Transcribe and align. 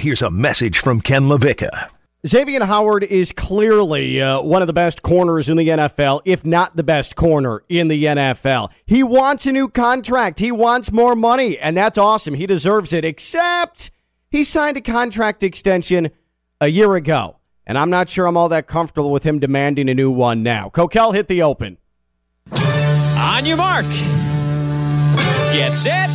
Here's 0.00 0.22
a 0.22 0.30
message 0.30 0.78
from 0.78 1.02
Ken 1.02 1.24
LaVicka. 1.24 1.90
Xavien 2.26 2.62
Howard 2.62 3.04
is 3.04 3.32
clearly 3.32 4.18
uh, 4.18 4.40
one 4.40 4.62
of 4.62 4.66
the 4.66 4.72
best 4.72 5.02
corners 5.02 5.50
in 5.50 5.58
the 5.58 5.68
NFL, 5.68 6.22
if 6.24 6.42
not 6.42 6.74
the 6.74 6.82
best 6.82 7.16
corner 7.16 7.62
in 7.68 7.88
the 7.88 8.04
NFL. 8.04 8.70
He 8.86 9.02
wants 9.02 9.44
a 9.44 9.52
new 9.52 9.68
contract. 9.68 10.38
He 10.38 10.50
wants 10.50 10.90
more 10.90 11.14
money, 11.14 11.58
and 11.58 11.76
that's 11.76 11.98
awesome. 11.98 12.32
He 12.32 12.46
deserves 12.46 12.94
it, 12.94 13.04
except 13.04 13.90
he 14.30 14.42
signed 14.42 14.78
a 14.78 14.80
contract 14.80 15.42
extension 15.42 16.10
a 16.62 16.68
year 16.68 16.94
ago, 16.94 17.36
and 17.66 17.76
I'm 17.76 17.90
not 17.90 18.08
sure 18.08 18.24
I'm 18.24 18.38
all 18.38 18.48
that 18.48 18.66
comfortable 18.66 19.10
with 19.10 19.24
him 19.24 19.38
demanding 19.38 19.90
a 19.90 19.94
new 19.94 20.10
one 20.10 20.42
now. 20.42 20.70
Kokell 20.70 21.14
hit 21.14 21.28
the 21.28 21.42
open. 21.42 21.76
On 22.56 23.44
your 23.44 23.58
mark. 23.58 23.84
Get 25.52 25.74
set. 25.74 26.08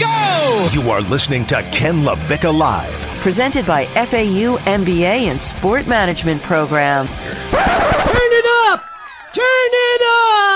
Go! 0.00 0.68
You 0.72 0.90
are 0.90 1.02
listening 1.02 1.46
to 1.48 1.62
Ken 1.72 2.04
LaVicka 2.04 2.56
Live. 2.56 3.06
Presented 3.18 3.66
by 3.66 3.84
FAU 3.84 4.56
MBA 4.64 5.28
and 5.28 5.38
Sport 5.38 5.86
Management 5.86 6.42
Program. 6.42 7.06
Turn 7.06 8.32
it 8.32 8.46
up! 8.70 8.82
Turn 9.34 9.44
it 9.44 10.02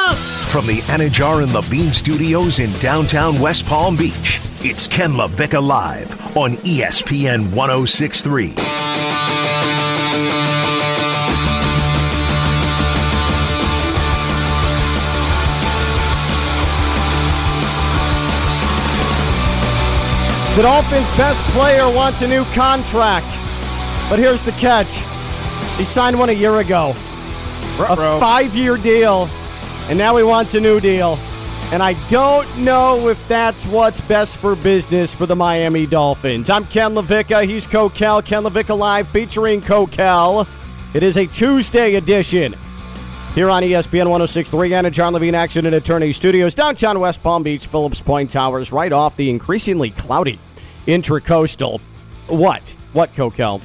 up! 0.08 0.16
From 0.48 0.66
the 0.66 0.78
Anidjar 0.86 1.42
and 1.42 1.52
Levine 1.52 1.92
Studios 1.92 2.58
in 2.58 2.72
downtown 2.74 3.38
West 3.38 3.66
Palm 3.66 3.98
Beach, 3.98 4.40
it's 4.60 4.88
Ken 4.88 5.12
LaVicka 5.12 5.62
Live 5.62 6.36
on 6.38 6.52
ESPN 6.52 7.52
1063. 7.54 8.54
The 20.56 20.62
Dolphins' 20.62 21.10
best 21.16 21.42
player 21.50 21.90
wants 21.90 22.22
a 22.22 22.28
new 22.28 22.44
contract. 22.54 23.26
But 24.08 24.20
here's 24.20 24.40
the 24.40 24.52
catch 24.52 25.02
he 25.76 25.84
signed 25.84 26.16
one 26.16 26.28
a 26.28 26.32
year 26.32 26.60
ago, 26.60 26.90
a 27.80 27.96
five 28.20 28.54
year 28.54 28.76
deal, 28.76 29.28
and 29.88 29.98
now 29.98 30.16
he 30.16 30.22
wants 30.22 30.54
a 30.54 30.60
new 30.60 30.78
deal. 30.78 31.18
And 31.72 31.82
I 31.82 31.94
don't 32.06 32.46
know 32.58 33.08
if 33.08 33.26
that's 33.26 33.66
what's 33.66 34.00
best 34.02 34.38
for 34.38 34.54
business 34.54 35.12
for 35.12 35.26
the 35.26 35.34
Miami 35.34 35.86
Dolphins. 35.86 36.48
I'm 36.48 36.66
Ken 36.66 36.94
LaVicka. 36.94 37.48
He's 37.48 37.66
Kokell. 37.66 38.24
Ken 38.24 38.44
LaVicka 38.44 38.78
Live 38.78 39.08
featuring 39.08 39.60
Kokell. 39.60 40.46
It 40.94 41.02
is 41.02 41.16
a 41.16 41.26
Tuesday 41.26 41.96
edition 41.96 42.54
here 43.34 43.50
on 43.50 43.62
ESPN 43.62 44.08
1063 44.08 44.74
and 44.74 44.94
John 44.94 45.12
Levine 45.12 45.34
Action 45.34 45.66
and 45.66 45.74
Attorney 45.74 46.12
Studios, 46.12 46.54
downtown 46.54 47.00
West 47.00 47.22
Palm 47.22 47.42
Beach, 47.42 47.66
Phillips 47.66 48.00
Point 48.00 48.30
Towers, 48.30 48.70
right 48.70 48.92
off 48.92 49.16
the 49.16 49.28
increasingly 49.28 49.90
cloudy 49.90 50.38
intracoastal. 50.86 51.80
What? 52.28 52.68
What, 52.92 53.12
Kokell? 53.14 53.60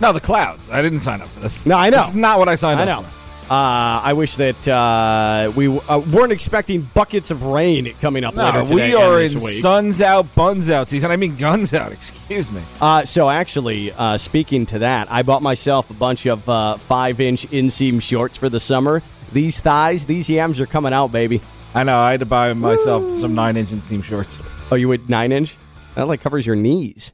No, 0.00 0.12
the 0.12 0.20
clouds. 0.20 0.68
I 0.70 0.82
didn't 0.82 1.00
sign 1.00 1.20
up 1.20 1.28
for 1.28 1.40
this. 1.40 1.64
No, 1.64 1.76
I 1.76 1.90
know. 1.90 1.98
This 1.98 2.08
is 2.08 2.14
not 2.14 2.38
what 2.38 2.48
I 2.48 2.56
signed 2.56 2.80
I 2.80 2.82
up 2.82 3.02
know. 3.02 3.08
for. 3.08 3.23
Uh, 3.50 4.00
I 4.02 4.14
wish 4.14 4.36
that 4.36 4.66
uh, 4.66 5.52
we 5.54 5.68
uh, 5.68 5.98
weren't 5.98 6.32
expecting 6.32 6.80
buckets 6.94 7.30
of 7.30 7.44
rain 7.44 7.94
coming 8.00 8.24
up 8.24 8.34
later 8.36 8.62
today. 8.62 8.74
we 8.74 8.94
are 8.94 9.20
in 9.20 9.28
suns 9.28 10.00
out, 10.00 10.34
buns 10.34 10.70
out 10.70 10.88
season. 10.88 11.10
I 11.10 11.16
mean 11.16 11.36
guns 11.36 11.74
out. 11.74 11.92
Excuse 11.92 12.50
me. 12.50 12.62
Uh, 12.80 13.04
so 13.04 13.28
actually, 13.28 13.92
uh, 13.92 14.16
speaking 14.16 14.64
to 14.66 14.78
that, 14.78 15.12
I 15.12 15.22
bought 15.22 15.42
myself 15.42 15.90
a 15.90 15.94
bunch 15.94 16.24
of 16.26 16.48
uh, 16.48 16.78
five-inch 16.78 17.46
inseam 17.50 18.00
shorts 18.00 18.38
for 18.38 18.48
the 18.48 18.60
summer. 18.60 19.02
These 19.32 19.60
thighs, 19.60 20.06
these 20.06 20.30
yams 20.30 20.58
are 20.58 20.66
coming 20.66 20.94
out, 20.94 21.12
baby. 21.12 21.42
I 21.74 21.82
know. 21.82 21.98
I 21.98 22.12
had 22.12 22.20
to 22.20 22.26
buy 22.26 22.52
myself 22.54 23.18
some 23.18 23.34
nine-inch 23.34 23.68
inseam 23.70 24.02
shorts. 24.02 24.40
Oh, 24.70 24.76
you 24.76 24.88
would 24.88 25.10
nine 25.10 25.32
inch? 25.32 25.58
That 25.96 26.08
like 26.08 26.22
covers 26.22 26.46
your 26.46 26.56
knees. 26.56 27.12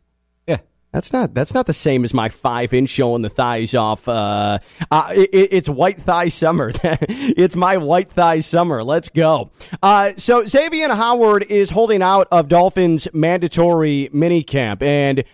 That's 0.93 1.13
not 1.13 1.35
that's 1.35 1.55
not 1.55 1.67
the 1.67 1.73
same 1.73 2.03
as 2.03 2.13
my 2.13 2.29
five 2.29 2.75
inch 2.75 2.89
showing 2.89 3.23
the 3.23 3.29
thighs 3.29 3.75
off. 3.75 4.09
Uh, 4.09 4.59
uh, 4.91 5.13
it, 5.15 5.31
it's 5.33 5.69
white 5.69 5.99
thigh 5.99 6.29
summer. 6.29 6.73
it's 6.83 7.55
my 7.55 7.77
white 7.77 8.11
thigh 8.11 8.41
summer. 8.41 8.83
Let's 8.83 9.09
go. 9.09 9.53
Uh, 9.83 10.13
so 10.17 10.43
Xavien 10.43 10.95
Howard 10.95 11.45
is 11.49 11.71
holding 11.71 12.03
out 12.03 12.27
of 12.33 12.49
Dolphins 12.49 13.09
mandatory 13.13 14.11
minicamp 14.13 14.83
and. 14.83 15.25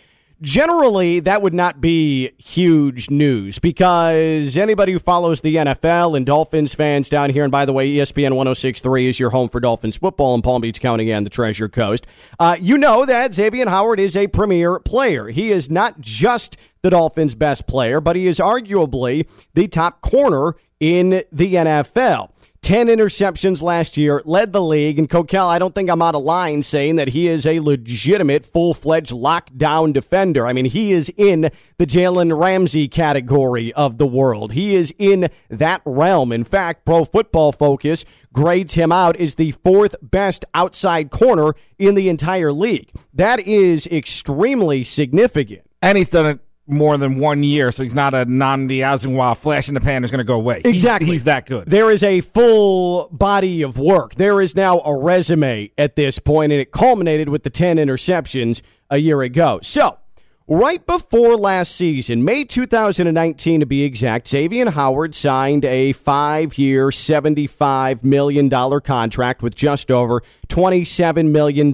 Generally, 0.43 1.21
that 1.21 1.41
would 1.41 1.55
not 1.55 1.81
be 1.81 2.33
huge 2.37 3.09
news 3.09 3.59
because 3.59 4.59
anybody 4.59 4.93
who 4.93 4.99
follows 4.99 5.41
the 5.41 5.57
NFL 5.57 6.15
and 6.15 6.27
Dolphins 6.27 6.75
fans 6.75 7.09
down 7.09 7.31
here, 7.31 7.43
and 7.43 7.51
by 7.51 7.65
the 7.65 7.73
way, 7.73 7.89
ESPN 7.89 8.35
1063 8.35 9.09
is 9.09 9.19
your 9.19 9.31
home 9.31 9.49
for 9.49 9.61
Dolphins 9.61 9.97
football 9.97 10.35
in 10.35 10.43
Palm 10.43 10.61
Beach 10.61 10.79
County 10.79 11.11
and 11.11 11.25
the 11.25 11.31
Treasure 11.31 11.71
Coast. 11.71 12.07
Uh, 12.39 12.55
you 12.61 12.77
know 12.77 13.07
that 13.07 13.31
Xavien 13.31 13.69
Howard 13.69 13.99
is 13.99 14.15
a 14.15 14.27
premier 14.27 14.79
player. 14.79 15.29
He 15.29 15.51
is 15.51 15.71
not 15.71 16.03
just 16.03 16.59
the 16.83 16.91
Dolphins' 16.91 17.35
best 17.35 17.67
player, 17.67 18.03
but 18.03 18.15
he 18.15 18.27
is 18.27 18.39
arguably 18.39 19.27
the 19.55 19.69
top 19.69 20.03
corner 20.03 20.55
in 20.81 21.23
the 21.33 21.55
NFL. 21.55 22.31
10 22.63 22.89
interceptions 22.89 23.63
last 23.63 23.97
year, 23.97 24.23
led 24.25 24.53
the 24.53 24.63
league. 24.63 24.99
And 24.99 25.09
Kokell, 25.09 25.47
I 25.47 25.59
don't 25.59 25.75
think 25.75 25.89
I'm 25.89 26.03
out 26.03 26.15
of 26.15 26.23
line 26.23 26.63
saying 26.63 26.97
that 26.97 27.09
he 27.09 27.29
is 27.29 27.47
a 27.47 27.61
legitimate, 27.61 28.45
full 28.45 28.75
fledged 28.75 29.13
lockdown 29.13 29.93
defender. 29.93 30.47
I 30.47 30.53
mean, 30.53 30.65
he 30.67 30.93
is 30.93 31.13
in 31.17 31.51
the 31.79 31.87
Jalen 31.87 32.39
Ramsey 32.39 32.89
category 32.89 33.73
of 33.73 33.99
the 33.99 34.07
world. 34.07 34.53
He 34.53 34.75
is 34.75 34.95
in 34.99 35.29
that 35.51 35.83
realm. 35.85 36.33
In 36.33 36.45
fact, 36.45 36.85
Pro 36.85 37.05
Football 37.05 37.53
Focus 37.53 38.05
grades 38.33 38.75
him 38.75 38.93
out 38.93 39.17
as 39.17 39.37
the 39.37 39.53
fourth 39.53 39.97
best 40.03 40.45
outside 40.55 41.11
corner 41.11 41.55
in 41.79 41.95
the 41.95 42.09
entire 42.09 42.53
league. 42.53 42.91
That 43.15 43.41
is 43.41 43.87
extremely 43.87 44.85
significant. 44.85 45.63
And 45.83 45.97
he's 45.97 46.11
done 46.11 46.27
it 46.27 46.41
more 46.67 46.97
than 46.97 47.19
one 47.19 47.43
year, 47.43 47.71
so 47.71 47.83
he's 47.83 47.95
not 47.95 48.13
a 48.15 48.27
Nnamdi 48.27 48.79
Asomugha 48.79 49.37
flash 49.37 49.69
in 49.69 49.75
the 49.75 49.81
pan 49.81 50.03
is 50.05 50.11
going 50.11 50.19
to 50.19 50.25
go 50.25 50.35
away. 50.35 50.61
He's- 50.63 50.75
Exactly. 50.75 51.11
He's, 51.13 51.25
that 51.25 51.47
good. 51.47 51.69
There 51.69 51.91
is 51.91 52.03
a 52.03 52.21
full 52.21 53.09
body 53.13 53.63
of 53.63 53.79
work. 53.79 54.15
There 54.17 54.41
is 54.41 54.55
now 54.57 54.81
a 54.81 54.97
resume 54.97 55.71
at 55.79 55.97
this 55.97 56.19
point, 56.19 56.53
and 56.53 56.61
it 56.61 56.73
culminated 56.73 57.29
with 57.29 57.43
the 57.45 57.51
10 57.51 57.77
interceptions 57.77 58.63
a 58.91 58.99
year 58.99 59.23
ago. 59.23 59.61
So, 59.63 59.99
right 60.49 60.85
before 60.87 61.37
last 61.37 61.75
season, 61.75 62.25
May 62.25 62.45
2019 62.45 63.61
to 63.61 63.67
be 63.67 63.83
exact, 63.83 64.27
Xavien 64.27 64.71
Howard 64.71 65.15
signed 65.15 65.65
a 65.65 65.93
five 65.93 66.57
year, 66.57 66.89
$75 66.89 68.05
million 68.05 68.49
contract 68.81 69.43
with 69.43 69.55
just 69.55 69.91
over 69.91 70.23
$27 70.49 71.31
million 71.31 71.71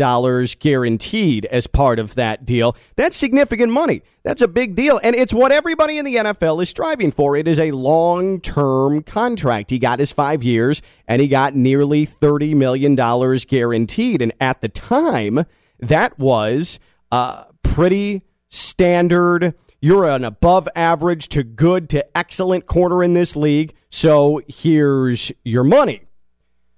guaranteed 0.59 1.45
as 1.47 1.67
part 1.67 1.99
of 1.99 2.15
that 2.15 2.45
deal. 2.45 2.77
That's 2.97 3.17
significant 3.17 3.73
money. 3.73 4.03
That's 4.23 4.41
a 4.41 4.49
big 4.49 4.75
deal. 4.75 5.01
And 5.03 5.17
it's 5.17 5.35
what 5.35 5.53
everybody 5.53 5.99
in 5.99 6.05
the 6.05 6.17
NFL 6.17 6.63
is 6.63 6.69
striving 6.69 7.11
for. 7.11 7.37
It 7.37 7.49
is 7.49 7.61
a 7.61 7.73
long 7.73 8.41
term 8.41 9.03
contract. 9.03 9.71
He 9.71 9.79
got 9.79 9.99
his 9.99 10.13
five 10.13 10.43
years 10.43 10.81
and 11.09 11.21
he 11.21 11.29
got 11.29 11.55
nearly 11.55 12.07
$30 12.07 12.55
million 12.55 12.95
guaranteed. 12.95 14.23
And 14.23 14.33
at 14.41 14.61
the 14.61 14.69
time, 14.69 15.45
that 15.81 16.19
was 16.19 16.79
uh, 17.11 17.45
pretty 17.63 18.23
standard. 18.53 19.55
You're 19.81 20.09
an 20.09 20.25
above 20.25 20.69
average 20.77 21.29
to 21.29 21.43
good 21.43 21.89
to 21.91 22.17
excellent 22.17 22.67
corner 22.67 23.03
in 23.03 23.15
this 23.15 23.35
league. 23.35 23.75
So 23.91 24.41
here's 24.47 25.33
your 25.45 25.65
money. 25.65 26.03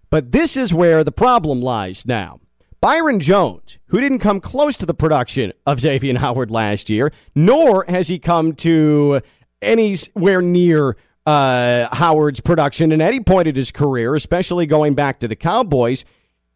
But 0.08 0.32
this 0.32 0.56
is 0.56 0.72
where 0.72 1.04
the 1.04 1.12
problem 1.12 1.60
lies 1.60 2.06
now. 2.06 2.40
Byron 2.80 3.18
Jones, 3.18 3.78
who 3.86 4.00
didn't 4.00 4.20
come 4.20 4.40
close 4.40 4.76
to 4.76 4.86
the 4.86 4.94
production 4.94 5.52
of 5.66 5.78
Xavien 5.78 6.18
Howard 6.18 6.50
last 6.50 6.88
year, 6.88 7.12
nor 7.34 7.84
has 7.88 8.08
he 8.08 8.18
come 8.18 8.54
to 8.56 9.20
anywhere 9.60 10.42
near 10.42 10.96
uh, 11.26 11.88
Howard's 11.94 12.40
production 12.40 12.92
in 12.92 13.00
any 13.00 13.20
point 13.20 13.48
of 13.48 13.56
his 13.56 13.72
career, 13.72 14.14
especially 14.14 14.66
going 14.66 14.94
back 14.94 15.18
to 15.20 15.28
the 15.28 15.36
Cowboys. 15.36 16.04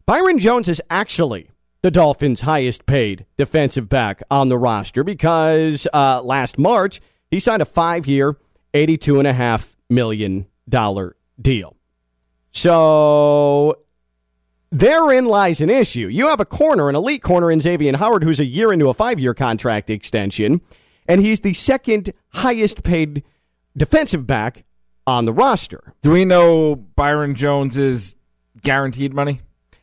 Byron 0.05 0.39
Jones 0.39 0.67
is 0.67 0.81
actually 0.89 1.49
the 1.81 1.91
Dolphins' 1.91 2.41
highest 2.41 2.85
paid 2.85 3.25
defensive 3.37 3.87
back 3.87 4.21
on 4.29 4.49
the 4.49 4.57
roster 4.57 5.03
because 5.03 5.87
uh, 5.93 6.21
last 6.21 6.57
March 6.57 6.99
he 7.31 7.39
signed 7.39 7.61
a 7.61 7.65
five 7.65 8.07
year, 8.07 8.37
$82.5 8.73 9.75
million 9.89 10.47
deal. 11.41 11.75
So 12.51 13.75
therein 14.71 15.25
lies 15.25 15.61
an 15.61 15.69
issue. 15.69 16.07
You 16.07 16.27
have 16.27 16.39
a 16.39 16.45
corner, 16.45 16.89
an 16.89 16.95
elite 16.95 17.21
corner 17.21 17.51
in 17.51 17.59
Xavien 17.59 17.95
Howard, 17.95 18.23
who's 18.23 18.39
a 18.39 18.45
year 18.45 18.73
into 18.73 18.89
a 18.89 18.93
five 18.93 19.19
year 19.19 19.33
contract 19.33 19.89
extension, 19.89 20.61
and 21.07 21.21
he's 21.21 21.39
the 21.41 21.53
second 21.53 22.11
highest 22.33 22.83
paid 22.83 23.23
defensive 23.77 24.27
back 24.27 24.65
on 25.07 25.25
the 25.25 25.33
roster. 25.33 25.93
Do 26.01 26.11
we 26.11 26.25
know 26.25 26.75
Byron 26.75 27.35
Jones's 27.35 28.15
guaranteed 28.61 29.13
money? 29.13 29.41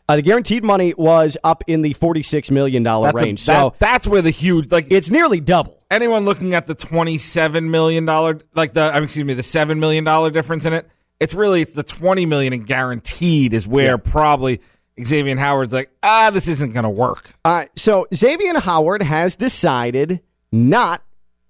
Uh, 0.08 0.16
the 0.16 0.22
guaranteed 0.22 0.62
money 0.64 0.94
was 0.96 1.36
up 1.42 1.64
in 1.66 1.82
the 1.82 1.92
$46 1.94 2.50
million 2.52 2.82
That's 2.84 3.12
a- 3.20 3.24
range. 3.24 3.44
that- 3.46 3.60
so 3.60 3.74
that's 3.78 4.06
where 4.06 4.22
the 4.22 4.30
huge 4.30 4.70
like 4.70 4.86
it's 4.90 5.10
nearly 5.10 5.40
double. 5.40 5.82
anyone 5.90 6.24
looking 6.24 6.54
at 6.54 6.66
the 6.66 6.74
twenty-seven 6.74 7.70
million 7.70 8.04
dollar, 8.04 8.40
like 8.54 8.72
the, 8.72 8.82
I 8.82 8.94
mean, 8.94 9.04
excuse 9.04 9.26
me, 9.26 9.34
the 9.34 9.42
seven 9.42 9.80
million 9.80 10.04
dollar 10.04 10.30
difference 10.30 10.64
in 10.64 10.72
it. 10.72 10.88
It's 11.18 11.34
really 11.34 11.60
it's 11.62 11.72
the 11.72 11.82
twenty 11.82 12.24
million 12.26 12.52
in 12.52 12.62
guaranteed 12.64 13.52
is 13.52 13.66
where 13.66 13.92
Yeah. 13.92 13.96
probably 13.96 14.60
Xavien 14.98 15.38
Howard's 15.38 15.72
like, 15.74 15.90
ah, 16.02 16.30
this 16.30 16.46
isn't 16.48 16.72
going 16.72 16.84
to 16.84 16.90
work. 16.90 17.30
Uh, 17.44 17.64
so 17.76 18.06
Xavien 18.12 18.56
Howard 18.60 19.02
has 19.02 19.34
decided 19.36 20.20
not 20.52 21.02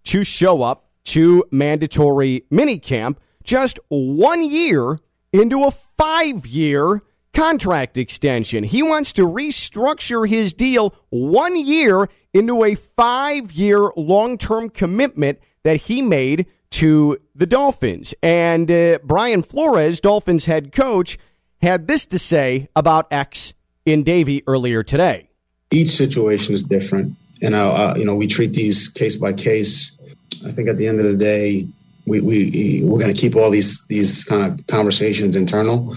to 0.04 0.24
show 0.24 0.62
up 0.62 0.86
to 1.04 1.44
mandatory 1.50 2.44
minicamp 2.50 3.18
just 3.44 3.78
one 3.88 4.42
year 4.42 4.98
into 5.32 5.62
a 5.64 5.70
five 5.70 6.46
year 6.46 7.02
contract 7.36 7.98
extension. 7.98 8.64
He 8.64 8.82
wants 8.82 9.12
to 9.12 9.26
restructure 9.26 10.26
his 10.26 10.54
deal 10.54 10.94
one 11.10 11.54
year 11.54 12.08
into 12.32 12.64
a 12.64 12.74
five 12.74 13.52
year 13.52 13.92
long 13.94 14.38
term 14.38 14.70
commitment 14.70 15.38
that 15.62 15.76
he 15.82 16.00
made 16.00 16.46
to 16.70 17.18
the 17.34 17.46
Dolphins. 17.46 18.14
And 18.22 18.70
uh, 18.70 19.00
Brian 19.04 19.42
Flores, 19.42 20.00
Dolphins 20.00 20.46
head 20.46 20.72
coach, 20.72 21.18
had 21.60 21.86
this 21.86 22.06
to 22.06 22.18
say 22.18 22.68
about 22.74 23.06
X 23.10 23.52
in 23.84 24.02
Davie 24.02 24.42
earlier 24.46 24.82
today. 24.82 25.28
Each 25.70 25.90
situation 25.90 26.54
is 26.54 26.64
different, 26.64 27.12
and 27.42 27.54
uh, 27.54 27.94
you 27.98 28.06
know 28.06 28.16
we 28.16 28.28
treat 28.28 28.54
these 28.54 28.88
case 28.88 29.16
by 29.16 29.34
case. 29.34 29.98
I 30.46 30.52
think 30.52 30.70
at 30.70 30.78
the 30.78 30.86
end 30.86 31.00
of 31.00 31.04
the 31.04 31.16
day, 31.16 31.66
we 32.06 32.20
we 32.22 32.80
we're 32.82 33.00
going 33.00 33.14
to 33.14 33.20
keep 33.20 33.36
all 33.36 33.50
these 33.50 33.86
these 33.88 34.24
kind 34.24 34.42
of 34.42 34.66
conversations 34.68 35.36
internal. 35.36 35.94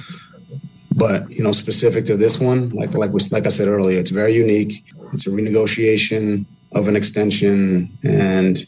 But 0.99 1.29
you 1.31 1.43
know, 1.43 1.53
specific 1.53 2.05
to 2.07 2.17
this 2.17 2.39
one, 2.39 2.69
like 2.69 2.93
like 2.93 3.11
we, 3.11 3.21
like 3.31 3.45
I 3.45 3.49
said 3.49 3.67
earlier, 3.67 3.99
it's 3.99 4.11
very 4.11 4.35
unique. 4.35 4.83
It's 5.13 5.25
a 5.25 5.31
renegotiation 5.31 6.45
of 6.73 6.87
an 6.87 6.95
extension, 6.95 7.89
and 8.03 8.59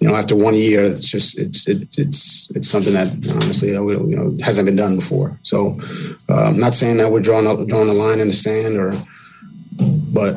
you 0.00 0.08
know, 0.08 0.16
after 0.16 0.34
one 0.34 0.54
year, 0.54 0.82
it's 0.84 1.08
just 1.08 1.38
it's 1.38 1.68
it, 1.68 1.86
it's 1.98 2.50
it's 2.56 2.68
something 2.68 2.94
that 2.94 3.08
honestly 3.42 3.70
you 3.70 4.16
know 4.16 4.36
hasn't 4.42 4.66
been 4.66 4.76
done 4.76 4.96
before. 4.96 5.38
So, 5.42 5.78
I'm 6.28 6.58
not 6.58 6.74
saying 6.74 6.96
that 6.96 7.12
we're 7.12 7.20
drawing 7.20 7.46
a, 7.46 7.66
drawing 7.66 7.90
a 7.90 7.92
line 7.92 8.20
in 8.20 8.28
the 8.28 8.34
sand, 8.34 8.76
or 8.76 8.92
but 10.12 10.34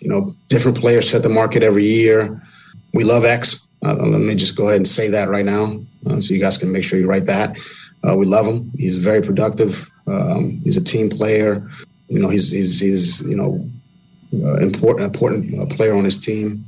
you 0.00 0.10
know, 0.10 0.32
different 0.48 0.78
players 0.78 1.08
set 1.08 1.22
the 1.22 1.28
market 1.28 1.62
every 1.62 1.86
year. 1.86 2.40
We 2.92 3.04
love 3.04 3.24
X. 3.24 3.66
Uh, 3.84 3.94
let 3.94 4.20
me 4.20 4.34
just 4.34 4.56
go 4.56 4.68
ahead 4.68 4.76
and 4.76 4.88
say 4.88 5.08
that 5.08 5.28
right 5.28 5.44
now, 5.44 5.80
uh, 6.06 6.20
so 6.20 6.32
you 6.32 6.40
guys 6.40 6.58
can 6.58 6.70
make 6.70 6.84
sure 6.84 6.98
you 6.98 7.08
write 7.08 7.26
that. 7.26 7.58
Uh, 8.06 8.14
we 8.16 8.26
love 8.26 8.46
him. 8.46 8.70
He's 8.76 8.98
very 8.98 9.22
productive. 9.22 9.90
Um, 10.06 10.60
he's 10.64 10.76
a 10.76 10.84
team 10.84 11.08
player. 11.10 11.68
You 12.08 12.20
know, 12.20 12.28
he's 12.28 12.50
he's, 12.50 12.80
he's 12.80 13.28
you 13.28 13.36
know 13.36 13.64
uh, 14.42 14.56
important 14.56 15.04
important 15.04 15.70
player 15.76 15.94
on 15.94 16.04
his 16.04 16.18
team. 16.18 16.64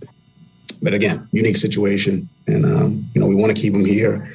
But 0.83 0.94
again, 0.94 1.27
unique 1.33 1.56
situation, 1.56 2.29
and 2.47 2.65
um, 2.65 3.05
you 3.15 3.21
know 3.21 3.27
we 3.27 3.35
want 3.35 3.55
to 3.55 3.61
keep 3.61 3.75
him 3.75 3.85
here. 3.85 4.33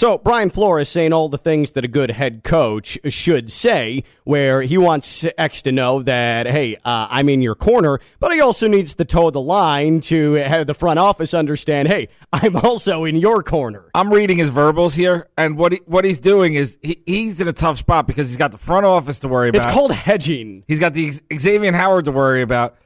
So 0.00 0.16
Brian 0.16 0.48
Flores 0.48 0.88
saying 0.88 1.12
all 1.12 1.28
the 1.28 1.36
things 1.36 1.72
that 1.72 1.84
a 1.84 1.88
good 1.88 2.12
head 2.12 2.42
coach 2.42 2.98
should 3.08 3.50
say, 3.50 4.02
where 4.24 4.62
he 4.62 4.78
wants 4.78 5.26
X 5.36 5.60
to 5.60 5.72
know 5.72 6.02
that 6.02 6.46
hey, 6.46 6.76
uh, 6.76 7.06
I'm 7.10 7.28
in 7.28 7.42
your 7.42 7.54
corner, 7.54 8.00
but 8.18 8.32
he 8.32 8.40
also 8.40 8.66
needs 8.66 8.94
to 8.94 9.04
toe 9.04 9.28
the 9.28 9.42
line 9.42 10.00
to 10.00 10.32
have 10.36 10.66
the 10.66 10.72
front 10.72 10.98
office 10.98 11.34
understand, 11.34 11.88
hey, 11.88 12.08
I'm 12.32 12.56
also 12.64 13.04
in 13.04 13.16
your 13.16 13.42
corner. 13.42 13.90
I'm 13.94 14.10
reading 14.10 14.38
his 14.38 14.48
verbals 14.48 14.94
here, 14.94 15.28
and 15.36 15.58
what 15.58 15.72
he, 15.72 15.82
what 15.84 16.06
he's 16.06 16.18
doing 16.18 16.54
is 16.54 16.78
he, 16.80 17.02
he's 17.04 17.38
in 17.42 17.48
a 17.48 17.52
tough 17.52 17.76
spot 17.76 18.06
because 18.06 18.30
he's 18.30 18.38
got 18.38 18.52
the 18.52 18.58
front 18.58 18.86
office 18.86 19.20
to 19.20 19.28
worry 19.28 19.50
about. 19.50 19.64
It's 19.64 19.70
called 19.70 19.92
hedging. 19.92 20.64
He's 20.66 20.80
got 20.80 20.94
the 20.94 21.10
Xavien 21.10 21.74
Howard 21.74 22.06
to 22.06 22.10
worry 22.10 22.40
about 22.40 22.78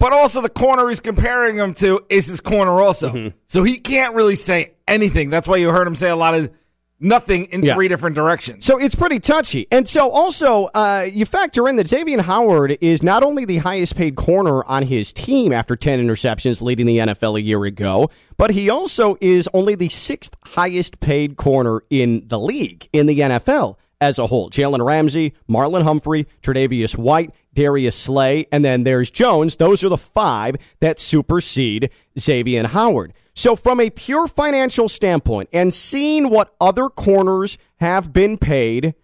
but 0.00 0.14
also 0.14 0.40
the 0.40 0.48
corner 0.48 0.88
he's 0.88 0.98
comparing 0.98 1.58
him 1.58 1.74
to 1.74 2.04
is 2.08 2.26
his 2.26 2.40
corner 2.40 2.80
also. 2.80 3.10
Mm-hmm. 3.12 3.36
So 3.46 3.62
he 3.62 3.78
can't 3.78 4.14
really 4.14 4.34
say 4.34 4.72
anything. 4.88 5.30
That's 5.30 5.46
why 5.46 5.58
you 5.58 5.70
heard 5.70 5.86
him 5.86 5.94
say 5.94 6.08
a 6.08 6.16
lot 6.16 6.34
of 6.34 6.50
nothing 6.98 7.44
in 7.46 7.62
yeah. 7.62 7.74
three 7.74 7.86
different 7.86 8.16
directions. 8.16 8.64
So 8.64 8.78
it's 8.78 8.94
pretty 8.94 9.20
touchy. 9.20 9.66
And 9.70 9.86
so 9.86 10.08
also, 10.10 10.70
uh, 10.74 11.06
you 11.10 11.26
factor 11.26 11.68
in 11.68 11.76
that 11.76 11.86
Xavien 11.86 12.20
Howard 12.22 12.78
is 12.80 13.02
not 13.02 13.22
only 13.22 13.44
the 13.44 13.58
highest 13.58 13.94
paid 13.94 14.16
corner 14.16 14.64
on 14.64 14.84
his 14.84 15.12
team 15.12 15.52
after 15.52 15.76
10 15.76 16.02
interceptions 16.02 16.62
leading 16.62 16.86
the 16.86 16.98
NFL 16.98 17.38
a 17.38 17.42
year 17.42 17.62
ago, 17.66 18.10
but 18.38 18.50
he 18.50 18.70
also 18.70 19.18
is 19.20 19.48
only 19.52 19.74
the 19.74 19.90
sixth 19.90 20.34
highest 20.44 21.00
paid 21.00 21.36
corner 21.36 21.82
in 21.90 22.26
the 22.26 22.38
league 22.38 22.88
in 22.92 23.06
the 23.06 23.18
NFL 23.20 23.76
as 24.00 24.18
a 24.18 24.26
whole. 24.26 24.50
Jalen 24.50 24.84
Ramsey, 24.84 25.34
Marlon 25.48 25.82
Humphrey, 25.82 26.26
Tre'Davious 26.42 26.96
White, 26.96 27.32
Darius 27.54 27.96
Slay, 27.96 28.46
and 28.50 28.64
then 28.64 28.84
there's 28.84 29.10
Jones. 29.10 29.56
Those 29.56 29.84
are 29.84 29.88
the 29.88 29.98
five 29.98 30.56
that 30.80 30.98
supersede 30.98 31.90
Xavien 32.18 32.66
Howard. 32.66 33.12
So, 33.34 33.56
from 33.56 33.80
a 33.80 33.90
pure 33.90 34.26
financial 34.26 34.88
standpoint 34.88 35.48
and 35.52 35.72
seeing 35.72 36.30
what 36.30 36.54
other 36.60 36.88
corners 36.88 37.58
have 37.76 38.12
been 38.12 38.38
paid, 38.38 38.94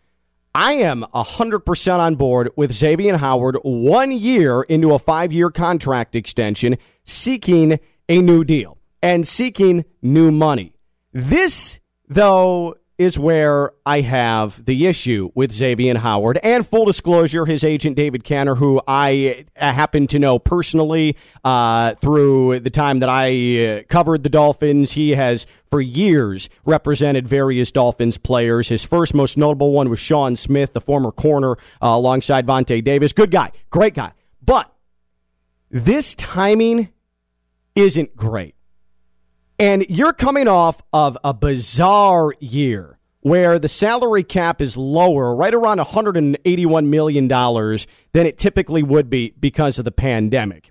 I 0.54 0.72
am 0.72 1.04
100% 1.14 1.98
on 1.98 2.14
board 2.16 2.50
with 2.56 2.70
Xavien 2.70 3.18
Howard 3.18 3.56
one 3.62 4.10
year 4.10 4.62
into 4.62 4.94
a 4.94 4.98
five 4.98 5.32
year 5.32 5.50
contract 5.50 6.16
extension, 6.16 6.76
seeking 7.04 7.78
a 8.08 8.20
new 8.20 8.44
deal 8.44 8.78
and 9.02 9.26
seeking 9.26 9.84
new 10.02 10.30
money. 10.30 10.72
This, 11.12 11.80
though, 12.08 12.74
is 12.98 13.18
where 13.18 13.72
I 13.84 14.00
have 14.00 14.64
the 14.64 14.86
issue 14.86 15.30
with 15.34 15.50
Xavien 15.50 15.96
Howard. 15.96 16.38
And 16.42 16.66
full 16.66 16.86
disclosure, 16.86 17.44
his 17.44 17.62
agent 17.62 17.94
David 17.96 18.24
Canter, 18.24 18.54
who 18.54 18.80
I 18.88 19.44
happen 19.54 20.06
to 20.08 20.18
know 20.18 20.38
personally 20.38 21.16
uh, 21.44 21.94
through 21.94 22.60
the 22.60 22.70
time 22.70 23.00
that 23.00 23.10
I 23.10 23.66
uh, 23.66 23.82
covered 23.88 24.22
the 24.22 24.30
Dolphins, 24.30 24.92
he 24.92 25.10
has 25.10 25.46
for 25.66 25.80
years 25.80 26.48
represented 26.64 27.28
various 27.28 27.70
Dolphins 27.70 28.16
players. 28.16 28.68
His 28.68 28.84
first 28.84 29.14
most 29.14 29.36
notable 29.36 29.72
one 29.72 29.90
was 29.90 29.98
Sean 29.98 30.34
Smith, 30.34 30.72
the 30.72 30.80
former 30.80 31.10
corner 31.10 31.52
uh, 31.52 31.88
alongside 31.88 32.46
Vontae 32.46 32.82
Davis. 32.82 33.12
Good 33.12 33.30
guy, 33.30 33.52
great 33.70 33.94
guy. 33.94 34.12
But 34.42 34.72
this 35.70 36.14
timing 36.14 36.88
isn't 37.74 38.16
great. 38.16 38.55
And 39.58 39.86
you're 39.88 40.12
coming 40.12 40.48
off 40.48 40.82
of 40.92 41.16
a 41.24 41.32
bizarre 41.32 42.34
year 42.40 42.98
where 43.20 43.58
the 43.58 43.68
salary 43.68 44.22
cap 44.22 44.60
is 44.60 44.76
lower, 44.76 45.34
right 45.34 45.54
around 45.54 45.78
$181 45.78 46.86
million 46.86 47.26
than 47.26 48.26
it 48.26 48.38
typically 48.38 48.82
would 48.82 49.08
be 49.08 49.34
because 49.40 49.78
of 49.78 49.84
the 49.84 49.90
pandemic. 49.90 50.70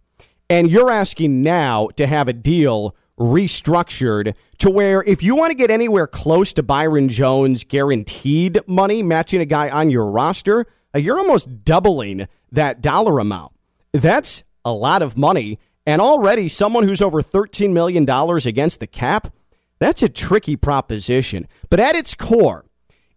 And 0.50 0.70
you're 0.70 0.92
asking 0.92 1.42
now 1.42 1.88
to 1.98 2.06
have 2.06 2.28
a 2.28 2.34
deal 2.34 2.96
restructured 3.20 4.36
to 4.60 4.70
where 4.70 5.02
if 5.04 5.24
you 5.24 5.36
want 5.36 5.50
to 5.50 5.56
get 5.56 5.72
anywhere 5.72 6.06
close 6.06 6.54
to 6.54 6.64
Byron 6.64 7.10
Jones 7.10 7.64
guaranteed 7.64 8.60
money 8.68 9.02
matching 9.02 9.42
a 9.42 9.46
guy 9.46 9.70
on 9.70 9.90
your 9.90 10.06
roster, 10.06 10.66
uh, 10.94 11.00
you're 11.00 11.18
almost 11.18 11.64
doubling 11.64 12.28
that 12.52 12.82
dollar 12.82 13.20
amount. 13.20 13.54
That's 13.92 14.44
a 14.64 14.72
lot 14.72 15.02
of 15.02 15.18
money. 15.18 15.60
And 15.86 16.02
already, 16.02 16.48
someone 16.48 16.88
who's 16.88 17.02
over 17.02 17.22
$13 17.22 17.72
million 17.72 18.10
against 18.48 18.80
the 18.80 18.88
cap, 18.88 19.32
that's 19.80 20.02
a 20.02 20.10
tricky 20.10 20.56
proposition. 20.56 21.48
But 21.70 21.80
at 21.80 21.96
its 21.96 22.16
core, 22.16 22.66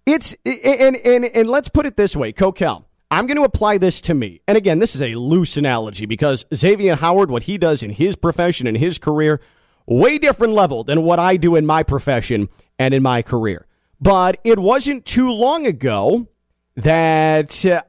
it's, 0.04 0.34
and, 0.44 0.96
and, 0.96 1.25
and 1.25 1.48
let's 1.48 1.68
put 1.68 1.87
it 1.87 1.96
this 1.96 2.14
way, 2.14 2.32
Kokell. 2.32 2.84
I'm 3.10 3.26
going 3.26 3.38
to 3.38 3.44
apply 3.44 3.78
this 3.78 4.02
to 4.02 4.14
me. 4.14 4.42
And 4.46 4.58
again, 4.58 4.80
this 4.80 4.94
is 4.94 5.00
a 5.00 5.14
loose 5.14 5.56
analogy 5.56 6.04
because 6.04 6.44
Xavien 6.44 6.98
Howard, 6.98 7.30
what 7.30 7.44
he 7.44 7.56
does 7.56 7.82
in 7.82 7.90
his 7.90 8.16
profession 8.16 8.66
and 8.66 8.76
his 8.76 8.98
career, 8.98 9.40
way 9.87 10.18
different 10.18 10.52
level 10.52 10.84
than 10.84 11.02
what 11.02 11.18
I 11.18 11.37
do 11.38 11.56
in 11.56 11.64
my 11.64 11.82
profession 11.82 12.48
and 12.78 12.92
in 12.92 13.02
my 13.02 13.22
career. 13.22 13.66
But 14.00 14.38
it 14.44 14.58
wasn't 14.58 15.06
too 15.06 15.32
long 15.32 15.66
ago 15.66 16.28
that 16.76 17.64
uh, 17.64 17.82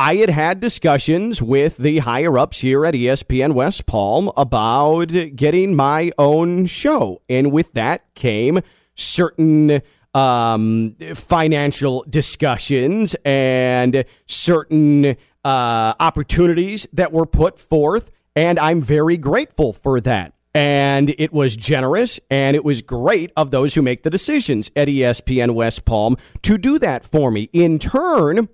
I 0.00 0.14
had 0.14 0.30
had 0.30 0.60
discussions 0.60 1.42
with 1.42 1.76
the 1.76 1.98
higher 1.98 2.38
ups 2.38 2.60
here 2.60 2.86
at 2.86 2.94
ESPN 2.94 3.52
West 3.52 3.84
Palm 3.86 4.30
about 4.36 5.06
getting 5.34 5.74
my 5.74 6.12
own 6.16 6.66
show. 6.66 7.20
And 7.28 7.50
with 7.50 7.72
that 7.72 8.04
came 8.14 8.60
certain 8.94 9.82
um, 10.14 10.94
financial 11.16 12.04
discussions 12.08 13.16
and 13.24 14.04
certain 14.26 15.16
uh, 15.44 15.94
opportunities 15.98 16.86
that 16.92 17.12
were 17.12 17.26
put 17.26 17.58
forth. 17.58 18.12
And 18.36 18.60
I'm 18.60 18.80
very 18.80 19.16
grateful 19.16 19.72
for 19.72 20.00
that. 20.02 20.32
And 20.54 21.12
it 21.18 21.32
was 21.32 21.56
generous 21.56 22.20
and 22.30 22.54
it 22.54 22.64
was 22.64 22.82
great 22.82 23.32
of 23.36 23.50
those 23.50 23.74
who 23.74 23.82
make 23.82 24.04
the 24.04 24.10
decisions 24.10 24.70
at 24.76 24.86
ESPN 24.86 25.56
West 25.56 25.84
Palm 25.84 26.16
to 26.42 26.56
do 26.56 26.78
that 26.78 27.04
for 27.04 27.32
me. 27.32 27.50
In 27.52 27.80
turn, 27.80 28.48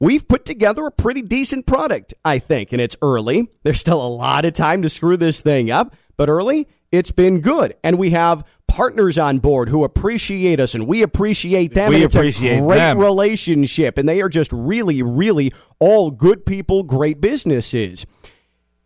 we've 0.00 0.26
put 0.26 0.44
together 0.44 0.86
a 0.86 0.90
pretty 0.90 1.22
decent 1.22 1.66
product, 1.66 2.14
I 2.24 2.38
think, 2.38 2.72
and 2.72 2.80
it's 2.80 2.96
early. 3.02 3.48
There's 3.62 3.80
still 3.80 4.00
a 4.00 4.08
lot 4.08 4.44
of 4.44 4.52
time 4.52 4.82
to 4.82 4.88
screw 4.88 5.16
this 5.16 5.40
thing 5.40 5.70
up, 5.70 5.94
but 6.16 6.28
early, 6.28 6.68
it's 6.90 7.10
been 7.10 7.40
good. 7.40 7.74
And 7.84 7.98
we 7.98 8.10
have 8.10 8.44
partners 8.66 9.18
on 9.18 9.38
board 9.38 9.68
who 9.68 9.84
appreciate 9.84 10.60
us 10.60 10.74
and 10.74 10.86
we 10.86 11.02
appreciate 11.02 11.74
them. 11.74 11.90
We 11.92 12.04
appreciate 12.04 12.58
a 12.58 12.62
great 12.62 12.76
them. 12.76 12.98
relationship. 12.98 13.98
And 13.98 14.08
they 14.08 14.20
are 14.20 14.28
just 14.28 14.52
really, 14.52 15.02
really 15.02 15.52
all 15.78 16.10
good 16.10 16.46
people, 16.46 16.82
great 16.82 17.20
businesses. 17.20 18.06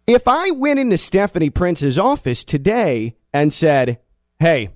If 0.07 0.26
I 0.26 0.50
went 0.50 0.81
into 0.81 0.99
Stephanie 0.99 1.50
Prince's 1.50 1.99
office 1.99 2.45
today 2.45 3.16
and 3.33 3.52
said, 3.52 3.99
Hey, 4.38 4.71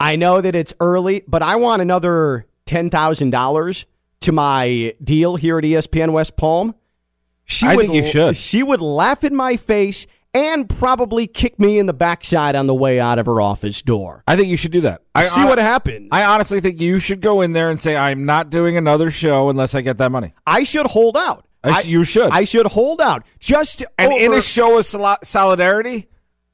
I 0.00 0.16
know 0.16 0.40
that 0.40 0.56
it's 0.56 0.74
early, 0.80 1.22
but 1.26 1.42
I 1.42 1.56
want 1.56 1.82
another 1.82 2.46
$10,000 2.66 3.84
to 4.20 4.32
my 4.32 4.94
deal 5.02 5.36
here 5.36 5.58
at 5.58 5.64
ESPN 5.64 6.12
West 6.12 6.36
Palm, 6.36 6.74
she 7.44 7.66
I 7.66 7.76
would, 7.76 7.86
think 7.86 7.94
you 7.94 8.04
should. 8.10 8.36
She 8.36 8.62
would 8.62 8.80
laugh 8.80 9.24
in 9.24 9.34
my 9.34 9.56
face 9.56 10.06
and 10.34 10.68
probably 10.68 11.26
kick 11.26 11.58
me 11.58 11.78
in 11.78 11.86
the 11.86 11.94
backside 11.94 12.54
on 12.54 12.66
the 12.66 12.74
way 12.74 13.00
out 13.00 13.18
of 13.18 13.26
her 13.26 13.40
office 13.40 13.80
door. 13.80 14.22
I 14.26 14.36
think 14.36 14.48
you 14.48 14.56
should 14.58 14.72
do 14.72 14.82
that. 14.82 15.02
I 15.14 15.22
See 15.22 15.42
what 15.44 15.58
happens. 15.58 16.08
I 16.12 16.24
honestly 16.24 16.60
think 16.60 16.80
you 16.80 17.00
should 17.00 17.20
go 17.22 17.40
in 17.40 17.54
there 17.54 17.70
and 17.70 17.80
say, 17.80 17.96
"I'm 17.96 18.24
not 18.26 18.50
doing 18.50 18.76
another 18.76 19.10
show 19.10 19.48
unless 19.48 19.74
I 19.74 19.80
get 19.80 19.96
that 19.98 20.12
money." 20.12 20.34
I 20.46 20.64
should 20.64 20.86
hold 20.86 21.16
out. 21.16 21.46
I- 21.64 21.80
you 21.82 22.04
should. 22.04 22.30
I 22.30 22.44
should 22.44 22.66
hold 22.66 23.00
out. 23.00 23.24
Just 23.40 23.82
And 23.98 24.12
in 24.12 24.32
a 24.34 24.40
show 24.42 24.78
of 24.78 24.84
soli- 24.84 25.16
solidarity, 25.24 26.08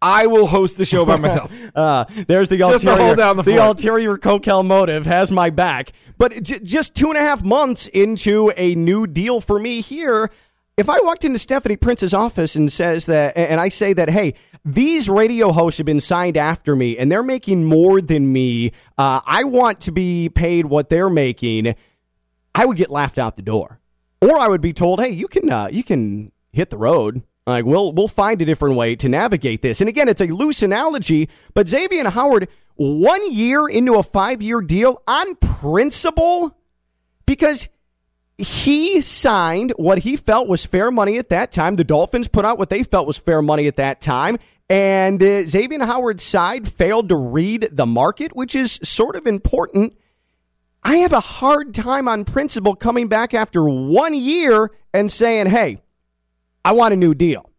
I 0.04 0.26
will 0.26 0.46
host 0.46 0.76
the 0.76 0.84
show 0.84 1.04
by 1.04 1.16
myself. 1.26 1.50
Uh, 1.74 2.04
there's 2.28 2.48
the 2.48 2.58
Just 2.58 2.84
to 2.84 2.90
ulterior. 2.90 3.06
hold 3.06 3.18
down 3.18 3.36
the 3.38 3.42
fort. 3.44 3.56
ulterior 3.58 4.16
Kokell 4.18 4.64
motive 4.64 5.06
has 5.06 5.32
my 5.32 5.50
back. 5.50 5.92
But 6.18 6.42
j- 6.42 6.60
just 6.60 6.94
two 6.94 7.08
and 7.08 7.16
a 7.18 7.20
half 7.22 7.42
months 7.42 7.88
into 7.88 8.52
a 8.56 8.74
new 8.74 9.06
deal 9.06 9.40
for 9.40 9.58
me 9.58 9.80
here, 9.80 10.30
if 10.76 10.88
I 10.88 10.98
walked 11.00 11.24
into 11.24 11.38
Stephanie 11.38 11.76
Prince's 11.76 12.12
office 12.14 12.54
and 12.54 12.70
says 12.70 13.06
that, 13.06 13.36
and 13.36 13.60
I 13.60 13.68
say 13.68 13.92
that, 13.94 14.10
hey, 14.10 14.34
these 14.64 15.08
radio 15.08 15.52
hosts 15.52 15.78
have 15.78 15.84
been 15.86 16.00
signed 16.00 16.36
after 16.36 16.74
me 16.76 16.96
and 16.98 17.10
they're 17.10 17.22
making 17.22 17.64
more 17.64 18.00
than 18.00 18.32
me. 18.32 18.72
Uh, 18.96 19.20
I 19.26 19.44
want 19.44 19.80
to 19.80 19.92
be 19.92 20.28
paid 20.28 20.66
what 20.66 20.88
they're 20.88 21.10
making. 21.10 21.74
I 22.54 22.64
would 22.66 22.76
get 22.76 22.90
laughed 22.90 23.18
out 23.18 23.36
the 23.36 23.42
door, 23.42 23.80
or 24.22 24.36
I 24.38 24.46
would 24.48 24.60
be 24.60 24.72
told, 24.72 25.00
"Hey, 25.00 25.10
you 25.10 25.26
can 25.28 25.50
uh, 25.50 25.68
you 25.72 25.82
can 25.82 26.30
hit 26.52 26.70
the 26.70 26.78
road. 26.78 27.22
Like 27.46 27.64
we'll 27.64 27.92
we'll 27.92 28.08
find 28.08 28.40
a 28.40 28.44
different 28.44 28.76
way 28.76 28.96
to 28.96 29.08
navigate 29.08 29.62
this." 29.62 29.80
And 29.80 29.88
again, 29.88 30.08
it's 30.08 30.20
a 30.20 30.26
loose 30.26 30.62
analogy, 30.62 31.28
but 31.52 31.66
Xavien 31.66 32.10
Howard, 32.10 32.48
one 32.76 33.32
year 33.32 33.68
into 33.68 33.94
a 33.94 34.02
five 34.02 34.40
year 34.40 34.60
deal 34.60 35.02
on 35.06 35.36
principle, 35.36 36.56
because 37.26 37.68
he 38.38 39.00
signed 39.00 39.72
what 39.76 39.98
he 39.98 40.16
felt 40.16 40.48
was 40.48 40.66
fair 40.66 40.90
money 40.90 41.18
at 41.18 41.28
that 41.28 41.52
time. 41.52 41.76
The 41.76 41.84
Dolphins 41.84 42.28
put 42.28 42.44
out 42.44 42.58
what 42.58 42.70
they 42.70 42.82
felt 42.82 43.06
was 43.06 43.16
fair 43.16 43.42
money 43.42 43.66
at 43.66 43.76
that 43.76 44.00
time. 44.00 44.38
And 44.68 45.22
uh, 45.22 45.44
Xavien 45.44 45.84
Howard's 45.84 46.22
side 46.22 46.66
failed 46.66 47.10
to 47.10 47.16
read 47.16 47.68
the 47.70 47.86
market, 47.86 48.34
which 48.34 48.54
is 48.54 48.80
sort 48.82 49.14
of 49.14 49.26
important. 49.26 49.94
I 50.82 50.96
have 50.96 51.12
a 51.12 51.20
hard 51.20 51.74
time 51.74 52.08
on 52.08 52.24
principle 52.24 52.74
coming 52.74 53.08
back 53.08 53.34
after 53.34 53.68
one 53.68 54.14
year 54.14 54.70
and 54.92 55.10
saying, 55.10 55.46
hey, 55.46 55.82
I 56.64 56.72
want 56.72 56.94
a 56.94 56.96
new 56.96 57.14
deal. 57.14 57.50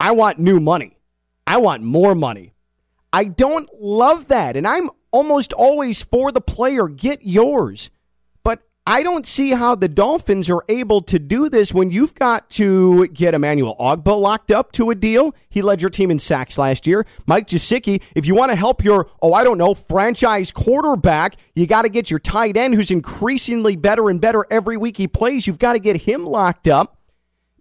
I 0.00 0.12
want 0.12 0.38
new 0.38 0.58
money. 0.58 0.98
I 1.46 1.58
want 1.58 1.82
more 1.82 2.14
money. 2.14 2.54
I 3.12 3.24
don't 3.24 3.68
love 3.80 4.28
that. 4.28 4.56
And 4.56 4.66
I'm 4.66 4.90
almost 5.10 5.52
always 5.52 6.02
for 6.02 6.32
the 6.32 6.40
player, 6.40 6.88
get 6.88 7.24
yours. 7.24 7.90
But 8.42 8.62
I 8.86 9.02
don't 9.02 9.26
see 9.26 9.50
how 9.50 9.74
the 9.74 9.88
Dolphins 9.88 10.48
are 10.48 10.64
able 10.68 11.00
to 11.02 11.18
do 11.18 11.48
this 11.50 11.74
when 11.74 11.90
you've 11.90 12.14
got 12.14 12.48
to 12.50 13.06
get 13.08 13.34
Emmanuel 13.34 13.76
Ogbah 13.78 14.20
locked 14.20 14.50
up 14.50 14.72
to 14.72 14.90
a 14.90 14.94
deal. 14.94 15.34
He 15.50 15.62
led 15.62 15.82
your 15.82 15.90
team 15.90 16.10
in 16.10 16.18
sacks 16.18 16.58
last 16.58 16.86
year. 16.86 17.06
Mike 17.26 17.48
Gesicki, 17.48 18.02
if 18.14 18.26
you 18.26 18.34
want 18.34 18.50
to 18.52 18.56
help 18.56 18.84
your, 18.84 19.10
oh, 19.20 19.32
I 19.32 19.44
don't 19.44 19.58
know, 19.58 19.74
franchise 19.74 20.52
quarterback, 20.52 21.36
you 21.54 21.66
got 21.66 21.82
to 21.82 21.88
get 21.88 22.10
your 22.10 22.20
tight 22.20 22.56
end 22.56 22.74
who's 22.74 22.90
increasingly 22.90 23.76
better 23.76 24.08
and 24.08 24.20
better 24.20 24.46
every 24.50 24.76
week 24.76 24.96
he 24.96 25.08
plays. 25.08 25.46
You've 25.46 25.58
got 25.58 25.74
to 25.74 25.78
get 25.78 26.02
him 26.02 26.24
locked 26.24 26.68
up. 26.68 26.97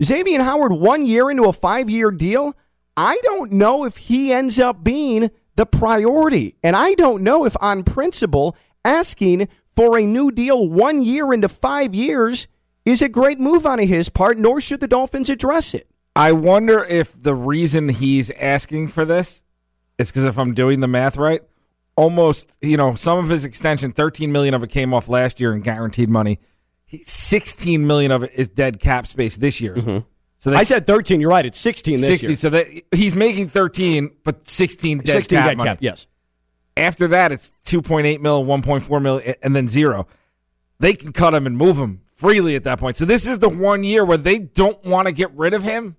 Xavien 0.01 0.43
Howard, 0.43 0.73
one 0.73 1.05
year 1.05 1.29
into 1.29 1.45
a 1.45 1.53
five 1.53 1.89
year 1.89 2.11
deal, 2.11 2.55
I 2.95 3.19
don't 3.23 3.51
know 3.51 3.85
if 3.85 3.97
he 3.97 4.31
ends 4.31 4.59
up 4.59 4.83
being 4.83 5.31
the 5.55 5.65
priority. 5.65 6.55
And 6.63 6.75
I 6.75 6.93
don't 6.93 7.23
know 7.23 7.45
if, 7.45 7.55
on 7.59 7.83
principle, 7.83 8.55
asking 8.85 9.47
for 9.75 9.97
a 9.97 10.03
new 10.03 10.31
deal 10.31 10.67
one 10.67 11.03
year 11.03 11.33
into 11.33 11.49
five 11.49 11.93
years 11.93 12.47
is 12.85 13.01
a 13.01 13.09
great 13.09 13.39
move 13.39 13.65
on 13.65 13.79
his 13.79 14.09
part, 14.09 14.37
nor 14.37 14.61
should 14.61 14.79
the 14.79 14.87
Dolphins 14.87 15.29
address 15.29 15.73
it. 15.73 15.87
I 16.15 16.31
wonder 16.31 16.83
if 16.83 17.13
the 17.21 17.35
reason 17.35 17.89
he's 17.89 18.31
asking 18.31 18.87
for 18.87 19.05
this 19.05 19.43
is 19.99 20.09
because 20.09 20.23
if 20.23 20.39
I'm 20.39 20.53
doing 20.53 20.79
the 20.79 20.87
math 20.87 21.17
right, 21.17 21.41
almost 21.95 22.57
you 22.61 22.77
know 22.77 22.95
some 22.95 23.19
of 23.19 23.29
his 23.29 23.45
extension, 23.45 23.91
13 23.91 24.31
million 24.31 24.53
of 24.53 24.63
it 24.63 24.69
came 24.69 24.93
off 24.93 25.09
last 25.09 25.39
year 25.39 25.53
in 25.53 25.61
guaranteed 25.61 26.09
money. 26.09 26.39
He- 26.87 27.03
16 27.03 27.85
million 27.85 28.11
of 28.11 28.23
it 28.23 28.31
is 28.33 28.49
dead 28.49 28.79
cap 28.79 29.05
space 29.05 29.37
this 29.37 29.61
year. 29.61 29.75
Mm-hmm. 29.75 29.99
So 30.39 30.53
I 30.53 30.63
said 30.63 30.87
13. 30.87 31.21
You're 31.21 31.29
right. 31.29 31.45
It's 31.45 31.59
16 31.59 31.99
this 31.99 32.07
60. 32.07 32.27
year. 32.27 32.35
So 32.35 32.49
that 32.51 32.67
he's 32.91 33.15
making 33.15 33.49
13, 33.49 34.11
but 34.23 34.47
16 34.47 34.99
dead 34.99 35.07
16 35.07 35.37
cap 35.37 35.47
dead 35.47 35.57
money. 35.57 35.69
cap, 35.69 35.77
yes. 35.81 36.07
After 36.75 37.07
that, 37.09 37.31
it's 37.31 37.51
2.8 37.65 38.21
mil, 38.21 38.45
1.4 38.45 39.01
mil, 39.01 39.21
and 39.41 39.55
then 39.55 39.67
zero. 39.67 40.07
They 40.79 40.93
can 40.93 41.11
cut 41.11 41.33
him 41.33 41.47
and 41.47 41.57
move 41.57 41.77
him 41.77 42.01
freely 42.13 42.55
at 42.55 42.63
that 42.65 42.79
point. 42.79 42.97
So 42.97 43.05
this 43.05 43.27
is 43.27 43.39
the 43.39 43.49
one 43.49 43.83
year 43.83 44.05
where 44.05 44.17
they 44.17 44.39
don't 44.39 44.83
want 44.85 45.07
to 45.07 45.11
get 45.11 45.31
rid 45.31 45.53
of 45.53 45.63
him 45.63 45.95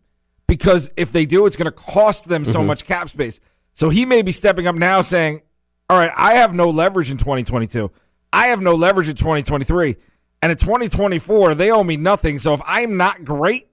because 0.46 0.90
if 0.96 1.12
they 1.12 1.26
do, 1.26 1.46
it's 1.46 1.56
going 1.56 1.66
to 1.66 1.72
cost 1.72 2.28
them 2.28 2.44
so 2.44 2.58
mm-hmm. 2.60 2.68
much 2.68 2.84
cap 2.84 3.08
space. 3.08 3.40
So 3.72 3.90
he 3.90 4.04
may 4.04 4.22
be 4.22 4.32
stepping 4.32 4.66
up 4.66 4.74
now 4.74 5.02
saying, 5.02 5.42
all 5.88 5.98
right, 5.98 6.10
I 6.16 6.34
have 6.34 6.54
no 6.54 6.70
leverage 6.70 7.10
in 7.10 7.16
2022. 7.16 7.90
I 8.32 8.48
have 8.48 8.60
no 8.60 8.74
leverage 8.74 9.08
in 9.08 9.16
2023. 9.16 9.96
And 10.42 10.52
in 10.52 10.58
2024, 10.58 11.54
they 11.54 11.70
owe 11.70 11.82
me 11.82 11.96
nothing. 11.96 12.38
So 12.38 12.54
if 12.54 12.60
I'm 12.64 12.96
not 12.96 13.24
great 13.24 13.68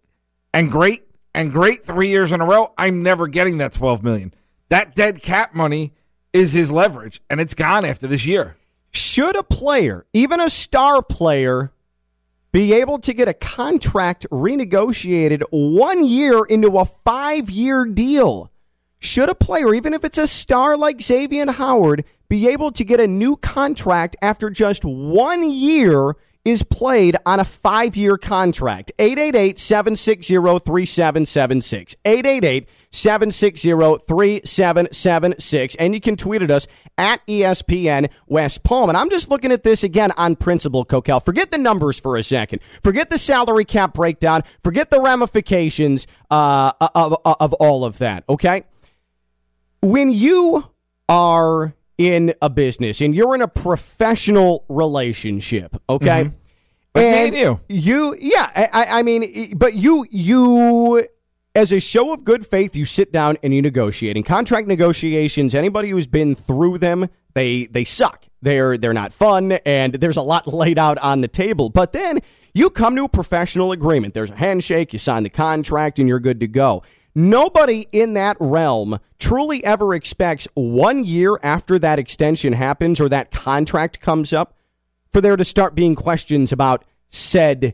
and 0.54 0.72
great 0.72 1.04
and 1.34 1.52
great 1.52 1.84
three 1.84 2.10
years 2.10 2.32
in 2.32 2.42
a 2.42 2.46
row, 2.46 2.74
I'm 2.78 3.04
never 3.04 3.28
getting 3.28 3.60
that 3.60 3.74
12 3.74 4.04
million. 4.04 4.34
That 4.70 4.96
dead 4.96 5.22
cap 5.22 5.54
money 5.54 5.94
is 6.34 6.54
his 6.54 6.72
leverage, 6.72 7.22
and 7.30 7.40
it's 7.40 7.54
gone 7.54 7.86
after 7.86 8.08
this 8.08 8.26
year. 8.26 8.58
Should 8.92 9.36
a 9.36 9.44
player, 9.44 10.06
even 10.14 10.40
a 10.40 10.50
star 10.50 11.02
player, 11.02 11.72
be 12.52 12.74
able 12.74 13.00
to 13.00 13.14
get 13.14 13.28
a 13.28 13.34
contract 13.34 14.26
renegotiated 14.32 15.44
one 15.52 16.06
year 16.06 16.44
into 16.46 16.80
a 16.80 16.86
five 16.86 17.50
year 17.50 17.86
deal? 17.86 18.52
Should 19.00 19.30
a 19.30 19.36
player, 19.36 19.74
even 19.74 19.94
if 19.94 20.04
it's 20.04 20.18
a 20.18 20.28
star 20.28 20.76
like 20.78 20.98
Xavien 20.98 21.54
Howard, 21.56 22.06
be 22.28 22.48
able 22.48 22.72
to 22.72 22.84
get 22.84 23.00
a 23.00 23.08
new 23.08 23.36
contract 23.36 24.16
after 24.22 24.50
just 24.50 24.84
one 24.84 25.50
year 25.52 26.16
is 26.46 26.62
played 26.64 27.18
on 27.26 27.40
a 27.40 27.46
five 27.46 27.96
year 27.96 28.18
contract? 28.18 28.92
888 29.00 29.60
760 29.60 30.36
3776. 30.36 31.96
888 32.06 32.70
760 32.92 33.70
3776. 34.06 35.76
And 35.76 35.94
you 35.94 36.00
can 36.00 36.16
tweet 36.16 36.42
at 36.42 36.52
us 36.52 36.68
at 36.98 37.26
ESPN 37.28 38.10
West 38.28 38.64
Palm. 38.64 38.90
And 38.90 38.98
I'm 38.98 39.10
just 39.10 39.30
looking 39.30 39.52
at 39.52 39.64
this 39.64 39.84
again 39.84 40.12
on 40.16 40.36
principle, 40.36 40.86
Kokell. 40.86 41.24
Forget 41.24 41.52
the 41.52 41.58
numbers 41.58 42.00
for 42.00 42.16
a 42.16 42.24
second. 42.24 42.62
Forget 42.84 43.10
the 43.10 43.18
salary 43.18 43.66
cap 43.66 43.94
breakdown. 43.96 44.44
Forget 44.64 44.92
the 44.92 45.02
ramifications 45.02 46.08
uh, 46.30 46.72
of, 46.80 47.18
of 47.26 47.54
all 47.54 47.84
of 47.84 47.98
that, 47.98 48.24
okay? 48.30 48.64
When 49.82 50.12
you 50.12 50.64
are 51.10 51.76
in 51.98 52.34
a 52.42 52.50
business 52.50 53.02
and 53.02 53.16
you're 53.16 53.36
in 53.36 53.42
a 53.42 53.48
professional 53.48 54.66
relationship, 54.70 55.76
okay? 55.90 56.26
Mm-hmm. 56.26 56.36
Like 56.96 57.04
me 57.06 57.28
and 57.28 57.36
you. 57.36 57.60
You, 57.68 58.18
yeah, 58.20 58.50
I, 58.56 58.70
I- 58.72 59.00
I 59.00 59.04
mean, 59.04 59.58
but 59.58 59.74
you, 59.74 60.06
you, 60.10 61.06
as 61.54 61.72
a 61.72 61.80
show 61.80 62.14
of 62.14 62.24
good 62.24 62.46
faith, 62.46 62.76
you 62.76 62.86
sit 62.86 63.12
down 63.12 63.38
and 63.44 63.54
you 63.54 63.62
negotiate. 63.62 64.16
In 64.18 64.24
contract 64.24 64.68
negotiations, 64.68 65.56
anybody 65.56 65.90
who's 65.90 66.08
been 66.08 66.36
through 66.36 66.78
them, 66.80 67.10
they 67.34 67.66
they 67.66 67.84
suck. 67.84 68.26
They're 68.42 68.78
they're 68.78 68.94
not 68.94 69.12
fun, 69.12 69.54
and 69.66 69.94
there's 69.96 70.18
a 70.18 70.22
lot 70.22 70.48
laid 70.54 70.78
out 70.80 70.98
on 71.00 71.22
the 71.22 71.28
table. 71.28 71.70
But 71.70 71.92
then 71.94 72.20
you 72.54 72.70
come 72.70 72.96
to 72.96 73.06
a 73.06 73.10
professional 73.10 73.72
agreement. 73.74 74.14
There's 74.14 74.32
a 74.32 74.36
handshake. 74.36 74.94
You 74.94 75.00
sign 75.00 75.24
the 75.24 75.30
contract, 75.30 76.00
and 76.00 76.08
you're 76.08 76.20
good 76.22 76.40
to 76.42 76.48
go. 76.48 76.84
Nobody 77.18 77.88
in 77.94 78.16
that 78.16 78.36
realm 78.42 79.00
truly 79.20 79.64
ever 79.64 79.94
expects 79.94 80.50
one 80.54 81.06
year 81.06 81.40
after 81.42 81.80
that 81.80 81.98
extension 81.98 82.52
happens 82.52 83.00
or 83.00 83.08
that 83.08 83.32
contract 83.32 84.02
comes 84.02 84.34
up 84.34 84.54
for 85.14 85.22
there 85.22 85.38
to 85.38 85.46
start 85.46 85.76
being 85.76 85.96
questions 85.96 86.52
about 86.52 86.84
said 87.10 87.74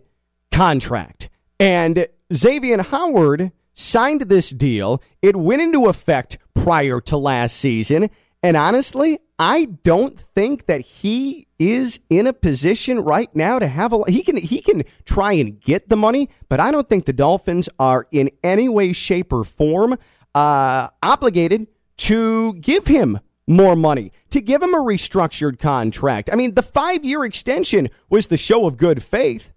contract. 0.52 1.28
And 1.60 2.06
Xavien 2.32 2.86
Howard 2.86 3.52
signed 3.74 4.22
this 4.22 4.52
deal. 4.52 5.02
It 5.24 5.36
went 5.36 5.64
into 5.64 5.88
effect 5.88 6.38
prior 6.54 7.02
to 7.02 7.18
last 7.18 7.58
season. 7.58 8.12
And 8.44 8.58
honestly, 8.58 9.20
I 9.38 9.66
don't 9.66 10.20
think 10.20 10.66
that 10.66 10.82
he 10.82 11.48
is 11.60 12.00
in 12.10 12.26
a 12.26 12.34
position 12.34 13.00
right 13.00 13.34
now 13.36 13.60
to 13.60 13.68
have 13.68 13.94
a 13.94 14.04
he 14.10 14.24
can 14.24 14.38
he 14.38 14.62
can 14.62 14.84
try 15.06 15.34
and 15.34 15.60
get 15.62 15.90
the 15.90 15.96
money, 15.96 16.30
but 16.50 16.60
I 16.60 16.72
don't 16.72 16.88
think 16.88 17.06
the 17.06 17.14
Dolphins 17.14 17.70
are 17.78 18.08
in 18.12 18.32
any 18.44 18.68
way 18.68 18.94
shape 18.94 19.32
or 19.32 19.44
form 19.44 19.98
uh 20.34 20.88
obligated 21.04 21.68
to 21.98 22.54
give 22.56 22.88
him 22.88 23.20
more 23.48 23.76
money, 23.76 24.12
to 24.32 24.42
give 24.42 24.62
him 24.64 24.74
a 24.74 24.78
restructured 24.78 25.60
contract. 25.60 26.30
I 26.32 26.36
mean, 26.36 26.54
the 26.56 26.64
5-year 26.64 27.26
extension 27.26 27.90
was 28.10 28.28
the 28.28 28.38
show 28.38 28.66
of 28.66 28.78
good 28.78 29.04
faith. 29.04 29.52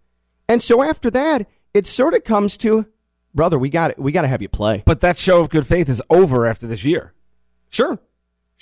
And 0.48 0.60
so 0.60 0.82
after 0.82 1.10
that, 1.12 1.48
it 1.72 1.86
sort 1.86 2.14
of 2.14 2.24
comes 2.24 2.58
to 2.58 2.86
brother, 3.34 3.58
we 3.58 3.68
got 3.68 3.98
we 3.98 4.12
got 4.12 4.22
to 4.22 4.28
have 4.28 4.42
you 4.42 4.48
play. 4.48 4.82
But 4.84 5.00
that 5.00 5.18
show 5.18 5.40
of 5.40 5.48
good 5.48 5.66
faith 5.66 5.88
is 5.88 6.02
over 6.08 6.46
after 6.46 6.66
this 6.66 6.84
year. 6.84 7.12
Sure. 7.70 7.98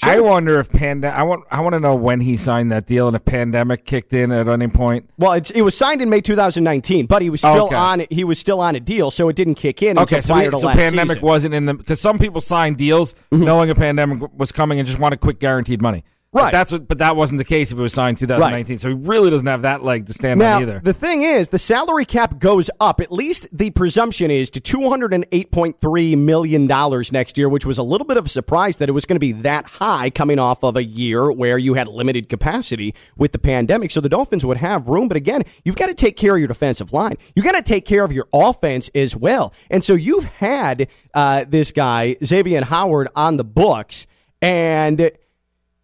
I 0.05 0.21
wonder 0.21 0.59
if 0.59 0.71
pandemic. 0.71 1.17
I 1.17 1.23
want. 1.23 1.45
I 1.51 1.61
want 1.61 1.75
to 1.75 1.81
know 1.81 1.95
when 1.95 2.21
he 2.21 2.37
signed 2.37 2.73
that 2.73 2.87
deal 2.87 3.07
and 3.07 3.15
if 3.15 3.25
pandemic 3.25 3.85
kicked 3.85 4.13
in 4.13 4.33
at 4.33 4.49
any 4.49 4.67
point. 4.67 5.09
Well, 5.19 5.33
it's, 5.35 5.51
it 5.51 5.63
was 5.63 5.77
signed 5.77 6.03
in 6.03 6.11
May 6.11 6.21
2019, 6.21 7.07
but 7.07 7.23
he 7.23 7.31
was 7.31 7.41
still 7.41 7.67
Okay. 7.67 7.77
on. 7.77 8.05
He 8.11 8.25
was 8.25 8.39
still 8.39 8.61
on 8.61 8.75
a 8.75 8.81
deal, 8.81 9.11
so 9.11 9.29
it 9.29 9.37
didn't 9.37 9.55
kick 9.55 9.83
in 9.83 9.99
Okay, 9.99 10.17
until 10.17 10.23
so, 10.37 10.51
to 10.51 10.57
so 10.59 10.69
pandemic 10.71 10.93
season. 11.09 11.17
Mm-hmm. 11.19 11.27
wasn't 11.27 11.55
in 11.55 11.67
the 11.67 11.75
because 11.75 12.01
some 12.01 12.19
people 12.19 12.41
signed 12.41 12.79
deals 12.79 13.15
knowing 13.31 13.71
a 13.71 13.75
pandemic 13.75 14.29
was 14.37 14.51
coming 14.51 14.79
and 14.81 14.87
just 14.89 14.99
wanted 14.99 15.21
quick 15.21 15.39
guaranteed 15.39 15.81
money. 15.81 16.05
But 16.33 16.43
Right. 16.45 16.51
that's 16.53 16.73
what. 16.73 16.89
But 16.89 16.99
that 16.99 17.15
wasn't 17.15 17.39
the 17.39 17.45
case 17.45 17.73
if 17.73 17.79
it 17.79 17.83
was 17.83 17.93
signed 17.93 18.17
2019. 18.17 18.79
So 18.79 18.89
he 18.89 18.95
really 18.95 19.29
doesn't 19.29 19.47
have 19.47 19.63
that 19.63 19.85
leg 19.85 20.07
to 20.07 20.15
stand 20.15 20.41
Now, 20.41 20.57
on 20.57 20.63
either. 20.63 20.81
the 20.83 20.95
thing 20.95 21.23
is, 21.23 21.51
the 21.51 21.59
salary 21.59 22.07
cap 22.07 22.39
goes 22.39 22.71
up. 22.81 23.03
At 23.03 23.13
least 23.13 23.49
the 23.53 23.69
presumption 23.71 24.31
is 24.31 24.49
to 24.51 24.61
$208.3 24.61 26.17
million 26.17 26.67
next 27.13 27.39
year, 27.39 27.49
which 27.49 27.67
was 27.67 27.79
a 27.79 27.83
little 27.83 28.07
bit 28.07 28.17
of 28.17 28.27
a 28.27 28.29
surprise 28.29 28.79
that 28.79 28.89
it 28.89 28.93
was 28.93 29.05
going 29.05 29.17
to 29.17 29.21
be 29.21 29.33
that 29.33 29.67
high 29.67 30.11
coming 30.11 30.39
off 30.39 30.63
of 30.65 30.77
a 30.77 30.85
year 30.85 31.31
where 31.31 31.59
you 31.59 31.75
had 31.75 31.89
limited 31.89 32.29
capacity 32.29 32.95
with 33.17 33.33
the 33.33 33.39
pandemic. 33.39 33.91
So 33.91 34.01
the 34.01 34.09
Dolphins 34.09 34.45
would 34.47 34.57
have 34.59 34.89
room. 34.89 35.09
But 35.09 35.17
again, 35.17 35.43
you've 35.65 35.77
got 35.77 35.87
to 35.89 35.95
take 35.95 36.17
care 36.17 36.35
of 36.35 36.39
your 36.39 36.49
defensive 36.49 36.93
line. 36.93 37.17
you 37.35 37.43
got 37.43 37.53
to 37.53 37.63
take 37.63 37.85
care 37.85 38.05
of 38.05 38.13
your 38.13 38.27
offense 38.33 38.89
as 38.95 39.15
well. 39.17 39.53
And 39.71 39.83
so 39.85 39.95
you've 39.95 40.25
had 40.25 40.89
uh, 41.15 41.45
this 41.49 41.73
guy, 41.73 42.17
Xavien 42.23 42.63
Howard, 42.65 43.09
on 43.15 43.37
the 43.37 43.45
books. 43.45 44.07
And 44.41 45.13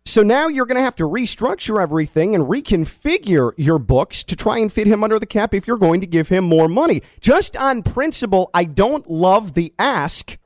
so 0.09 0.23
now 0.23 0.49
you're 0.49 0.67
going 0.67 0.77
to 0.79 0.83
have 0.83 0.97
to 0.97 1.05
restructure 1.05 1.83
everything 1.83 2.35
and 2.35 2.45
reconfigure 2.45 3.53
your 3.57 3.79
books 3.79 4.25
to 4.25 4.35
try 4.35 4.59
and 4.59 4.73
fit 4.73 4.87
him 4.87 5.05
under 5.05 5.19
the 5.19 5.27
cap 5.27 5.53
if 5.53 5.67
you're 5.67 5.77
going 5.77 6.01
to 6.01 6.07
give 6.07 6.29
him 6.29 6.45
more 6.45 6.67
money. 6.67 7.03
Just 7.21 7.57
on 7.57 7.83
principle, 7.83 8.51
I 8.55 8.65
don't 8.65 9.09
love 9.11 9.53
the 9.53 9.75
ask 9.79 10.39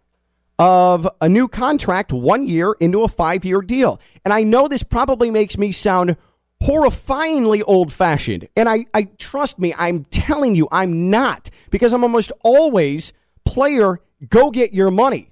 of 0.58 1.08
a 1.20 1.28
new 1.28 1.46
contract 1.46 2.12
one 2.12 2.46
year 2.46 2.74
into 2.80 3.02
a 3.02 3.08
five 3.08 3.44
year 3.44 3.60
deal. 3.60 4.00
And 4.24 4.34
I 4.34 4.42
know 4.42 4.66
this 4.66 4.82
probably 4.82 5.30
makes 5.30 5.56
me 5.56 5.70
sound 5.70 6.16
horrifyingly 6.62 7.62
old 7.66 7.92
fashioned. 7.92 8.48
And 8.56 8.68
I, 8.68 8.86
I 8.92 9.04
trust 9.18 9.58
me, 9.58 9.74
I'm 9.78 10.04
telling 10.06 10.56
you, 10.56 10.66
I'm 10.72 11.08
not 11.10 11.50
because 11.70 11.92
I'm 11.92 12.02
almost 12.02 12.32
always 12.44 13.12
player, 13.44 14.00
go 14.28 14.50
get 14.50 14.72
your 14.72 14.90
money. 14.90 15.30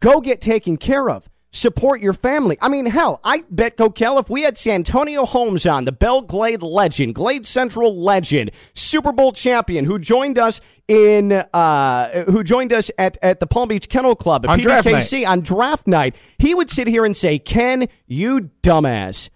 Go 0.00 0.20
get 0.20 0.40
taken 0.40 0.76
care 0.76 1.08
of. 1.08 1.28
Support 1.52 2.00
your 2.00 2.12
family. 2.12 2.56
I 2.60 2.68
mean, 2.68 2.86
hell, 2.86 3.20
I 3.24 3.42
bet 3.50 3.76
Kokell, 3.76 4.20
if 4.20 4.30
we 4.30 4.42
had 4.42 4.56
Santonio 4.56 5.24
Holmes 5.24 5.66
on, 5.66 5.84
the 5.84 5.92
Belle 5.92 6.22
Glade 6.22 6.62
legend, 6.62 7.16
Glade 7.16 7.44
Central 7.44 8.00
legend, 8.00 8.52
Super 8.74 9.12
Bowl 9.12 9.32
champion, 9.32 9.84
who 9.84 9.98
joined 9.98 10.38
us 10.38 10.60
in, 10.86 11.32
uh, 11.32 12.24
who 12.24 12.44
joined 12.44 12.72
us 12.72 12.92
at, 12.98 13.18
at 13.20 13.40
the 13.40 13.48
Palm 13.48 13.68
Beach 13.68 13.88
Kennel 13.88 14.14
Club 14.14 14.44
at 14.44 14.50
On 14.50 14.60
draft 14.60 14.86
on 15.26 15.40
draft 15.40 15.88
night, 15.88 16.14
he 16.38 16.54
would 16.54 16.70
sit 16.70 16.86
here 16.86 17.04
and 17.04 17.16
say, 17.16 17.38
Ken, 17.40 17.88
you 18.06 18.50
dumbass. 18.62 19.28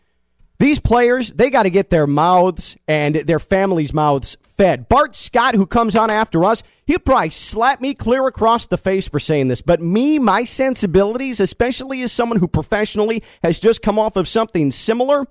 These 0.58 0.80
players, 0.80 1.30
they 1.32 1.50
got 1.50 1.64
to 1.64 1.70
get 1.70 1.90
their 1.90 2.06
mouths 2.06 2.76
and 2.86 3.16
their 3.16 3.40
families' 3.40 3.92
mouths 3.92 4.36
fed. 4.42 4.88
Bart 4.88 5.16
Scott, 5.16 5.54
who 5.54 5.66
comes 5.66 5.96
on 5.96 6.10
after 6.10 6.44
us, 6.44 6.62
he'd 6.86 7.04
probably 7.04 7.30
slap 7.30 7.80
me 7.80 7.92
clear 7.92 8.26
across 8.26 8.66
the 8.66 8.78
face 8.78 9.08
for 9.08 9.18
saying 9.18 9.48
this. 9.48 9.62
But 9.62 9.82
me, 9.82 10.18
my 10.18 10.44
sensibilities, 10.44 11.40
especially 11.40 12.02
as 12.02 12.12
someone 12.12 12.38
who 12.38 12.46
professionally 12.46 13.22
has 13.42 13.58
just 13.58 13.82
come 13.82 13.98
off 13.98 14.16
of 14.16 14.28
something 14.28 14.70
similar, 14.70 15.26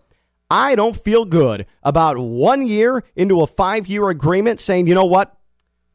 I 0.49 0.75
don't 0.75 0.95
feel 0.95 1.25
good 1.25 1.65
about 1.81 2.17
one 2.17 2.67
year 2.67 3.03
into 3.15 3.41
a 3.41 3.47
five 3.47 3.87
year 3.87 4.09
agreement 4.09 4.59
saying, 4.59 4.87
you 4.87 4.93
know 4.93 5.05
what? 5.05 5.35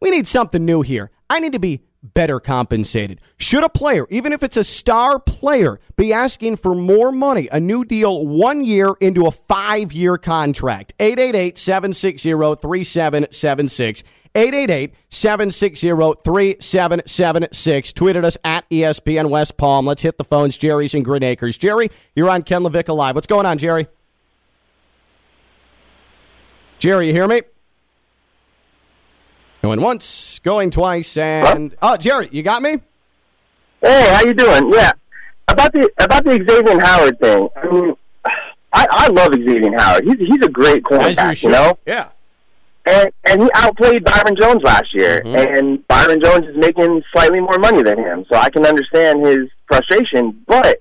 We 0.01 0.11
need 0.11 0.27
something 0.27 0.65
new 0.65 0.83
here. 0.83 1.11
I 1.29 1.41
need 1.41 1.53
to 1.53 1.59
be 1.59 1.83
better 2.03 2.41
compensated. 2.41 3.21
Should 3.37 3.65
a 3.65 3.69
player, 3.69 4.07
even 4.11 4.33
if 4.33 4.43
it's 4.43 4.57
a 4.57 4.65
star 4.65 5.19
player, 5.19 5.81
be 5.97 6.13
asking 6.13 6.57
for 6.57 6.75
more 6.75 7.13
money, 7.13 7.49
a 7.51 7.61
new 7.61 7.85
deal 7.85 8.27
one 8.27 8.65
year 8.65 8.95
into 9.01 9.27
a 9.27 9.31
five 9.31 9.93
year 9.93 10.19
contract? 10.19 10.95
888 10.99 11.59
760 11.59 12.31
3776. 12.31 14.05
888 14.35 14.95
760 15.09 15.89
3776. 16.25 17.93
Tweeted 17.93 18.25
us 18.25 18.39
at 18.45 18.69
ESPN 18.71 19.31
West 19.31 19.57
Palm. 19.57 19.87
Let's 19.87 20.03
hit 20.03 20.19
the 20.19 20.25
phones. 20.25 20.57
Jerry's 20.59 20.95
in 20.95 21.03
Green 21.03 21.23
Acres. 21.23 21.59
Jerry, 21.59 21.91
you're 22.15 22.31
on 22.31 22.43
Ken 22.43 22.63
Levick 22.63 22.95
Live. 22.95 23.15
What's 23.15 23.27
going 23.27 23.47
on, 23.47 23.59
Jerry? 23.59 23.89
Jerry, 26.79 27.09
you 27.09 27.13
hear 27.13 27.27
me? 27.27 27.43
Going 29.69 29.83
once, 29.83 30.39
going 30.39 30.71
twice, 30.71 31.19
and 31.19 31.77
oh, 31.83 31.99
Jerry, 31.99 32.31
you 32.33 32.43
got 32.43 32.63
me. 32.63 32.81
Hey, 33.83 34.15
how 34.15 34.25
you 34.25 34.33
doing? 34.33 34.73
Yeah, 34.73 34.93
about 35.47 35.75
the 35.75 35.91
about 35.99 36.25
the 36.25 36.39
Xavien 36.39 36.81
Howard 36.81 37.21
thing. 37.21 37.51
I 37.55 37.71
mean, 37.71 37.95
I, 38.73 38.87
I 38.89 39.09
love 39.09 39.33
Xavien 39.33 39.79
Howard. 39.79 40.05
He's 40.05 40.27
he's 40.27 40.43
a 40.43 40.49
great 40.49 40.85
cornerback, 40.85 41.43
you 41.43 41.51
know. 41.51 41.79
Yeah. 41.85 42.09
And 42.87 43.11
and 43.27 43.43
he 43.43 43.51
outplayed 43.57 44.05
Byron 44.05 44.37
Jones 44.41 44.63
last 44.63 44.95
year, 44.95 45.21
mm-hmm. 45.21 45.37
and 45.37 45.87
Byron 45.87 46.23
Jones 46.23 46.47
is 46.47 46.57
making 46.57 47.03
slightly 47.13 47.41
more 47.41 47.59
money 47.59 47.83
than 47.83 47.99
him, 47.99 48.25
so 48.33 48.39
I 48.39 48.49
can 48.49 48.65
understand 48.65 49.27
his 49.27 49.51
frustration. 49.67 50.45
But 50.47 50.81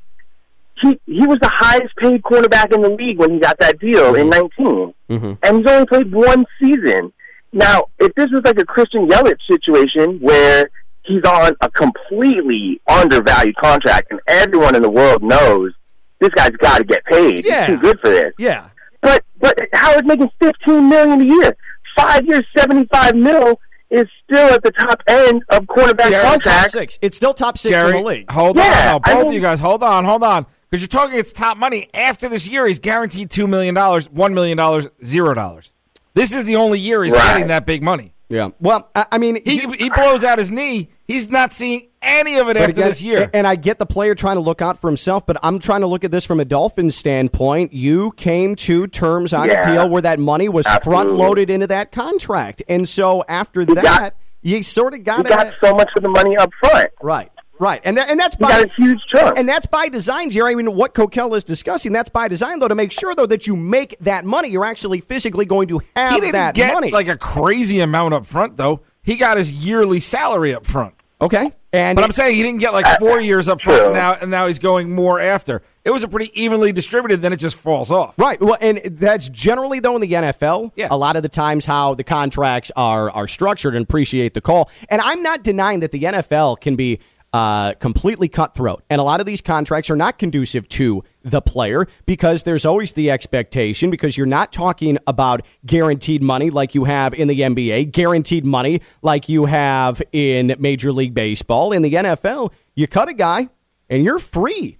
he 0.81 0.97
he 1.07 1.27
was 1.27 1.39
the 1.41 1.51
highest 1.53 1.93
paid 1.97 2.21
cornerback 2.21 2.73
in 2.73 2.81
the 2.83 2.91
league 2.91 3.19
when 3.19 3.33
he 3.33 3.39
got 3.39 3.59
that 3.59 3.79
deal 3.79 4.15
in 4.15 4.29
mm-hmm. 4.29 4.63
19, 4.63 4.93
mm-hmm. 5.09 5.33
and 5.43 5.57
he's 5.57 5.67
only 5.67 5.85
played 5.87 6.13
one 6.13 6.45
season. 6.57 7.11
Now, 7.57 7.85
if 7.99 8.13
this 8.15 8.27
was 8.31 8.41
like 8.45 8.59
a 8.59 8.65
Christian 8.65 9.07
Yelich 9.07 9.39
situation 9.49 10.19
where 10.19 10.69
he's 11.03 11.23
on 11.23 11.53
a 11.61 11.69
completely 11.71 12.79
undervalued 12.87 13.55
contract, 13.55 14.11
and 14.11 14.19
everyone 14.27 14.75
in 14.75 14.81
the 14.83 14.89
world 14.89 15.23
knows 15.23 15.73
this 16.19 16.29
guy's 16.29 16.51
got 16.51 16.77
to 16.77 16.83
get 16.83 17.03
paid. 17.05 17.45
Yeah. 17.45 17.65
He's 17.65 17.75
too 17.75 17.81
good 17.81 17.99
for 17.99 18.09
this. 18.11 18.31
Yeah. 18.37 18.69
But 19.01 19.23
but 19.39 19.57
Howard's 19.73 20.07
making 20.07 20.29
fifteen 20.39 20.87
million 20.89 21.21
a 21.21 21.25
year. 21.25 21.57
Five 21.97 22.25
years, 22.27 22.43
seventy 22.57 22.87
five 22.91 23.15
mil 23.15 23.59
is 23.89 24.05
still 24.23 24.49
at 24.53 24.61
the 24.63 24.71
top 24.71 25.01
end 25.07 25.43
of 25.49 25.63
cornerback 25.63 26.09
Jerry, 26.09 26.15
top 26.21 26.31
contracts. 26.33 26.71
six. 26.73 26.99
It's 27.01 27.15
still 27.17 27.33
top 27.33 27.57
six 27.57 27.71
Jerry, 27.71 27.97
in 27.97 28.03
the 28.03 28.07
league. 28.09 28.29
hold 28.31 28.57
Yeah, 28.57 28.63
on, 28.65 28.69
no, 28.71 28.99
I 29.03 29.13
both 29.13 29.19
mean- 29.23 29.27
of 29.29 29.33
you 29.33 29.41
guys, 29.41 29.59
hold 29.61 29.81
on, 29.81 30.03
hold 30.05 30.23
on, 30.23 30.45
because 30.69 30.81
you're 30.81 30.89
talking 30.89 31.17
it's 31.17 31.31
top 31.31 31.57
money. 31.57 31.87
After 31.93 32.27
this 32.27 32.49
year, 32.49 32.67
he's 32.67 32.79
guaranteed 32.79 33.29
two 33.31 33.47
million 33.47 33.73
dollars, 33.75 34.09
one 34.11 34.33
million 34.33 34.57
dollars, 34.57 34.89
zero 35.03 35.33
dollars. 35.33 35.73
This 36.17 36.33
is 36.33 36.45
the 36.45 36.55
only 36.57 36.79
year 36.79 37.03
he's 37.03 37.13
Right. 37.13 37.33
getting 37.33 37.47
that 37.47 37.65
big 37.65 37.81
money. 37.83 38.13
Yeah. 38.29 38.49
Well, 38.59 38.89
I, 38.93 39.05
I 39.13 39.17
mean, 39.19 39.37
He 39.45 39.59
he 39.77 39.89
blows 39.89 40.23
out 40.25 40.37
his 40.37 40.49
knee. 40.51 40.89
He's 41.05 41.29
not 41.29 41.53
seeing 41.53 41.87
any 42.01 42.37
of 42.37 42.49
it 42.49 42.57
after 42.57 42.71
again, 42.71 42.87
this 42.87 43.01
year. 43.01 43.29
And 43.33 43.47
I 43.47 43.55
get 43.55 43.79
the 43.79 43.85
player 43.85 44.15
trying 44.15 44.35
to 44.35 44.41
look 44.41 44.61
out 44.61 44.77
for 44.79 44.87
himself, 44.89 45.25
but 45.25 45.37
I'm 45.41 45.59
trying 45.59 45.79
to 45.81 45.87
look 45.87 46.03
at 46.03 46.11
this 46.11 46.25
from 46.25 46.41
a 46.41 46.45
Dolphins 46.45 46.95
standpoint. 46.95 47.71
You 47.71 48.11
came 48.17 48.55
to 48.57 48.85
terms 48.87 49.31
on 49.31 49.49
a 49.49 49.63
deal 49.63 49.87
where 49.87 50.01
that 50.01 50.19
money 50.19 50.49
was 50.49 50.67
front 50.83 51.13
loaded 51.13 51.49
into 51.49 51.67
that 51.67 51.93
contract. 51.93 52.61
And 52.67 52.87
so 52.89 53.23
after 53.29 53.63
got- 53.63 53.75
that, 53.83 54.15
you 54.41 54.61
sort 54.63 54.93
of 54.93 54.97
He 54.99 55.03
got 55.03 55.25
got 55.25 55.53
so 55.61 55.73
much 55.73 55.89
of 55.95 56.03
the 56.03 56.09
money 56.09 56.35
up 56.35 56.51
front. 56.59 56.89
Right. 57.01 57.31
Right. 57.59 57.81
And 57.83 57.97
that, 57.97 58.09
and 58.09 58.19
that's 58.19 58.35
He 58.35 58.41
got 58.43 58.49
by 58.51 58.59
a 58.59 58.69
huge 58.75 58.99
chunk. 59.11 59.37
and 59.37 59.47
that's 59.47 59.65
by 59.65 59.89
design, 59.89 60.29
Jerry. 60.29 60.51
I 60.51 60.55
mean, 60.55 60.73
what 60.75 60.93
Kokell 60.93 61.35
is 61.35 61.43
discussing, 61.43 61.91
that's 61.91 62.09
by 62.09 62.27
design, 62.27 62.59
though, 62.59 62.67
to 62.67 62.75
make 62.75 62.91
sure, 62.91 63.15
though, 63.15 63.25
that 63.25 63.47
you 63.47 63.55
make 63.55 63.97
that 64.01 64.25
money. 64.25 64.49
You're 64.49 64.65
actually 64.65 65.01
physically 65.01 65.45
going 65.45 65.67
to 65.69 65.81
have 65.95 66.13
he 66.13 66.19
didn't 66.19 66.33
that 66.33 66.55
get 66.55 66.73
money. 66.73 66.91
like 66.91 67.07
a 67.07 67.17
crazy 67.17 67.79
amount 67.79 68.13
up 68.13 68.25
front, 68.25 68.57
though. 68.57 68.81
He 69.03 69.15
got 69.15 69.37
his 69.37 69.53
yearly 69.53 69.99
salary 69.99 70.53
up 70.53 70.65
front. 70.65 70.93
okay. 71.21 71.51
And 71.73 71.97
But 71.97 72.05
I'm 72.05 72.13
saying 72.13 72.35
he 72.35 72.43
didn't 72.43 72.59
get 72.61 72.71
like 72.71 72.97
four 72.97 73.19
years 73.19 73.49
up 73.49 73.59
front 73.61 73.83
True. 73.83 73.93
now, 73.93 74.13
and 74.13 74.31
now 74.31 74.47
he's 74.47 74.57
going 74.57 74.89
more 74.95 75.19
after. 75.19 75.61
It 75.83 75.91
was 75.91 76.01
a 76.01 76.07
pretty 76.07 76.31
evenly 76.41 76.71
distributed. 76.71 77.21
Then 77.21 77.33
it 77.33 77.37
just 77.37 77.57
falls 77.57 77.91
off. 77.91 78.17
Right. 78.17 78.41
Well, 78.41 78.57
and 78.61 78.79
that's 78.91 79.27
generally 79.27 79.81
though 79.81 79.95
in 79.95 80.01
the 80.01 80.11
NFL. 80.13 80.71
Yeah. 80.77 80.87
A 80.89 80.97
lot 80.97 81.17
of 81.17 81.23
the 81.23 81.29
times 81.29 81.65
how 81.65 81.93
the 81.93 82.05
contracts 82.05 82.71
are 82.77 83.11
are 83.11 83.27
structured 83.27 83.75
and 83.75 83.83
appreciate 83.83 84.33
the 84.33 84.39
call. 84.41 84.71
And 84.89 85.01
I'm 85.01 85.21
not 85.21 85.43
denying 85.43 85.81
that 85.81 85.91
the 85.91 85.99
NFL 86.03 86.61
can 86.61 86.77
be 86.77 86.99
uh, 87.37 87.73
completely 87.75 88.27
cutthroat, 88.27 88.83
and 88.89 88.99
a 88.99 89.03
lot 89.03 89.19
of 89.19 89.25
these 89.25 89.41
contracts 89.41 89.89
are 89.91 89.95
not 89.95 90.17
conducive 90.17 90.67
to 90.69 91.03
the 91.23 91.41
player 91.41 91.85
because 92.05 92.43
there's 92.43 92.65
always 92.65 92.93
the 92.93 93.11
expectation 93.11 93.89
because 93.91 94.17
you're 94.17 94.25
not 94.25 94.51
talking 94.51 94.97
about 95.05 95.45
guaranteed 95.65 96.23
money 96.23 96.49
like 96.49 96.73
you 96.73 96.85
have 96.85 97.13
in 97.13 97.27
the 97.27 97.41
NBA, 97.41 97.91
guaranteed 97.91 98.43
money 98.45 98.81
like 99.01 99.29
you 99.29 99.45
have 99.45 100.01
in 100.11 100.55
Major 100.57 100.91
League 100.91 101.13
Baseball. 101.13 101.73
In 101.73 101.81
the 101.83 101.93
NFL, 101.93 102.51
you 102.75 102.87
cut 102.87 103.07
a 103.09 103.13
guy 103.13 103.49
and 103.89 104.03
you're 104.03 104.19
free. 104.19 104.77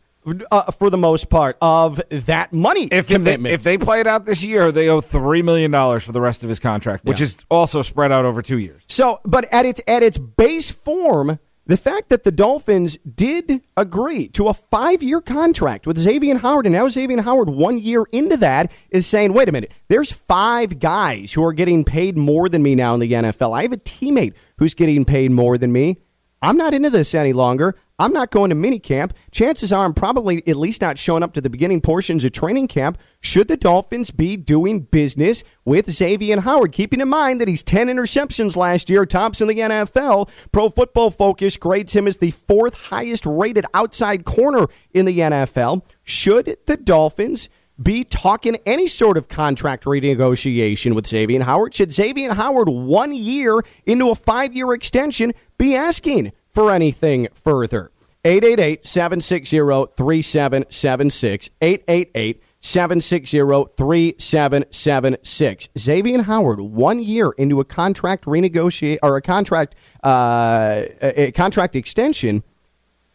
Uh, 0.51 0.69
for 0.71 0.89
the 0.89 0.97
most 0.97 1.29
part 1.29 1.55
of 1.61 2.01
that 2.09 2.51
money 2.51 2.89
If 2.91 3.07
they, 3.07 3.13
commitment. 3.13 3.53
if 3.53 3.63
they 3.63 3.77
play 3.77 4.01
it 4.01 4.07
out 4.07 4.25
this 4.25 4.43
year, 4.43 4.73
they 4.73 4.89
owe 4.89 4.99
three 4.99 5.41
million 5.41 5.71
dollars 5.71 6.03
for 6.03 6.11
the 6.11 6.19
rest 6.19 6.43
of 6.43 6.49
his 6.49 6.59
contract, 6.59 7.05
which 7.05 7.21
Yeah. 7.21 7.25
is 7.27 7.37
also 7.49 7.81
spread 7.81 8.11
out 8.11 8.25
over 8.25 8.41
two 8.41 8.57
years. 8.57 8.83
So, 8.89 9.21
but 9.23 9.45
at 9.53 9.65
its 9.65 9.79
at 9.87 10.03
its 10.03 10.17
base 10.17 10.69
form, 10.69 11.39
the 11.67 11.77
fact 11.77 12.09
that 12.09 12.23
the 12.23 12.31
Dolphins 12.31 12.97
did 12.97 13.61
agree 13.75 14.29
to 14.29 14.47
a 14.47 14.53
five 14.53 15.03
year 15.03 15.21
contract 15.21 15.85
with 15.85 15.97
Xavien 15.97 16.39
Howard, 16.39 16.65
and 16.65 16.73
now 16.73 16.87
Xavien 16.87 17.21
Howard 17.21 17.49
one 17.49 17.77
year 17.77 18.05
into 18.11 18.37
that 18.37 18.71
is 18.89 19.05
saying, 19.05 19.33
"Wait 19.33 19.49
a 19.49 19.51
minute, 19.51 19.71
there's 19.89 20.11
five 20.11 20.79
guys 20.79 21.33
who 21.33 21.43
are 21.43 21.53
getting 21.53 21.83
paid 21.83 22.17
more 22.17 22.49
than 22.49 22.63
me 22.63 22.73
now 22.73 22.93
in 22.93 22.99
the 22.99 23.07
NFL. 23.07 23.53
I 23.53 23.63
have 23.63 23.73
a 23.73 23.77
teammate 23.77 24.33
who's 24.57 24.73
getting 24.73 25.05
paid 25.05 25.31
more 25.31 25.57
than 25.57 25.71
me. 25.71 25.97
I'm 26.41 26.57
not 26.57 26.73
into 26.73 26.89
this 26.89 27.13
any 27.13 27.33
longer. 27.33 27.75
I'm 27.99 28.13
not 28.13 28.29
going 28.29 28.51
to 28.51 28.55
minicamp. 28.55 29.11
Chances 29.31 29.73
are 29.73 29.83
I'm 29.83 29.93
probably 29.93 30.47
at 30.47 30.55
least 30.55 30.81
not 30.81 30.99
showing 30.99 31.23
up 31.23 31.33
to 31.33 31.41
the 31.41 31.49
beginning 31.49 31.81
portions 31.81 32.23
of 32.23 32.31
training 32.31 32.67
camp. 32.67 32.99
Should 33.21 33.47
the 33.47 33.57
Dolphins 33.57 34.11
be 34.11 34.37
doing 34.37 34.81
business 34.81 35.43
with 35.65 35.87
Xavien 35.87 36.39
Howard? 36.39 36.73
Keeping 36.73 37.01
in 37.01 37.09
mind 37.09 37.41
that 37.41 37.47
he's 37.47 37.63
10 37.63 37.87
interceptions 37.87 38.55
last 38.55 38.91
year, 38.91 39.07
tops 39.07 39.41
in 39.41 39.47
the 39.47 39.57
NFL. 39.57 40.29
Pro 40.51 40.69
Football 40.69 41.09
Focus 41.09 41.57
grades 41.57 41.95
him 41.95 42.07
as 42.07 42.17
the 42.17 42.31
fourth 42.31 42.75
highest 42.75 43.25
rated 43.25 43.65
outside 43.73 44.25
corner 44.25 44.67
in 44.93 45.05
the 45.05 45.17
NFL. 45.17 45.81
Should 46.03 46.57
the 46.67 46.77
Dolphins 46.77 47.49
be 47.81 48.03
talking 48.03 48.57
any 48.65 48.87
sort 48.87 49.17
of 49.17 49.27
contract 49.27 49.85
renegotiation 49.85 50.93
with 50.93 51.05
Xavien 51.05 51.41
Howard? 51.41 51.73
Should 51.73 51.89
Xavien 51.89 52.35
Howard, 52.35 52.69
one 52.69 53.15
year 53.15 53.61
into 53.87 54.09
a 54.11 54.15
five 54.15 54.55
year 54.55 54.73
extension, 54.73 55.33
be 55.57 55.75
asking 55.75 56.31
for 56.57 56.71
anything 56.71 57.27
further? 57.35 57.91
888 58.25 58.83
760 58.83 59.57
3776. 59.95 61.49
888 61.61 62.41
760 62.61 63.37
3776. 63.77 65.69
Xavien 65.77 66.23
Howard, 66.23 66.59
one 66.61 67.03
year 67.03 67.29
into 67.37 67.59
a 67.59 67.65
contract 67.65 68.25
renegotiate 68.25 68.97
or 69.03 69.17
a 69.17 69.21
contract 69.21 69.75
uh, 70.03 70.81
a 70.99 71.31
contract 71.33 71.75
extension, 71.75 72.41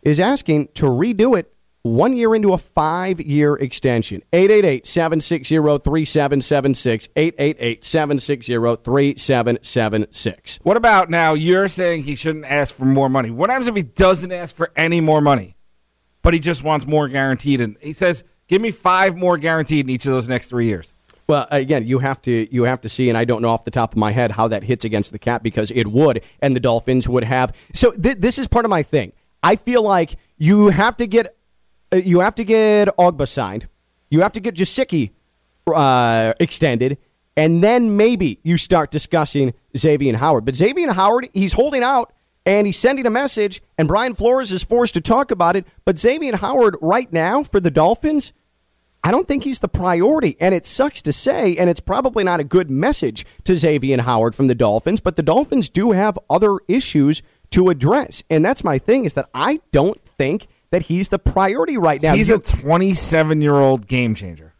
is 0.03 0.21
asking 0.21 0.69
to 0.75 0.85
redo 0.85 1.37
it 1.37 1.52
one 1.83 2.17
year 2.17 2.35
into 2.35 2.53
a 2.53 2.59
five 2.59 3.21
year 3.21 3.55
extension. 3.57 4.23
888 4.33 4.87
760 4.87 5.57
3776. 5.57 7.09
888 7.17 7.85
760 7.85 8.55
3776. 8.83 10.61
What 10.63 10.77
about 10.77 11.11
now? 11.11 11.35
You're 11.35 11.69
saying 11.69 12.05
he 12.05 12.15
shouldn't 12.15 12.45
ask 12.45 12.75
for 12.75 12.85
more 12.85 13.09
money. 13.09 13.31
What 13.31 13.51
happens 13.51 13.69
if 13.69 13.77
he 13.77 13.83
doesn't 13.83 14.33
ask 14.33 14.55
for 14.55 14.71
any 14.77 15.01
more 15.01 15.21
money, 15.21 15.57
but 16.23 16.35
he 16.35 16.41
just 16.41 16.63
wants 16.63 16.87
more 16.87 17.09
guaranteed? 17.09 17.61
And 17.61 17.77
he 17.81 17.93
says, 17.93 18.25
give 18.47 18.63
me 18.63 18.71
five 18.71 19.17
more 19.17 19.37
guaranteed 19.37 19.87
in 19.87 19.91
each 19.91 20.07
of 20.07 20.13
those 20.13 20.29
next 20.29 20.49
three 20.49 20.67
years. 20.67 20.95
Well, 21.29 21.47
again, 21.51 21.87
you 21.87 22.01
have 22.01 22.21
to 22.23 22.53
you 22.53 22.65
have 22.65 22.81
to 22.83 22.89
see, 22.89 23.09
and 23.09 23.17
I 23.17 23.25
don't 23.25 23.43
know 23.43 23.49
off 23.49 23.65
the 23.65 23.71
top 23.71 23.93
of 23.93 23.99
my 23.99 24.11
head 24.11 24.33
how 24.33 24.49
that 24.49 24.65
hits 24.65 24.85
against 24.85 25.13
the 25.13 25.19
cap 25.19 25.43
because 25.43 25.71
it 25.71 25.87
would, 25.87 26.23
and 26.41 26.55
the 26.55 26.61
Dolphins 26.61 27.09
would 27.09 27.25
have. 27.25 27.57
So 27.73 27.93
th- 27.93 28.19
this 28.19 28.39
is 28.39 28.49
part 28.49 28.65
of 28.67 28.71
my 28.71 28.83
thing. 28.83 29.13
I 29.43 29.57
feel 29.57 29.83
like 29.83 30.17
you 30.37 30.69
have 30.69 30.97
to 30.99 31.07
get 31.07 31.35
you 31.93 32.21
have 32.21 32.35
to 32.37 32.45
get 32.45 32.89
Ogbah 32.97 33.29
signed. 33.29 33.69
You 34.11 34.21
have 34.21 34.33
to 34.33 34.41
get 34.41 34.55
Gesicki 34.55 35.11
uh, 35.67 36.35
extended. 36.41 36.99
And 37.37 37.63
then 37.63 37.97
maybe 37.97 38.41
you 38.43 38.57
start 38.59 38.91
discussing 38.91 39.55
Xavien 39.75 40.17
Howard. 40.17 40.45
But 40.45 40.55
Xavien 40.55 40.93
Howard, 40.93 41.29
he's 41.33 41.55
holding 41.55 41.83
out 41.83 42.13
and 42.45 42.67
he's 42.67 42.79
sending 42.79 43.07
a 43.07 43.11
message, 43.11 43.63
and 43.79 43.87
Brian 43.87 44.15
Flores 44.15 44.51
is 44.51 44.65
forced 44.65 44.95
to 44.95 45.01
talk 45.01 45.31
about 45.31 45.55
it. 45.55 45.65
But 45.85 45.97
Xavien 45.97 46.35
Howard, 46.35 46.77
right 46.83 47.11
now, 47.13 47.45
for 47.45 47.61
the 47.61 47.71
Dolphins, 47.71 48.33
I 49.05 49.13
don't 49.13 49.29
think 49.29 49.45
he's 49.45 49.61
the 49.61 49.69
priority. 49.69 50.37
And 50.41 50.55
it 50.55 50.67
sucks 50.67 51.03
to 51.03 51.13
say, 51.13 51.57
and 51.57 51.71
it's 51.71 51.81
probably 51.81 52.25
not 52.25 52.41
a 52.41 52.45
good 52.45 52.69
message 52.69 53.25
to 53.45 53.53
Xavien 53.53 54.01
Howard 54.01 54.35
from 54.35 54.49
the 54.49 54.55
Dolphins, 54.55 55.01
but 55.01 55.17
the 55.17 55.23
Dolphins 55.23 55.69
do 55.69 55.93
have 55.93 56.19
other 56.29 56.59
issues 56.67 57.23
to 57.51 57.69
address. 57.69 58.23
And 58.29 58.45
that's 58.45 58.65
my 58.65 58.79
thing 58.79 59.05
is 59.05 59.15
that 59.15 59.29
I 59.33 59.61
don't 59.71 60.03
think 60.05 60.49
that 60.73 60.83
he's 60.83 61.09
the 61.11 61.19
priority 61.19 61.79
right 61.79 62.03
now. 62.03 62.15
He's 62.15 62.29
You- 62.29 62.35
a 62.35 62.39
27 62.41 63.41
year 63.41 63.55
old 63.55 63.87
game 63.87 64.15
changer. 64.17 64.55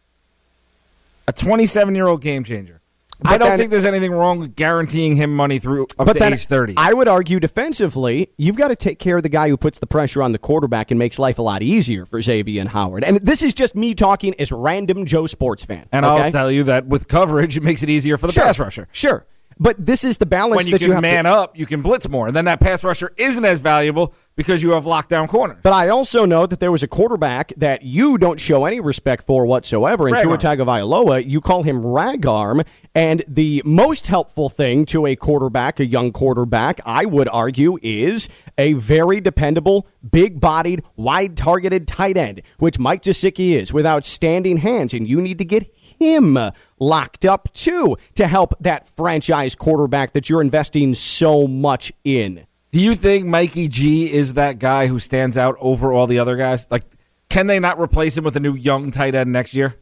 A 1.27 1.33
27 1.33 1.95
year 1.95 2.07
old 2.07 2.21
game 2.21 2.43
changer. 2.45 2.79
I 3.25 3.37
don't 3.37 3.49
then- 3.49 3.57
think 3.57 3.71
there's 3.71 3.85
anything 3.85 4.11
wrong 4.11 4.39
with 4.39 4.55
guaranteeing 4.55 5.15
him 5.15 5.33
money 5.33 5.57
through 5.57 5.83
up 5.97 6.05
but 6.07 6.13
to 6.13 6.19
then 6.19 6.33
age 6.33 6.45
30. 6.45 6.73
I 6.75 6.91
would 6.93 7.07
argue 7.07 7.39
defensively, 7.39 8.29
you've 8.37 8.57
got 8.57 8.67
to 8.67 8.75
take 8.75 8.99
care 8.99 9.15
of 9.17 9.23
the 9.23 9.29
guy 9.29 9.47
who 9.47 9.55
puts 9.55 9.79
the 9.79 9.87
pressure 9.87 10.21
on 10.21 10.33
the 10.33 10.37
quarterback 10.37 10.91
and 10.91 10.97
makes 10.99 11.17
life 11.19 11.39
a 11.39 11.41
lot 11.41 11.61
easier 11.61 12.05
for 12.05 12.19
Xavien 12.19 12.59
and 12.61 12.69
Howard. 12.69 13.03
And 13.05 13.17
this 13.17 13.41
is 13.41 13.53
just 13.53 13.75
me 13.75 13.93
talking 13.95 14.33
as 14.39 14.51
random 14.51 15.05
Joe 15.05 15.25
sports 15.27 15.63
fan. 15.63 15.85
and 15.93 16.05
okay? 16.05 16.23
I'll 16.23 16.31
tell 16.31 16.51
you 16.51 16.65
that 16.65 16.85
with 16.87 17.07
coverage, 17.07 17.55
it 17.55 17.63
makes 17.63 17.81
it 17.81 17.89
easier 17.89 18.17
for 18.17 18.27
the 18.27 18.33
sure, 18.33 18.43
pass 18.43 18.59
rusher. 18.59 18.87
Sure. 18.91 19.25
But 19.59 19.85
this 19.85 20.03
is 20.03 20.17
the 20.17 20.25
balance 20.25 20.57
When 20.57 20.67
you 20.67 20.73
that 20.73 20.79
can 20.79 20.87
you 20.87 20.93
have 20.93 21.01
man 21.01 21.23
to, 21.25 21.31
up, 21.31 21.57
you 21.57 21.65
can 21.65 21.81
blitz 21.81 22.09
more. 22.09 22.27
And 22.27 22.35
then 22.35 22.45
that 22.45 22.59
pass 22.59 22.83
rusher 22.83 23.13
isn't 23.17 23.45
as 23.45 23.59
valuable 23.59 24.13
because 24.35 24.63
you 24.63 24.71
have 24.71 24.85
lockdown 24.85 25.27
corners. 25.27 25.59
But 25.61 25.73
I 25.73 25.89
also 25.89 26.25
know 26.25 26.47
that 26.47 26.59
there 26.59 26.71
was 26.71 26.81
a 26.81 26.87
quarterback 26.87 27.53
that 27.57 27.83
you 27.83 28.17
don't 28.17 28.39
show 28.39 28.65
any 28.65 28.79
respect 28.79 29.25
for 29.25 29.45
whatsoever 29.45 30.09
in 30.09 30.15
Tua. 30.19 30.37
Tagovailoa. 30.37 31.27
You 31.27 31.39
call 31.39 31.63
him 31.63 31.83
ragarm, 31.83 32.65
and 32.95 33.23
the 33.27 33.61
most 33.63 34.07
helpful 34.07 34.49
thing 34.49 34.85
to 34.87 35.05
a 35.05 35.15
quarterback, 35.15 35.79
a 35.79 35.85
young 35.85 36.11
quarterback, 36.11 36.79
I 36.85 37.05
would 37.05 37.29
argue, 37.29 37.77
is 37.83 38.27
a 38.57 38.73
very 38.73 39.21
dependable, 39.21 39.87
big-bodied, 40.11 40.83
wide-targeted 40.95 41.87
tight 41.87 42.17
end, 42.17 42.41
which 42.57 42.79
Mike 42.79 43.03
Gesicki 43.03 43.51
is, 43.51 43.71
with 43.71 43.85
outstanding 43.85 44.57
hands, 44.57 44.93
and 44.95 45.07
you 45.07 45.21
need 45.21 45.37
to 45.37 45.45
get 45.45 45.71
him 45.99 46.37
locked 46.79 47.25
up 47.25 47.51
too 47.53 47.97
to 48.15 48.27
help 48.27 48.53
that 48.59 48.87
franchise 48.87 49.55
quarterback 49.55 50.13
that 50.13 50.29
you're 50.29 50.41
investing 50.41 50.93
so 50.93 51.47
much 51.47 51.91
in. 52.03 52.45
Do 52.71 52.81
you 52.81 52.95
think 52.95 53.25
Mikey 53.25 53.67
G 53.67 54.11
is 54.11 54.33
that 54.33 54.57
guy 54.59 54.87
who 54.87 54.97
stands 54.99 55.37
out 55.37 55.55
over 55.59 55.91
all 55.93 56.07
the 56.07 56.19
other 56.19 56.35
guys? 56.35 56.67
Like, 56.71 56.83
can 57.29 57.47
they 57.47 57.59
not 57.59 57.79
replace 57.79 58.17
him 58.17 58.23
with 58.23 58.35
a 58.35 58.39
new 58.39 58.55
young 58.55 58.91
tight 58.91 59.13
end 59.15 59.31
next 59.31 59.53
year? 59.53 59.75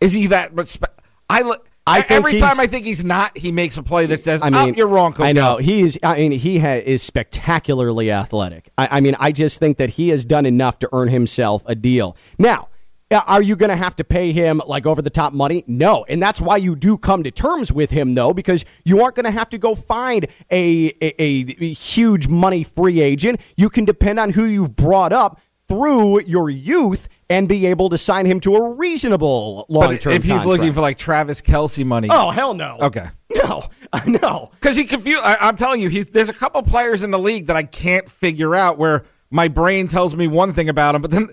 Is 0.00 0.12
he 0.14 0.26
that 0.28 0.54
much? 0.54 0.68
Spe- 0.68 0.84
I 1.28 1.42
look. 1.42 1.68
I 1.86 2.04
every 2.08 2.38
time 2.40 2.58
I 2.58 2.66
think 2.66 2.86
he's 2.86 3.04
not, 3.04 3.36
he 3.36 3.52
makes 3.52 3.76
a 3.76 3.82
play 3.82 4.06
that 4.06 4.22
says, 4.24 4.40
I 4.40 4.48
"Oh, 4.48 4.64
mean, 4.66 4.74
you're 4.74 4.86
wrong." 4.86 5.12
Coach 5.12 5.26
I 5.26 5.32
know 5.32 5.58
he 5.58 5.82
is. 5.82 5.98
I 6.02 6.16
mean, 6.16 6.32
he 6.32 6.58
ha- 6.58 6.80
is 6.82 7.02
spectacularly 7.02 8.10
athletic. 8.10 8.70
I, 8.78 8.88
I 8.90 9.00
mean, 9.00 9.16
I 9.20 9.32
just 9.32 9.60
think 9.60 9.76
that 9.76 9.90
he 9.90 10.08
has 10.08 10.24
done 10.24 10.46
enough 10.46 10.78
to 10.78 10.88
earn 10.92 11.08
himself 11.08 11.62
a 11.66 11.74
deal. 11.74 12.16
Now, 12.38 12.68
Uh, 13.14 13.22
are 13.28 13.42
you 13.42 13.54
going 13.54 13.70
to 13.70 13.76
have 13.76 13.94
to 13.96 14.04
pay 14.04 14.32
him 14.32 14.60
like 14.66 14.86
over 14.86 15.00
the 15.00 15.10
top 15.10 15.32
money? 15.32 15.62
No, 15.68 16.04
and 16.08 16.20
that's 16.20 16.40
why 16.40 16.56
you 16.56 16.74
do 16.74 16.98
come 16.98 17.22
to 17.22 17.30
terms 17.30 17.72
with 17.72 17.90
him, 17.90 18.14
though, 18.14 18.34
because 18.34 18.64
you 18.84 19.02
aren't 19.02 19.14
going 19.14 19.24
to 19.24 19.30
have 19.30 19.48
to 19.50 19.58
go 19.58 19.76
find 19.76 20.26
a, 20.50 20.92
a 21.00 21.14
a 21.20 21.72
huge 21.72 22.26
money 22.26 22.64
free 22.64 23.00
agent. 23.00 23.40
You 23.56 23.70
can 23.70 23.84
depend 23.84 24.18
on 24.18 24.30
who 24.30 24.44
you've 24.44 24.74
brought 24.74 25.12
up 25.12 25.40
through 25.68 26.22
your 26.22 26.50
youth 26.50 27.08
and 27.30 27.48
be 27.48 27.66
able 27.66 27.88
to 27.88 27.98
sign 27.98 28.26
him 28.26 28.40
to 28.40 28.54
a 28.56 28.74
reasonable 28.74 29.64
long 29.68 29.96
term. 29.98 30.12
if 30.12 30.24
he's 30.24 30.44
looking 30.44 30.72
for 30.72 30.80
like 30.80 30.98
Travis 30.98 31.40
Kelce 31.40 31.84
money, 31.84 32.08
oh 32.10 32.30
hell 32.30 32.52
no, 32.52 32.78
okay. 32.80 33.06
no, 33.32 33.68
no. 34.06 34.50
Because 34.54 34.76
he 34.76 34.84
confused. 34.84 35.22
I, 35.22 35.36
I'm 35.40 35.56
telling 35.56 35.80
you, 35.80 35.88
he's 35.88 36.08
there's 36.08 36.30
a 36.30 36.34
couple 36.34 36.62
players 36.62 37.04
in 37.04 37.12
the 37.12 37.18
league 37.18 37.46
that 37.46 37.56
I 37.56 37.62
can't 37.62 38.10
figure 38.10 38.56
out 38.56 38.76
where 38.76 39.04
my 39.30 39.48
brain 39.48 39.88
tells 39.88 40.14
me 40.14 40.26
one 40.26 40.52
thing 40.52 40.68
about 40.68 40.94
him, 40.94 41.02
but 41.02 41.10
then 41.10 41.28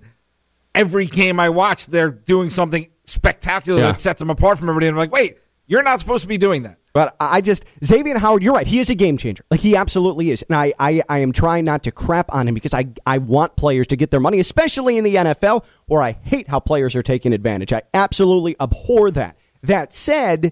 every 0.75 1.05
game 1.05 1.39
I 1.39 1.49
watch, 1.49 1.85
they're 1.87 2.09
doing 2.11 2.49
something 2.49 2.87
spectacular 3.05 3.79
Yeah. 3.81 3.87
that 3.87 3.99
sets 3.99 4.19
them 4.19 4.29
apart 4.29 4.57
from 4.59 4.69
everybody. 4.69 4.87
And 4.87 4.95
I'm 4.95 4.99
like, 4.99 5.11
wait, 5.11 5.37
you're 5.67 5.83
not 5.83 5.99
supposed 5.99 6.21
to 6.23 6.27
be 6.27 6.37
doing 6.37 6.63
that. 6.63 6.77
But 6.93 7.15
I 7.21 7.39
just 7.39 7.63
Xavien 7.81 8.17
Howard, 8.17 8.43
you're 8.43 8.53
right. 8.53 8.67
He 8.67 8.79
is 8.79 8.89
a 8.89 8.95
game 8.95 9.15
changer. 9.17 9.45
Like 9.49 9.61
he 9.61 9.77
absolutely 9.77 10.29
is. 10.31 10.41
And 10.43 10.55
I, 10.57 10.73
I, 10.77 11.01
I 11.07 11.19
am 11.19 11.31
trying 11.31 11.63
not 11.63 11.83
to 11.83 11.91
crap 11.91 12.33
on 12.33 12.47
him 12.47 12.53
because 12.53 12.73
I, 12.73 12.87
I 13.05 13.17
want 13.19 13.55
players 13.55 13.87
to 13.87 13.95
get 13.95 14.11
their 14.11 14.19
money, 14.19 14.39
especially 14.41 14.97
in 14.97 15.05
the 15.05 15.15
NFL, 15.15 15.63
where 15.85 16.01
I 16.01 16.11
hate 16.23 16.49
how 16.49 16.59
players 16.59 16.93
are 16.97 17.01
taking 17.01 17.31
advantage. 17.31 17.71
I 17.71 17.83
absolutely 17.93 18.57
abhor 18.59 19.09
that. 19.11 19.37
That 19.63 19.93
said, 19.93 20.51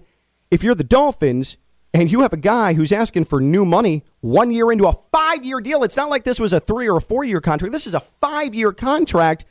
if 0.50 0.62
you're 0.62 0.74
the 0.74 0.84
Dolphins 0.84 1.58
and 1.92 2.10
you 2.10 2.20
have 2.22 2.32
a 2.32 2.38
guy 2.38 2.72
who's 2.72 2.92
asking 2.92 3.26
for 3.26 3.40
new 3.40 3.66
money 3.66 4.02
one 4.20 4.50
year 4.50 4.72
into 4.72 4.86
a 4.86 4.94
five 5.12 5.44
year 5.44 5.60
deal, 5.60 5.82
it's 5.84 5.96
not 5.96 6.08
like 6.08 6.24
this 6.24 6.40
was 6.40 6.54
a 6.54 6.60
three 6.60 6.88
or 6.88 6.96
a 6.96 7.02
four 7.02 7.22
year 7.24 7.42
contract. 7.42 7.72
This 7.72 7.86
is 7.86 7.92
a 7.94 8.00
five 8.00 8.54
year 8.54 8.72
contract. 8.72 9.44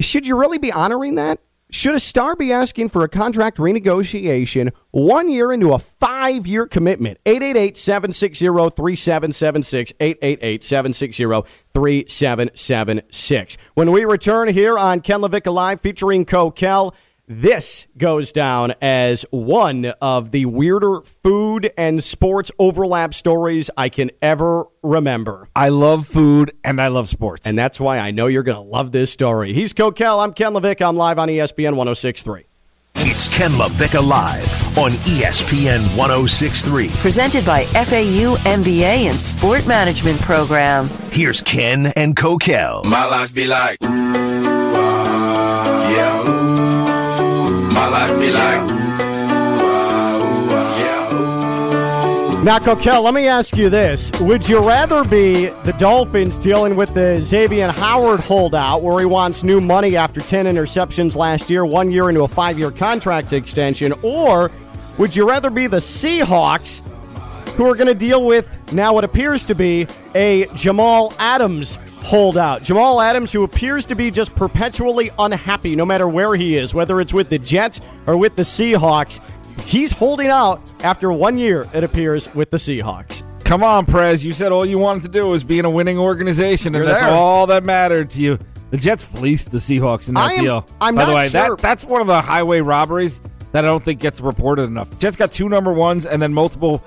Should 0.00 0.26
you 0.26 0.38
really 0.38 0.58
be 0.58 0.70
honoring 0.72 1.16
that? 1.16 1.40
Should 1.70 1.96
a 1.96 2.00
star 2.00 2.34
be 2.34 2.50
asking 2.50 2.88
for 2.88 3.04
a 3.04 3.08
contract 3.08 3.58
renegotiation 3.58 4.70
one 4.90 5.28
year 5.28 5.52
into 5.52 5.74
a 5.74 5.78
five 5.78 6.46
year 6.46 6.66
commitment? 6.66 7.18
888 7.26 7.76
760 7.76 8.46
3776. 8.46 9.92
888 10.00 10.64
760 10.64 11.24
3776. 11.74 13.56
When 13.74 13.90
we 13.90 14.06
return 14.06 14.48
here 14.48 14.78
on 14.78 15.00
Ken 15.00 15.20
Levick 15.20 15.52
Live 15.52 15.82
featuring 15.82 16.24
Kokell, 16.24 16.94
this 17.28 17.86
goes 17.96 18.32
down 18.32 18.74
as 18.80 19.26
one 19.30 19.84
of 20.00 20.30
the 20.30 20.46
weirder 20.46 21.02
food 21.22 21.70
and 21.76 22.02
sports 22.02 22.50
overlap 22.58 23.12
stories 23.14 23.70
I 23.76 23.90
can 23.90 24.10
ever 24.22 24.64
remember. 24.82 25.48
I 25.54 25.68
love 25.68 26.06
food 26.06 26.52
and 26.64 26.80
I 26.80 26.88
love 26.88 27.08
sports. 27.08 27.46
And 27.46 27.58
that's 27.58 27.78
why 27.78 27.98
I 27.98 28.10
know 28.10 28.26
you're 28.26 28.42
going 28.42 28.56
to 28.56 28.62
love 28.62 28.92
this 28.92 29.12
story. 29.12 29.52
He's 29.52 29.74
Kokell. 29.74 30.22
I'm 30.22 30.32
Ken 30.32 30.54
Levick. 30.54 30.80
I'm 30.80 30.96
live 30.96 31.18
on 31.18 31.28
ESPN 31.28 31.76
1063. 31.76 32.44
It's 33.00 33.28
Ken 33.28 33.52
LaVicka 33.52 34.04
Live 34.04 34.52
on 34.76 34.90
ESPN 35.04 35.96
1063. 35.96 36.88
Presented 36.94 37.44
by 37.44 37.64
FAU 37.66 38.36
MBA 38.38 38.82
and 38.82 39.20
Sport 39.20 39.66
Management 39.66 40.20
Program. 40.20 40.88
Here's 41.12 41.40
Ken 41.42 41.92
and 41.94 42.16
Kokell. 42.16 42.84
My 42.84 43.06
life 43.06 43.32
be 43.32 43.46
like, 43.46 43.78
ooh, 43.84 43.88
ah, 43.88 45.90
yeah, 45.92 46.16
ooh. 46.16 46.17
My 47.78 47.86
life 47.86 48.18
be 48.18 48.32
like, 48.32 48.70
ah, 49.62 50.18
ah. 50.50 52.40
Now, 52.44 52.58
Kokell, 52.58 53.04
let 53.04 53.14
me 53.14 53.28
ask 53.28 53.56
you 53.56 53.70
this. 53.70 54.10
Would 54.20 54.48
you 54.48 54.58
rather 54.58 55.04
be 55.04 55.46
the 55.62 55.72
Dolphins 55.78 56.38
dealing 56.38 56.74
with 56.74 56.92
the 56.92 57.18
Xavien 57.20 57.70
Howard 57.70 58.18
holdout, 58.18 58.82
where 58.82 58.98
he 58.98 59.06
wants 59.06 59.44
new 59.44 59.60
money 59.60 59.96
after 59.96 60.20
10 60.20 60.46
interceptions 60.46 61.14
last 61.14 61.50
year, 61.50 61.64
one 61.64 61.92
year 61.92 62.08
into 62.08 62.22
a 62.22 62.28
five 62.28 62.58
year 62.58 62.72
contract 62.72 63.32
extension, 63.32 63.94
or 64.02 64.50
would 64.98 65.14
you 65.14 65.28
rather 65.28 65.48
be 65.48 65.68
the 65.68 65.76
Seahawks, 65.76 66.82
who 67.58 67.66
are 67.66 67.74
going 67.74 67.88
to 67.88 67.94
deal 67.94 68.24
with 68.24 68.48
now 68.72 68.94
what 68.94 69.02
appears 69.04 69.44
to 69.44 69.54
be 69.54 69.86
a 70.14 70.46
Jamal 70.54 71.12
Adams 71.18 71.76
holdout? 72.02 72.62
Jamal 72.62 73.00
Adams, 73.00 73.32
who 73.32 73.42
appears 73.42 73.84
to 73.86 73.96
be 73.96 74.10
just 74.12 74.34
perpetually 74.36 75.10
unhappy 75.18 75.74
no 75.74 75.84
matter 75.84 76.08
where 76.08 76.34
he 76.36 76.56
is, 76.56 76.72
whether 76.72 77.00
it's 77.00 77.12
with 77.12 77.28
the 77.28 77.38
Jets 77.38 77.80
or 78.06 78.16
with 78.16 78.36
the 78.36 78.42
Seahawks. 78.42 79.20
He's 79.62 79.90
holding 79.90 80.28
out 80.28 80.62
after 80.84 81.12
one 81.12 81.36
year, 81.36 81.66
it 81.74 81.82
appears, 81.82 82.32
with 82.32 82.50
the 82.50 82.56
Seahawks. 82.58 83.24
Come 83.44 83.64
on, 83.64 83.86
Prez. 83.86 84.24
You 84.24 84.32
said 84.32 84.52
all 84.52 84.64
you 84.64 84.78
wanted 84.78 85.02
to 85.02 85.08
do 85.08 85.26
was 85.26 85.42
be 85.42 85.58
in 85.58 85.64
a 85.64 85.70
winning 85.70 85.98
organization, 85.98 86.74
and 86.76 86.84
You're 86.84 86.86
that's 86.92 87.02
there. 87.04 87.10
all 87.12 87.48
that 87.48 87.64
mattered 87.64 88.10
to 88.10 88.20
you. 88.20 88.38
The 88.70 88.76
Jets 88.76 89.02
fleeced 89.02 89.50
the 89.50 89.58
Seahawks 89.58 90.08
in 90.08 90.14
that 90.14 90.30
I 90.30 90.32
am- 90.34 90.44
deal. 90.44 90.66
I'm 90.80 90.94
By 90.94 91.06
the 91.06 91.10
not 91.12 91.16
way, 91.18 91.28
sure. 91.28 91.56
that 91.56 91.58
that's 91.58 91.84
one 91.84 92.00
of 92.02 92.06
the 92.06 92.20
highway 92.20 92.60
robberies 92.60 93.20
that 93.50 93.64
I 93.64 93.68
don't 93.68 93.82
think 93.82 93.98
gets 94.00 94.20
reported 94.20 94.64
enough. 94.64 94.96
Jets 95.00 95.16
got 95.16 95.32
two 95.32 95.48
number 95.48 95.72
ones 95.72 96.06
and 96.06 96.20
then 96.22 96.32
multiple 96.32 96.84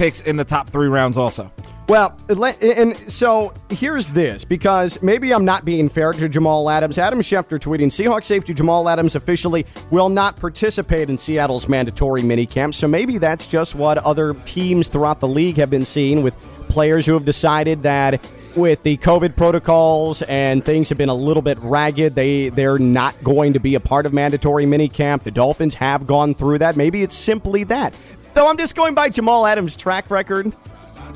picks 0.00 0.22
in 0.22 0.34
the 0.34 0.44
top 0.44 0.66
three 0.66 0.88
rounds 0.88 1.18
also. 1.18 1.52
Well, 1.86 2.16
and 2.62 2.96
so 3.10 3.52
here's 3.68 4.06
this 4.06 4.46
because 4.46 5.02
maybe 5.02 5.34
I'm 5.34 5.44
not 5.44 5.66
being 5.66 5.90
fair 5.90 6.14
to 6.14 6.26
Jamal 6.26 6.70
Adams. 6.70 6.96
Adam 6.96 7.20
Schefter 7.20 7.58
tweeting 7.58 7.88
Seahawks 7.88 8.24
safety 8.24 8.54
Jamal 8.54 8.88
Adams 8.88 9.14
officially 9.14 9.66
will 9.90 10.08
not 10.08 10.36
participate 10.36 11.10
in 11.10 11.18
Seattle's 11.18 11.68
mandatory 11.68 12.22
minicamp. 12.22 12.72
So 12.72 12.88
maybe 12.88 13.18
that's 13.18 13.46
just 13.46 13.74
what 13.74 13.98
other 13.98 14.32
teams 14.46 14.88
throughout 14.88 15.20
the 15.20 15.28
league 15.28 15.58
have 15.58 15.68
been 15.68 15.84
seeing 15.84 16.22
with 16.22 16.34
players 16.70 17.04
who 17.04 17.12
have 17.12 17.26
decided 17.26 17.82
that 17.82 18.26
with 18.56 18.82
the 18.82 18.96
COVID 18.96 19.36
protocols 19.36 20.22
and 20.22 20.64
things 20.64 20.88
have 20.88 20.98
been 20.98 21.08
a 21.08 21.14
little 21.14 21.42
bit 21.42 21.58
ragged, 21.58 22.14
they 22.14 22.48
they're 22.48 22.78
not 22.78 23.22
going 23.22 23.52
to 23.52 23.60
be 23.60 23.74
a 23.74 23.80
part 23.80 24.06
of 24.06 24.14
mandatory 24.14 24.64
minicamp. 24.64 25.24
The 25.24 25.30
Dolphins 25.30 25.74
have 25.74 26.06
gone 26.06 26.34
through 26.34 26.58
that. 26.58 26.76
Maybe 26.76 27.02
it's 27.02 27.14
simply 27.14 27.64
that. 27.64 27.94
Though 28.34 28.48
I'm 28.48 28.56
just 28.56 28.74
going 28.74 28.94
by 28.94 29.08
Jamal 29.08 29.46
Adams' 29.46 29.76
track 29.76 30.10
record 30.10 30.54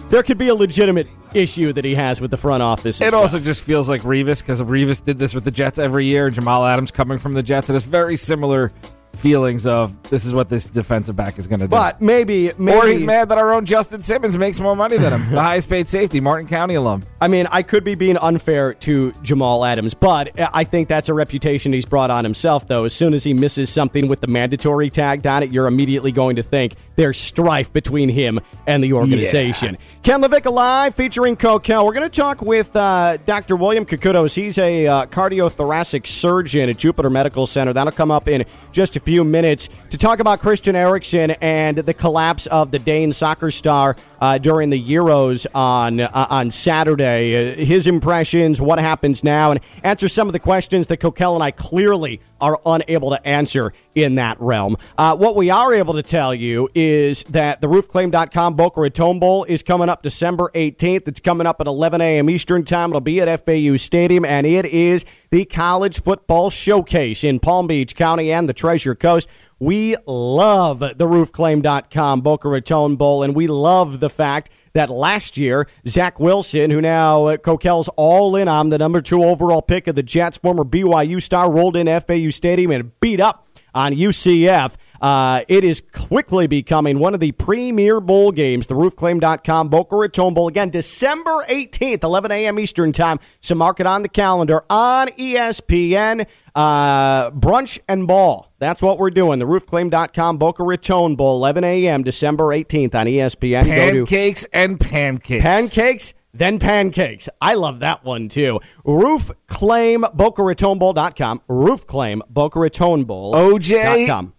there 0.09 0.23
could 0.23 0.39
be 0.39 0.49
a 0.49 0.55
legitimate 0.55 1.09
issue 1.35 1.73
that 1.73 1.85
he 1.85 1.95
has 1.95 2.21
with 2.21 2.31
the 2.31 2.37
front 2.37 2.63
office. 2.63 3.01
It 3.01 3.13
well. 3.13 3.23
also 3.23 3.41
just 3.41 3.65
feels 3.65 3.89
like 3.89 4.03
Revis 4.03 4.41
because 4.41 4.63
Revis 4.63 5.05
did 5.05 5.19
this 5.19 5.35
with 5.35 5.45
the 5.45 5.51
Jets 5.51 5.79
every 5.79 6.07
year. 6.07 6.31
Jamal 6.31 6.65
Adams 6.65 6.91
coming 6.91 7.19
from 7.19 7.33
the 7.33 7.43
Jets, 7.43 7.69
and 7.69 7.77
it's 7.77 7.85
very 7.85 8.17
similar 8.17 8.71
feelings 9.17 9.67
of 9.67 10.01
this 10.11 10.25
is 10.25 10.35
what 10.35 10.49
this 10.49 10.67
defensive 10.67 11.17
back 11.17 11.39
is 11.39 11.47
going 11.47 11.61
to 11.61 11.67
do. 11.67 11.71
but 11.71 12.01
maybe, 12.01 12.51
maybe 12.59 12.79
or 12.79 12.87
he's 12.87 13.03
mad 13.03 13.29
that 13.29 13.39
our 13.39 13.53
own 13.53 13.65
Justin 13.65 14.03
Simmons 14.03 14.37
makes 14.37 14.61
more 14.61 14.77
money 14.77 14.97
than 14.97 15.13
him, 15.13 15.31
the 15.31 15.41
highest 15.41 15.69
paid 15.69 15.89
safety, 15.89 16.21
Martin 16.21 16.49
County 16.49 16.75
alum. 16.75 17.03
I 17.21 17.29
mean, 17.29 17.47
I 17.51 17.63
could 17.63 17.85
be 17.85 17.95
being 17.95 18.17
unfair 18.19 18.75
to 18.75 19.13
Jamal 19.23 19.65
Adams, 19.65 19.95
but 19.95 20.39
I 20.53 20.65
think 20.65 20.89
that's 20.89 21.09
a 21.09 21.15
reputation 21.15 21.73
he's 21.73 21.87
brought 21.87 22.11
on 22.11 22.25
himself. 22.25 22.67
Though, 22.67 22.85
as 22.85 22.95
soon 22.95 23.15
as 23.15 23.25
he 23.25 23.35
misses 23.35 23.71
something 23.71 24.09
with 24.09 24.21
the 24.21 24.27
mandatory 24.27 24.91
tag 24.91 25.27
on 25.27 25.43
it, 25.43 25.53
you're 25.53 25.67
immediately 25.67 26.13
going 26.13 26.37
to 26.37 26.43
think 26.43 26.75
there's 26.97 27.19
strife 27.19 27.73
between 27.73 28.09
him 28.09 28.41
and 28.67 28.83
the 28.83 28.93
organization. 28.93 29.77
Ken 30.03 30.23
LaVicka 30.23 30.53
Live 30.53 30.95
featuring 30.95 31.37
Kokell. 31.37 31.85
We're 31.85 31.93
going 31.93 32.09
to 32.09 32.21
talk 32.21 32.43
with 32.43 32.75
uh, 32.77 33.17
Dr. 33.25 33.57
William 33.57 33.85
Kakutos. 33.85 34.35
He's 34.35 34.59
a 34.59 34.87
uh, 34.87 35.07
cardiothoracic 35.07 36.07
surgeon 36.07 36.69
at 36.69 36.79
Jupiter 36.79 37.11
Medical 37.11 37.47
Center. 37.47 37.73
That'll 37.73 37.93
come 37.93 38.11
up 38.11 38.29
in 38.29 38.45
just 38.73 38.97
a 38.97 39.01
few 39.01 39.25
minutes 39.25 39.69
to 39.91 39.99
talk 39.99 40.21
about 40.21 40.41
Christian 40.41 40.77
Eriksen 40.77 41.33
and 41.33 41.79
the 41.79 41.95
collapse 41.95 42.47
of 42.47 42.71
the 42.71 42.79
Dane 42.79 43.13
soccer 43.13 43.51
star 43.51 43.97
uh, 44.21 44.39
during 44.39 44.71
the 44.71 44.83
Euros 44.83 45.47
on 45.55 46.01
uh, 46.01 46.27
on 46.31 46.51
Saturday. 46.51 47.53
Uh, 47.53 47.65
his 47.65 47.87
impressions, 47.87 48.61
what 48.61 48.79
happens 48.79 49.23
now, 49.23 49.51
and 49.51 49.61
answer 49.83 50.09
some 50.09 50.29
of 50.29 50.33
the 50.33 50.39
questions 50.39 50.87
that 50.87 51.01
Kokell 51.01 51.35
and 51.35 51.43
I 51.43 51.51
clearly 51.51 52.21
are 52.41 52.61
unable 52.67 53.11
to 53.11 53.27
answer 53.27 53.73
in 53.95 54.17
that 54.17 54.41
realm. 54.41 54.77
Uh, 54.99 55.17
what 55.17 55.37
we 55.37 55.51
are 55.51 55.73
able 55.73 55.95
to 55.95 56.03
tell 56.03 56.35
you 56.35 56.69
is 56.75 57.25
that 57.25 57.61
the 57.61 57.67
roofclaim.com 57.67 58.55
Boca 58.55 58.81
Raton 58.81 59.19
Bowl 59.19 59.45
is 59.45 59.63
coming 59.63 59.89
up 59.89 60.03
December 60.03 60.51
18th. 60.55 61.09
It's 61.09 61.21
coming 61.21 61.47
up 61.47 61.61
at 61.61 61.67
11 61.67 62.01
a.m. 62.01 62.31
Eastern 62.31 62.65
Time. 62.65 62.91
It'll 62.91 63.01
be 63.01 63.21
at 63.21 63.45
FAU 63.45 63.77
Stadium, 63.77 64.25
and 64.25 64.47
it 64.47 64.67
is 64.67 65.05
the 65.31 65.45
college 65.45 66.03
football 66.03 66.51
showcase 66.51 67.25
in 67.25 67.41
Palm 67.41 67.67
Beach 67.67 67.95
County 67.95 68.33
and 68.33 68.49
the 68.49 68.53
Treasure 68.53 68.95
Coast. 68.95 69.29
We 69.61 69.97
love 70.07 70.81
the 70.81 71.07
roofclaim.com 71.07 72.21
Boca 72.21 72.49
Raton 72.49 72.97
Bowl, 72.97 73.23
and 73.23 73.35
we 73.35 73.47
love 73.47 74.01
the 74.01 74.11
fact 74.11 74.51
that 74.75 74.91
last 74.91 75.39
year, 75.39 75.69
Zach 75.87 76.19
Wilson, 76.19 76.71
who 76.71 76.81
now 76.81 77.37
Kokell's 77.37 77.89
all 77.97 78.35
in 78.37 78.49
on 78.49 78.69
the 78.69 78.79
number 78.79 79.01
two 79.01 79.23
overall 79.23 79.63
pick 79.63 79.87
of 79.87 79.95
the 79.95 80.03
Jets, 80.03 80.37
former 80.37 80.65
BYU 80.65 81.23
star, 81.23 81.51
rolled 81.51 81.77
in 81.77 81.87
FAU 81.87 82.31
Stadium 82.31 82.73
and 82.73 82.99
beat 83.01 83.21
up 83.21 83.47
on 83.75 83.93
UCF. 83.93 84.75
Uh, 85.01 85.43
it 85.49 85.65
is 85.65 85.83
quickly 85.93 86.47
becoming 86.47 86.99
one 86.99 87.13
of 87.13 87.21
the 87.21 87.33
premier 87.33 88.01
bowl 88.01 88.33
games, 88.33 88.69
the 88.69 88.75
roofclaim.com 88.75 89.69
Boca 89.69 89.97
Raton 89.97 90.33
Bowl. 90.33 90.49
Again, 90.49 90.71
December 90.71 91.45
18th, 91.49 92.03
11 92.03 92.33
a.m. 92.33 92.59
Eastern 92.59 92.91
Time. 92.91 93.21
So 93.41 93.55
mark 93.55 93.81
it 93.81 93.87
on 93.87 94.01
the 94.03 94.09
calendar 94.09 94.63
on 94.71 95.09
ESPN. 95.09 96.27
Uh, 96.55 97.31
brunch 97.33 97.81
and 97.87 98.07
ball. 98.07 98.51
That's 98.61 98.81
what 98.81 98.99
we're 98.99 99.11
doing. 99.11 99.41
The 99.41 99.45
roofclaim.com 99.45 100.39
Boca 100.39 100.63
Raton 100.63 101.17
Bowl, 101.17 101.37
11 101.37 101.65
a.m. 101.65 102.03
December 102.03 102.45
18th 102.45 102.95
on 102.95 103.07
ESPN. 103.07 103.67
Go 103.67 103.91
to 103.91 104.07
Pancakes 104.07 104.47
and 104.55 104.81
pancakes. 104.81 105.43
Pancakes, 105.45 106.15
then 106.35 106.59
pancakes. 106.59 107.29
I 107.41 107.55
love 107.55 107.81
that 107.81 108.05
one 108.05 108.29
too. 108.29 108.61
Roofclaim 108.85 110.03
BocaRatonBowl.com. 110.17 111.43
Roofclaim 111.49 112.21
BocaRatonBowl.com. 112.33 113.53
OJ 113.53 114.33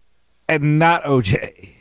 and 0.48 0.80
not 0.80 1.04
OJ. 1.04 1.72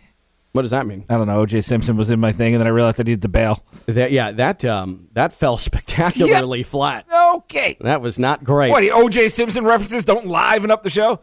What 0.52 0.62
does 0.62 0.70
that 0.70 0.86
mean? 0.86 1.04
I 1.08 1.16
don't 1.16 1.26
know. 1.26 1.44
OJ 1.44 1.64
Simpson 1.64 1.96
was 1.96 2.10
in 2.10 2.20
my 2.20 2.30
thing, 2.30 2.54
and 2.54 2.60
then 2.60 2.68
I 2.68 2.70
realized 2.70 3.00
I 3.00 3.02
needed 3.02 3.22
to 3.22 3.28
bail. 3.28 3.60
That, 3.86 4.12
yeah, 4.12 4.30
that 4.30 4.64
um, 4.64 5.08
that 5.12 5.34
fell 5.34 5.56
spectacularly 5.56 6.62
flat. 6.62 7.06
Okay. 7.12 7.76
That 7.80 8.00
was 8.00 8.20
not 8.20 8.44
great. 8.44 8.70
What, 8.70 8.84
OJ 8.84 9.32
Simpson 9.32 9.64
references 9.64 10.04
don't 10.04 10.28
liven 10.28 10.70
up 10.70 10.84
the 10.84 10.90
show? 10.90 11.20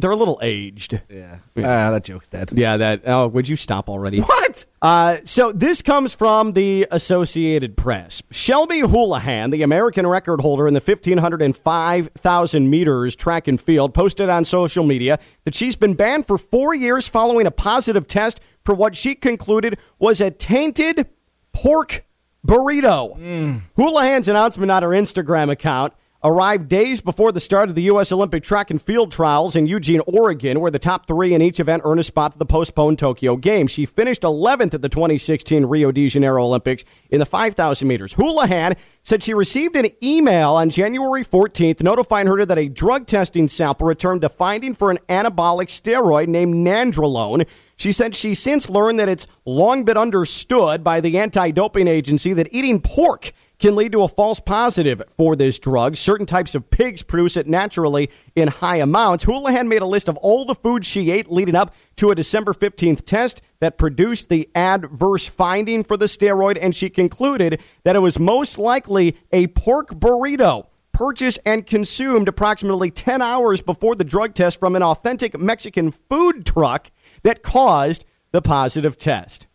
They're 0.00 0.12
a 0.12 0.16
little 0.16 0.38
aged. 0.42 1.00
Yeah. 1.10 1.38
Ah, 1.56 1.90
that 1.90 2.04
joke's 2.04 2.28
dead. 2.28 2.50
Yeah, 2.54 2.76
that. 2.76 3.02
Oh, 3.04 3.26
would 3.26 3.48
you 3.48 3.56
stop 3.56 3.88
already? 3.88 4.20
What? 4.20 4.64
Uh, 4.80 5.16
so 5.24 5.50
this 5.50 5.82
comes 5.82 6.14
from 6.14 6.52
the 6.52 6.86
Associated 6.92 7.76
Press. 7.76 8.22
Shelby 8.30 8.80
Houlihan, 8.80 9.50
the 9.50 9.62
American 9.62 10.06
record 10.06 10.40
holder 10.40 10.68
in 10.68 10.74
the 10.74 10.80
1500 10.80 11.42
and 11.42 11.56
5000 11.56 12.70
meters 12.70 13.16
track 13.16 13.48
and 13.48 13.60
field, 13.60 13.92
posted 13.92 14.28
on 14.28 14.44
social 14.44 14.84
media 14.84 15.18
that 15.44 15.54
she's 15.56 15.74
been 15.74 15.94
banned 15.94 16.26
for 16.26 16.38
four 16.38 16.74
years 16.74 17.08
following 17.08 17.46
a 17.46 17.50
positive 17.50 18.06
test 18.06 18.40
for 18.64 18.74
what 18.76 18.94
she 18.94 19.16
concluded 19.16 19.78
was 19.98 20.20
a 20.20 20.30
tainted 20.30 21.08
pork 21.52 22.04
burrito. 22.46 23.62
Houlihan's 23.76 24.28
announcement 24.28 24.70
on 24.70 24.84
her 24.84 24.90
Instagram 24.90 25.50
account 25.50 25.92
arrived 26.28 26.68
days 26.68 27.00
before 27.00 27.32
the 27.32 27.40
start 27.40 27.68
of 27.68 27.74
the 27.74 27.82
U.S. 27.82 28.12
Olympic 28.12 28.42
track 28.42 28.70
and 28.70 28.80
field 28.80 29.10
trials 29.10 29.56
in 29.56 29.66
Eugene, 29.66 30.00
Oregon, 30.06 30.60
where 30.60 30.70
the 30.70 30.78
top 30.78 31.06
three 31.06 31.34
in 31.34 31.42
each 31.42 31.58
event 31.58 31.82
earn 31.84 31.98
a 31.98 32.02
spot 32.02 32.32
to 32.32 32.38
the 32.38 32.46
postponed 32.46 32.98
Tokyo 32.98 33.36
Games. 33.36 33.70
She 33.70 33.86
finished 33.86 34.22
11th 34.22 34.74
at 34.74 34.82
the 34.82 34.88
2016 34.88 35.64
Rio 35.64 35.90
de 35.90 36.08
Janeiro 36.08 36.44
Olympics 36.44 36.84
in 37.10 37.18
the 37.18 37.26
5,000 37.26 37.88
meters. 37.88 38.12
Houlihan 38.12 38.76
said 39.02 39.22
she 39.22 39.32
received 39.32 39.74
an 39.74 39.86
email 40.02 40.52
on 40.52 40.70
January 40.70 41.24
14th 41.24 41.82
notifying 41.82 42.26
her 42.26 42.44
that 42.44 42.58
a 42.58 42.68
drug 42.68 43.06
testing 43.06 43.48
sample 43.48 43.86
returned 43.86 44.22
a 44.22 44.28
finding 44.28 44.74
for 44.74 44.90
an 44.90 44.98
anabolic 45.08 45.68
steroid 45.68 46.28
named 46.28 46.54
nandrolone. 46.54 47.46
She 47.76 47.92
said 47.92 48.14
she 48.14 48.34
since 48.34 48.68
learned 48.68 48.98
that 48.98 49.08
it's 49.08 49.26
long 49.44 49.84
been 49.84 49.96
understood 49.96 50.84
by 50.84 51.00
the 51.00 51.18
anti 51.18 51.52
doping 51.52 51.88
agency 51.88 52.32
that 52.34 52.48
eating 52.52 52.80
pork 52.80 53.32
can 53.58 53.74
lead 53.74 53.92
to 53.92 54.02
a 54.02 54.08
false 54.08 54.40
positive 54.40 55.02
for 55.16 55.34
this 55.34 55.58
drug. 55.58 55.96
Certain 55.96 56.26
types 56.26 56.54
of 56.54 56.70
pigs 56.70 57.02
produce 57.02 57.36
it 57.36 57.46
naturally 57.46 58.10
in 58.36 58.48
high 58.48 58.76
amounts. 58.76 59.24
Houlihan 59.24 59.68
made 59.68 59.82
a 59.82 59.86
list 59.86 60.08
of 60.08 60.16
all 60.18 60.44
the 60.44 60.54
foods 60.54 60.86
she 60.86 61.10
ate 61.10 61.30
leading 61.30 61.56
up 61.56 61.74
to 61.96 62.10
a 62.10 62.14
December 62.14 62.52
15th 62.52 63.04
test 63.04 63.42
that 63.60 63.78
produced 63.78 64.28
the 64.28 64.48
adverse 64.54 65.26
finding 65.26 65.82
for 65.82 65.96
the 65.96 66.06
steroid, 66.06 66.58
and 66.60 66.74
she 66.74 66.88
concluded 66.88 67.60
that 67.84 67.96
it 67.96 68.00
was 68.00 68.18
most 68.18 68.58
likely 68.58 69.16
a 69.32 69.48
pork 69.48 69.90
burrito 69.90 70.66
purchased 70.92 71.38
and 71.46 71.64
consumed 71.64 72.26
approximately 72.26 72.90
10 72.90 73.22
hours 73.22 73.60
before 73.60 73.94
the 73.94 74.04
drug 74.04 74.34
test 74.34 74.58
from 74.58 74.74
an 74.74 74.82
authentic 74.82 75.38
Mexican 75.38 75.92
food 75.92 76.44
truck 76.44 76.90
that 77.22 77.44
caused 77.44 78.04
the 78.32 78.42
positive 78.42 78.98
test. 78.98 79.46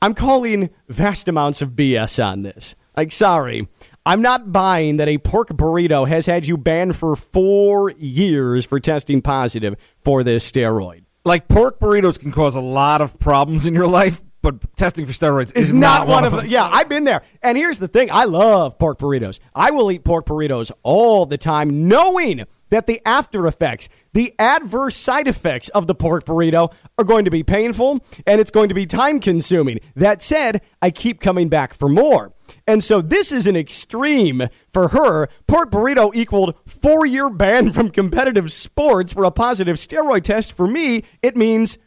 I'm 0.00 0.14
calling 0.14 0.70
vast 0.88 1.28
amounts 1.28 1.60
of 1.60 1.72
BS 1.72 2.24
on 2.24 2.42
this. 2.42 2.74
Like, 2.98 3.12
sorry, 3.12 3.68
I'm 4.04 4.22
not 4.22 4.50
buying 4.50 4.96
that 4.96 5.06
a 5.06 5.18
pork 5.18 5.50
burrito 5.50 6.08
has 6.08 6.26
had 6.26 6.48
you 6.48 6.56
banned 6.56 6.96
for 6.96 7.14
four 7.14 7.92
years 7.92 8.66
for 8.66 8.80
testing 8.80 9.22
positive 9.22 9.76
for 10.00 10.24
this 10.24 10.50
steroid. 10.50 11.04
Like 11.24 11.46
pork 11.46 11.78
burritos 11.78 12.18
can 12.18 12.32
cause 12.32 12.56
a 12.56 12.60
lot 12.60 13.00
of 13.00 13.20
problems 13.20 13.66
in 13.66 13.74
your 13.74 13.86
life, 13.86 14.20
but 14.42 14.76
testing 14.76 15.06
for 15.06 15.12
steroids 15.12 15.56
is 15.56 15.72
not, 15.72 16.08
one 16.08 16.24
of 16.24 16.32
them. 16.32 16.46
Yeah, 16.48 16.64
I've 16.64 16.88
been 16.88 17.04
there. 17.04 17.22
And 17.40 17.56
here's 17.56 17.78
the 17.78 17.86
thing: 17.86 18.10
I 18.10 18.24
love 18.24 18.80
pork 18.80 18.98
burritos. 18.98 19.38
I 19.54 19.70
will 19.70 19.92
eat 19.92 20.02
pork 20.02 20.26
burritos 20.26 20.72
all 20.82 21.24
the 21.24 21.38
time, 21.38 21.86
knowing 21.86 22.46
that 22.70 22.88
the 22.88 23.00
after 23.06 23.46
effects, 23.46 23.88
the 24.12 24.34
adverse 24.40 24.96
side 24.96 25.28
effects 25.28 25.68
of 25.68 25.86
the 25.86 25.94
pork 25.94 26.24
burrito 26.24 26.74
are 26.98 27.04
going 27.04 27.26
to 27.26 27.30
be 27.30 27.44
painful 27.44 28.04
and 28.26 28.40
it's 28.40 28.50
going 28.50 28.70
to 28.70 28.74
be 28.74 28.86
time 28.86 29.20
consuming. 29.20 29.78
That 29.94 30.20
said, 30.20 30.62
I 30.82 30.90
keep 30.90 31.20
coming 31.20 31.48
back 31.48 31.74
for 31.74 31.88
more. 31.88 32.32
And 32.68 32.84
so 32.84 33.00
this 33.00 33.32
is 33.32 33.46
an 33.46 33.56
extreme 33.56 34.46
for 34.74 34.88
her. 34.88 35.28
Pork 35.46 35.70
burrito 35.70 36.14
equaled 36.14 36.54
four 36.66 37.06
year 37.06 37.30
ban 37.30 37.72
from 37.72 37.90
competitive 37.90 38.52
sports 38.52 39.14
for 39.14 39.24
a 39.24 39.30
positive 39.30 39.76
steroid 39.76 40.22
test. 40.22 40.52
For 40.52 40.66
me, 40.66 41.02
it 41.22 41.34
means 41.34 41.78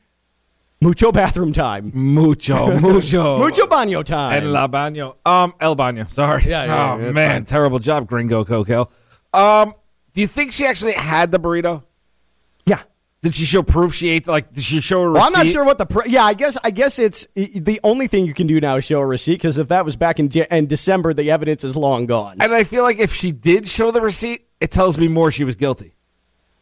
mucho 0.82 1.12
bathroom 1.12 1.54
time. 1.54 1.92
Mucho, 1.94 2.80
mucho. 2.82 3.38
Mucho 3.38 3.68
baño 3.68 4.04
time. 4.04 4.44
El 4.44 4.68
baño. 4.70 5.18
Um, 5.24 5.54
El 5.60 5.76
baño. 5.76 6.12
Sorry. 6.12 6.46
Yeah, 6.48 6.66
yeah, 6.66 6.94
oh, 6.94 7.00
yeah, 7.00 7.12
man. 7.12 7.30
fine. 7.42 7.46
Terrible 7.46 7.78
job, 7.78 8.08
Gringo 8.08 8.44
Coco. 8.44 8.90
Um, 9.34 9.76
do 10.14 10.22
you 10.22 10.28
think 10.28 10.52
she 10.52 10.66
actually 10.66 10.94
had 10.94 11.32
the 11.32 11.40
burrito? 11.40 11.84
yeah. 12.66 12.82
Did 13.22 13.36
she 13.36 13.46
show 13.46 13.62
proof 13.62 13.94
she 13.94 14.10
ate? 14.10 14.26
Like, 14.28 14.52
did 14.52 14.64
she 14.64 14.82
show 14.82 15.02
a 15.02 15.08
receipt? 15.08 15.20
Well, 15.20 15.28
I'm 15.28 15.34
not 15.34 15.48
sure 15.48 15.64
what 15.64 15.78
the 15.78 15.86
pr- 15.86 16.08
yeah. 16.08 16.24
I 16.26 16.34
guess 16.34 16.58
I 16.64 16.72
guess 16.72 16.98
it's 16.98 17.28
the 17.36 17.80
only 17.84 18.08
thing 18.08 18.26
you 18.26 18.34
can 18.34 18.48
do 18.48 18.60
now 18.60 18.78
is 18.78 18.86
show 18.86 19.00
a 19.00 19.06
receipt 19.06 19.34
because 19.36 19.60
if 19.60 19.68
that 19.68 19.86
was 19.86 19.96
back 19.96 20.20
in, 20.20 20.28
Ja- 20.32 20.46
in 20.50 20.66
December, 20.66 21.14
the 21.14 21.30
evidence 21.30 21.64
is 21.64 21.76
long 21.76 22.08
gone. 22.08 22.38
And 22.40 22.52
I 22.52 22.64
feel 22.64 22.82
like 22.82 22.98
if 23.00 23.14
she 23.14 23.32
did 23.32 23.68
show 23.68 23.92
the 23.92 24.02
receipt, 24.02 24.48
it 24.60 24.72
tells 24.72 24.98
me 24.98 25.08
more 25.08 25.30
she 25.30 25.44
was 25.44 25.56
guilty. 25.56 25.94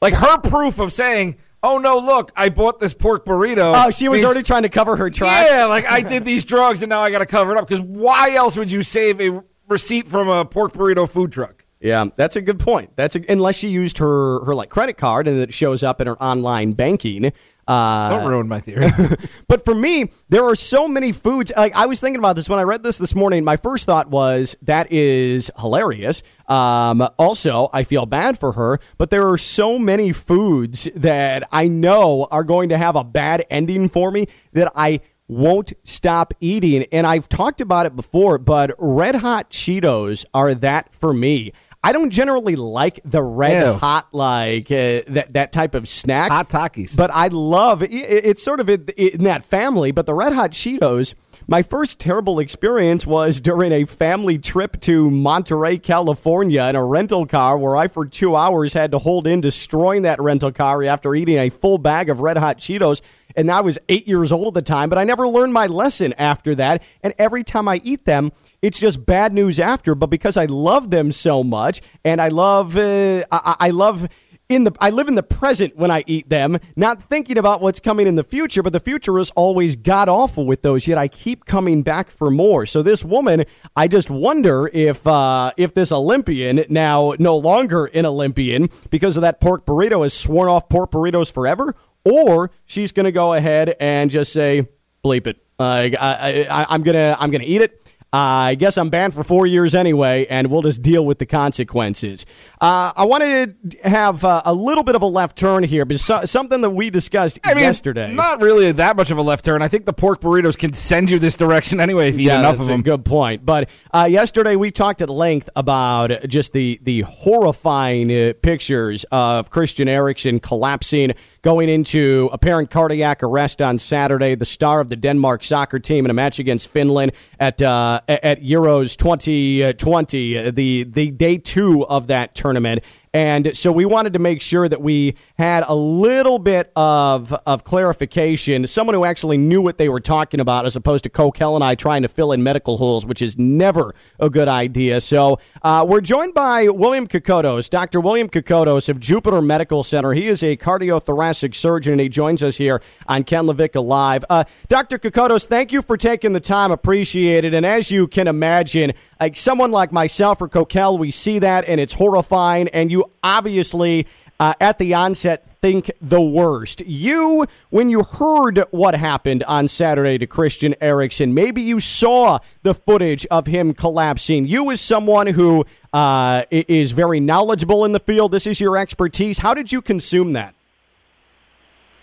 Like 0.02 0.14
her 0.16 0.38
proof 0.40 0.80
of 0.80 0.92
saying, 0.92 1.38
"Oh 1.64 1.78
no, 1.78 1.98
look, 1.98 2.34
I 2.36 2.50
bought 2.50 2.80
this 2.82 2.94
pork 2.94 3.24
burrito." 3.26 3.74
Oh, 3.86 3.90
she 3.90 4.10
was 4.10 4.18
means- 4.18 4.26
already 4.26 4.44
trying 4.44 4.64
to 4.64 4.70
cover 4.70 4.98
her 4.98 5.10
tracks. 5.10 5.50
Yeah, 5.50 5.64
like 5.66 5.86
I 5.90 6.02
did 6.02 6.26
these 6.26 6.44
drugs 6.44 6.82
and 6.84 6.90
now 6.90 7.00
I 7.00 7.10
got 7.10 7.20
to 7.20 7.26
cover 7.26 7.54
it 7.54 7.58
up. 7.58 7.70
Because 7.70 7.82
why 7.82 8.36
else 8.36 8.58
would 8.58 8.70
you 8.70 8.82
save 8.82 9.22
a 9.22 9.42
receipt 9.70 10.10
from 10.10 10.28
a 10.28 10.44
pork 10.44 10.74
burrito 10.74 11.10
food 11.10 11.32
truck? 11.32 11.59
Yeah, 11.80 12.06
that's 12.16 12.36
a 12.36 12.42
good 12.42 12.60
point. 12.60 12.92
That's 12.98 13.16
a, 13.16 13.24
unless 13.30 13.56
she 13.58 13.70
used 13.70 14.00
her 14.00 14.44
her 14.44 14.54
like 14.54 14.70
credit 14.70 14.98
card 14.98 15.28
and 15.28 15.40
it 15.40 15.54
shows 15.54 15.82
up 15.82 16.02
in 16.02 16.08
her 16.08 16.22
online 16.22 16.74
banking. 16.74 17.32
Uh, 17.68 18.10
Don't 18.10 18.30
ruin 18.30 18.48
my 18.48 18.60
theory. 18.60 18.90
But 19.48 19.64
for 19.64 19.74
me, 19.76 20.12
there 20.28 20.44
are 20.44 20.56
so 20.56 20.88
many 20.88 21.12
foods. 21.12 21.52
Like 21.56 21.76
I 21.76 21.86
was 21.86 22.00
thinking 22.02 22.20
about 22.20 22.36
this 22.36 22.50
when 22.50 22.60
I 22.60 22.64
read 22.64 22.84
this 22.84 22.98
this 22.98 23.16
morning. 23.16 23.44
My 23.44 23.56
first 23.56 23.86
thought 23.86 24.10
was 24.10 24.58
that 24.64 24.92
is 24.92 25.52
hilarious. 25.58 26.22
Um, 26.48 27.08
also, 27.18 27.70
I 27.72 27.84
feel 27.84 28.06
bad 28.06 28.40
for 28.40 28.54
her. 28.54 28.80
But 28.98 29.10
there 29.10 29.30
are 29.30 29.38
so 29.38 29.80
many 29.80 30.12
foods 30.12 30.90
that 30.96 31.44
I 31.52 31.68
know 31.68 32.28
are 32.30 32.44
going 32.44 32.70
to 32.70 32.78
have 32.78 32.96
a 32.96 33.04
bad 33.04 33.46
ending 33.50 33.88
for 33.88 34.12
me 34.12 34.28
that 34.54 34.72
I 34.76 35.00
won't 35.30 35.74
stop 35.84 36.34
eating. 36.42 36.86
And 36.92 37.08
I've 37.08 37.30
talked 37.30 37.62
about 37.62 37.86
it 37.86 37.96
before, 37.96 38.38
but 38.40 38.72
Red 38.78 39.16
Hot 39.16 39.50
Cheetos 39.52 40.26
are 40.34 40.54
that 40.56 40.94
for 40.94 41.14
me. 41.14 41.54
I 41.82 41.94
don't 41.94 42.10
generally 42.10 42.56
like 42.58 43.00
the 43.06 43.24
red 43.24 43.66
Ew. 43.66 43.74
hot 43.74 44.10
like 44.14 44.70
uh, 44.70 45.02
that 45.08 45.28
that 45.32 45.52
type 45.54 45.76
of 45.76 45.88
snack. 45.88 46.30
Hot 46.30 46.50
Takis. 46.50 46.96
But 46.96 47.10
I 47.14 47.28
love 47.28 47.84
it. 47.84 47.90
It's 47.92 48.44
sort 48.44 48.60
of 48.60 48.70
in 48.70 48.86
in 48.98 49.24
that 49.24 49.46
family. 49.46 49.92
But 49.92 50.06
the 50.06 50.14
Red 50.14 50.34
Hot 50.34 50.52
Cheetos, 50.52 51.16
my 51.50 51.64
first 51.64 52.00
terrible 52.00 52.38
experience 52.38 53.08
was 53.08 53.42
during 53.42 53.72
a 53.72 53.84
family 53.84 54.38
trip 54.38 54.80
to 54.82 55.10
Monterey, 55.10 55.80
California, 55.80 56.62
in 56.66 56.76
a 56.76 56.86
rental 56.86 57.26
car 57.26 57.58
where 57.58 57.76
I, 57.76 57.88
for 57.88 58.06
two 58.06 58.36
hours, 58.36 58.74
had 58.74 58.92
to 58.92 59.00
hold 59.00 59.26
in 59.26 59.42
destroying 59.42 60.04
that 60.04 60.22
rental 60.22 60.52
car 60.52 60.84
after 60.84 61.16
eating 61.16 61.40
a 61.40 61.50
full 61.50 61.80
bag 61.80 62.08
of 62.08 62.20
Red 62.20 62.38
Hot 62.38 62.60
Cheetos. 62.60 63.02
And 63.36 63.50
I 63.50 63.62
was 63.62 63.80
eight 63.90 64.08
years 64.08 64.32
old 64.32 64.50
at 64.50 64.54
the 64.54 64.62
time, 64.62 64.90
but 64.90 65.00
I 65.00 65.04
never 65.06 65.28
learned 65.28 65.52
my 65.52 65.66
lesson 65.66 66.14
after 66.20 66.54
that. 66.54 66.84
And 67.02 67.16
every 67.18 67.44
time 67.44 67.68
I 67.68 67.82
eat 67.84 68.06
them, 68.06 68.32
it's 68.62 68.80
just 68.80 69.08
bad 69.08 69.34
news 69.34 69.60
after. 69.60 69.96
But 69.96 70.12
because 70.12 70.38
I 70.38 70.46
love 70.46 70.92
them 70.92 71.12
so 71.12 71.44
much, 71.44 71.82
and 72.06 72.22
I 72.22 72.28
love, 72.28 72.78
uh, 72.78 73.24
I, 73.32 73.56
I 73.60 73.70
love 73.72 74.08
in 74.50 74.64
the 74.64 74.72
I 74.80 74.90
live 74.90 75.08
in 75.08 75.16
the 75.16 75.24
present 75.24 75.78
when 75.78 75.92
I 75.92 76.04
eat 76.08 76.28
them, 76.28 76.58
not 76.76 77.04
thinking 77.04 77.38
about 77.38 77.62
what's 77.62 77.80
coming 77.80 78.08
in 78.08 78.16
the 78.16 78.24
future, 78.24 78.64
but 78.64 78.74
the 78.74 78.80
future 78.80 79.18
is 79.20 79.30
always 79.32 79.76
god 79.76 80.10
awful 80.10 80.46
with 80.46 80.64
those, 80.64 80.88
yet 80.88 80.98
I 80.98 81.08
keep 81.08 81.46
coming 81.46 81.84
back 81.84 82.10
for 82.10 82.32
more. 82.32 82.66
So 82.66 82.82
this 82.82 83.06
woman, 83.06 83.46
I 83.76 83.88
just 83.88 84.10
wonder 84.10 84.68
if 84.74 85.06
uh, 85.06 85.52
if 85.56 85.76
this 85.76 85.92
Olympian, 85.92 86.66
now 86.68 87.14
no 87.20 87.38
longer 87.38 87.86
an 87.86 88.08
Olympian 88.08 88.70
because 88.90 89.18
of 89.18 89.22
that 89.22 89.40
pork 89.40 89.66
burrito, 89.66 90.02
has 90.02 90.16
sworn 90.16 90.50
off 90.50 90.68
pork 90.68 90.92
burritos 90.92 91.32
forever, 91.32 91.76
or 92.04 92.50
she's 92.66 92.92
gonna 92.92 93.12
go 93.12 93.34
ahead 93.34 93.76
and 93.80 94.10
just 94.10 94.34
say, 94.34 94.68
bleep 95.06 95.28
it. 95.28 95.38
Uh, 95.60 95.90
I, 96.00 96.48
I, 96.50 96.66
I'm 96.70 96.82
gonna 96.82 97.16
I'm 97.20 97.30
gonna 97.30 97.44
eat 97.46 97.62
it. 97.62 97.89
I 98.12 98.56
guess 98.56 98.78
I'm 98.80 98.90
banned 98.90 99.14
for 99.14 99.24
four 99.24 99.46
years 99.46 99.76
anyway, 99.76 100.26
and 100.28 100.48
we'll 100.50 100.64
just 100.64 100.82
deal 100.82 101.06
with 101.06 101.20
the 101.20 101.28
consequences. 101.28 102.26
Uh, 102.60 102.92
I 102.96 103.06
wanted 103.06 103.72
to 103.72 103.90
have 103.90 104.24
uh, 104.26 104.42
a 104.46 104.54
little 104.54 104.84
bit 104.84 104.96
of 104.96 105.04
a 105.04 105.06
left 105.06 105.38
turn 105.38 105.64
here, 105.64 105.86
but 105.86 106.00
so, 106.00 106.26
something 106.26 106.62
that 106.62 106.72
we 106.72 106.90
discussed 106.90 107.40
I 107.44 107.54
mean, 107.54 107.66
yesterday. 107.66 108.12
not 108.12 108.42
really 108.42 108.72
that 108.72 108.96
much 108.96 109.12
of 109.12 109.20
a 109.20 109.22
left 109.22 109.46
turn. 109.46 109.62
I 109.62 109.68
think 109.68 109.86
the 109.86 109.94
pork 109.94 110.22
burritos 110.22 110.58
can 110.58 110.74
send 110.74 111.12
you 111.12 111.20
this 111.20 111.36
direction 111.36 111.80
anyway 111.80 112.10
if 112.10 112.20
you 112.20 112.32
eat 112.32 112.34
enough 112.34 112.60
of 112.60 112.66
them. 112.66 112.80
a 112.80 112.84
good 112.84 113.06
point. 113.06 113.46
But 113.46 113.70
uh, 113.94 114.08
yesterday 114.10 114.56
we 114.56 114.72
talked 114.72 115.04
at 115.04 115.10
length 115.10 115.50
about 115.56 116.12
just 116.28 116.54
the 116.54 116.80
the 116.82 117.02
horrifying 117.02 118.12
uh, 118.12 118.34
pictures 118.42 119.06
of 119.12 119.52
Christian 119.52 119.88
Eriksen 119.88 120.40
collapsing, 120.40 121.14
going 121.42 121.70
into 121.70 122.30
apparent 122.32 122.70
cardiac 122.70 123.24
arrest 123.24 123.62
on 123.62 123.80
Saturday. 123.80 124.36
The 124.36 124.46
star 124.46 124.80
of 124.80 124.90
the 124.90 124.96
Denmark 124.96 125.44
soccer 125.44 125.80
team 125.80 126.06
in 126.06 126.12
a 126.12 126.14
match 126.14 126.40
against 126.40 126.70
Finland 126.70 127.12
at 127.40 127.62
uh, 127.62 128.02
at 128.08 128.42
Euros 128.42 128.98
2020, 128.98 130.38
uh, 130.38 130.52
the 130.52 130.84
the 130.84 131.12
day 131.12 131.38
two 131.38 131.86
of 131.86 132.08
that 132.08 132.36
tournament. 132.36 132.84
And 133.14 133.58
so 133.58 133.72
we 133.72 133.86
wanted 133.86 134.14
to 134.14 134.20
make 134.20 134.42
sure 134.42 134.70
that 134.70 134.82
we 134.82 135.16
had 135.38 135.64
a 135.68 135.76
little 135.76 136.38
bit 136.38 136.72
of 136.76 137.34
of 137.46 137.64
clarification, 137.64 138.68
someone 138.68 138.94
who 138.94 139.04
actually 139.04 139.38
knew 139.38 139.62
what 139.62 139.78
they 139.78 139.90
were 139.90 140.00
talking 140.00 140.40
about, 140.40 140.66
as 140.66 140.76
opposed 140.76 141.04
to 141.06 141.10
Kokell 141.10 141.56
and 141.56 141.64
I 141.64 141.76
trying 141.76 142.04
to 142.04 142.08
fill 142.08 142.32
in 142.32 142.44
medical 142.44 142.78
holes, 142.78 143.06
which 143.06 143.22
is 143.22 143.38
never 143.38 143.96
a 144.20 144.30
good 144.30 144.48
idea. 144.48 145.02
So 145.02 145.40
uh, 145.64 145.86
we're 145.88 146.02
joined 146.02 146.36
by 146.36 146.70
William 146.70 147.08
Kokotos, 147.08 147.70
Dr. 147.70 148.00
William 148.00 148.30
Kokotos 148.30 148.90
of 148.90 149.00
Jupiter 149.00 149.42
Medical 149.42 149.84
Center. 149.84 150.14
He 150.14 150.28
is 150.28 150.44
a 150.44 150.56
cardiothoracic 150.56 151.56
surgeon, 151.56 151.94
and 151.94 152.02
he 152.02 152.10
joins 152.10 152.44
us 152.44 152.58
here 152.58 152.82
on 153.08 153.24
Ken 153.24 153.46
LaVicka 153.46 153.84
Live. 153.84 154.24
Uh, 154.30 154.44
Dr. 154.68 155.00
Kokotos, 155.00 155.48
thank 155.48 155.72
you 155.72 155.82
for 155.82 155.98
taking 155.98 156.34
the 156.34 156.40
time. 156.40 156.72
Appreciate 156.72 157.44
it. 157.44 157.54
And 157.54 157.66
as 157.66 157.92
you 157.92 158.08
can 158.08 158.28
imagine, 158.28 158.94
like 159.20 159.36
someone 159.36 159.72
like 159.72 159.92
myself 159.92 160.42
or 160.42 160.48
Kokell, 160.48 161.00
we 161.00 161.12
see 161.12 161.40
that 161.40 161.66
and 161.68 161.82
it's 161.82 161.94
horrifying. 161.94 162.68
And 162.70 162.92
you 162.92 162.99
obviously, 163.24 164.08
uh, 164.40 164.54
at 164.62 164.78
the 164.78 164.94
onset, 164.94 165.46
think 165.62 165.92
the 166.02 166.22
worst. 166.22 166.82
You, 166.86 167.46
when 167.70 167.90
you 167.90 168.04
heard 168.04 168.64
what 168.72 168.96
happened 168.96 169.44
on 169.44 169.68
Saturday 169.68 170.18
to 170.18 170.28
Christian 170.28 170.76
Eriksen, 170.80 171.34
maybe 171.34 171.62
you 171.62 171.80
saw 171.80 172.40
the 172.64 172.74
footage 172.74 173.26
of 173.28 173.48
him 173.48 173.74
collapsing. 173.74 174.46
You, 174.46 174.72
as 174.72 174.80
someone 174.80 175.28
who 175.28 175.66
uh, 175.92 176.44
is 176.52 176.92
very 176.92 177.20
knowledgeable 177.20 177.84
in 177.84 177.92
the 177.92 178.00
field, 178.00 178.32
this 178.32 178.48
is 178.48 178.62
your 178.62 178.78
expertise. 178.78 179.40
How 179.40 179.54
did 179.54 179.72
you 179.72 179.82
consume 179.82 180.32
that? 180.32 180.56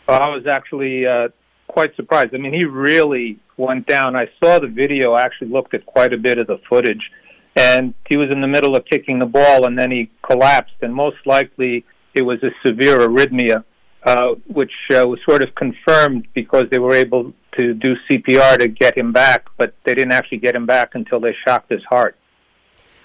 Well, 0.07 0.21
I 0.21 0.29
was 0.29 0.47
actually 0.47 1.07
uh, 1.07 1.29
quite 1.69 1.97
surprised. 1.97 2.35
I 2.35 2.39
mean, 2.39 2.53
he 2.53 2.65
really 2.65 3.39
went 3.57 3.87
down. 3.87 4.15
I 4.15 4.29
saw 4.43 4.59
the 4.59 4.69
video. 4.69 5.13
I 5.13 5.23
actually 5.23 5.49
looked 5.49 5.75
at 5.75 5.87
quite 5.87 6.13
a 6.13 6.19
bit 6.19 6.39
of 6.39 6.47
the 6.47 6.59
footage, 6.69 7.11
and 7.57 7.95
he 8.09 8.19
was 8.19 8.31
in 8.31 8.43
the 8.43 8.47
middle 8.49 8.77
of 8.77 8.85
kicking 8.85 9.19
the 9.19 9.27
ball, 9.27 9.67
and 9.67 9.79
then 9.79 9.91
he 9.91 10.11
collapsed. 10.23 10.75
And 10.83 10.95
most 10.95 11.17
likely, 11.25 11.85
it 12.15 12.23
was 12.23 12.39
a 12.43 12.51
severe 12.65 12.99
arrhythmia, 13.09 13.65
uh, 14.05 14.35
which 14.47 14.73
uh, 14.95 15.07
was 15.09 15.19
sort 15.29 15.43
of 15.43 15.55
confirmed 15.55 16.29
because 16.35 16.67
they 16.71 16.79
were 16.79 16.95
able 16.95 17.33
to 17.59 17.73
do 17.73 17.97
CPR 18.09 18.59
to 18.59 18.69
get 18.69 18.97
him 18.97 19.13
back, 19.13 19.47
but 19.57 19.75
they 19.85 19.95
didn't 19.95 20.13
actually 20.13 20.39
get 20.39 20.55
him 20.55 20.67
back 20.67 20.95
until 20.95 21.19
they 21.19 21.35
shocked 21.47 21.71
his 21.71 21.83
heart. 21.89 22.17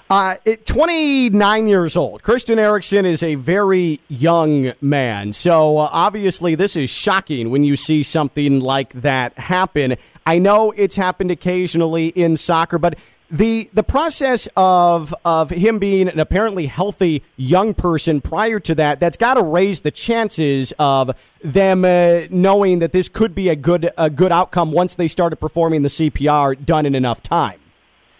Uh, 0.09 0.35
it- 0.43 0.65
29 0.65 1.67
years 1.69 1.95
old. 1.95 2.21
Christian 2.21 2.59
Eriksen 2.59 3.05
is 3.05 3.23
a 3.23 3.35
very 3.35 4.01
young 4.09 4.73
man. 4.81 5.31
So 5.31 5.77
uh, 5.77 5.87
obviously, 5.89 6.53
this 6.55 6.75
is 6.75 6.89
shocking 6.89 7.49
when 7.49 7.63
you 7.63 7.77
see 7.77 8.03
something 8.03 8.59
like 8.59 8.91
that 9.01 9.39
happen. 9.39 9.95
I 10.25 10.37
know 10.37 10.71
it's 10.71 10.97
happened 10.97 11.31
occasionally 11.31 12.07
in 12.07 12.35
soccer, 12.35 12.77
but 12.77 12.99
the 13.31 13.69
the 13.73 13.83
process 13.83 14.49
of 14.57 15.15
of 15.23 15.49
him 15.49 15.79
being 15.79 16.09
an 16.09 16.19
apparently 16.19 16.65
healthy 16.65 17.23
young 17.37 17.73
person 17.73 18.19
prior 18.19 18.59
to 18.59 18.75
that 18.75 18.99
that's 18.99 19.17
got 19.17 19.35
to 19.35 19.41
raise 19.41 19.81
the 19.81 19.91
chances 19.91 20.73
of 20.77 21.11
them 21.41 21.85
uh, 21.85 22.23
knowing 22.29 22.79
that 22.79 22.91
this 22.91 23.07
could 23.07 23.33
be 23.33 23.47
a 23.47 23.55
good 23.55 23.89
a 23.97 24.09
good 24.09 24.33
outcome 24.33 24.71
once 24.71 24.95
they 24.95 25.07
started 25.07 25.37
performing 25.37 25.81
the 25.81 25.89
CPR 25.89 26.63
done 26.65 26.85
in 26.85 26.93
enough 26.93 27.23
time. 27.23 27.59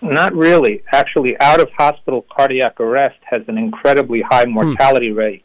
Not 0.02 0.34
really. 0.34 0.82
Actually, 0.92 1.40
out 1.40 1.62
of 1.62 1.70
hospital 1.78 2.26
cardiac 2.36 2.80
arrest 2.80 3.20
has 3.24 3.42
an 3.48 3.58
incredibly 3.58 4.22
high 4.22 4.46
mortality 4.46 5.12
rate. 5.12 5.44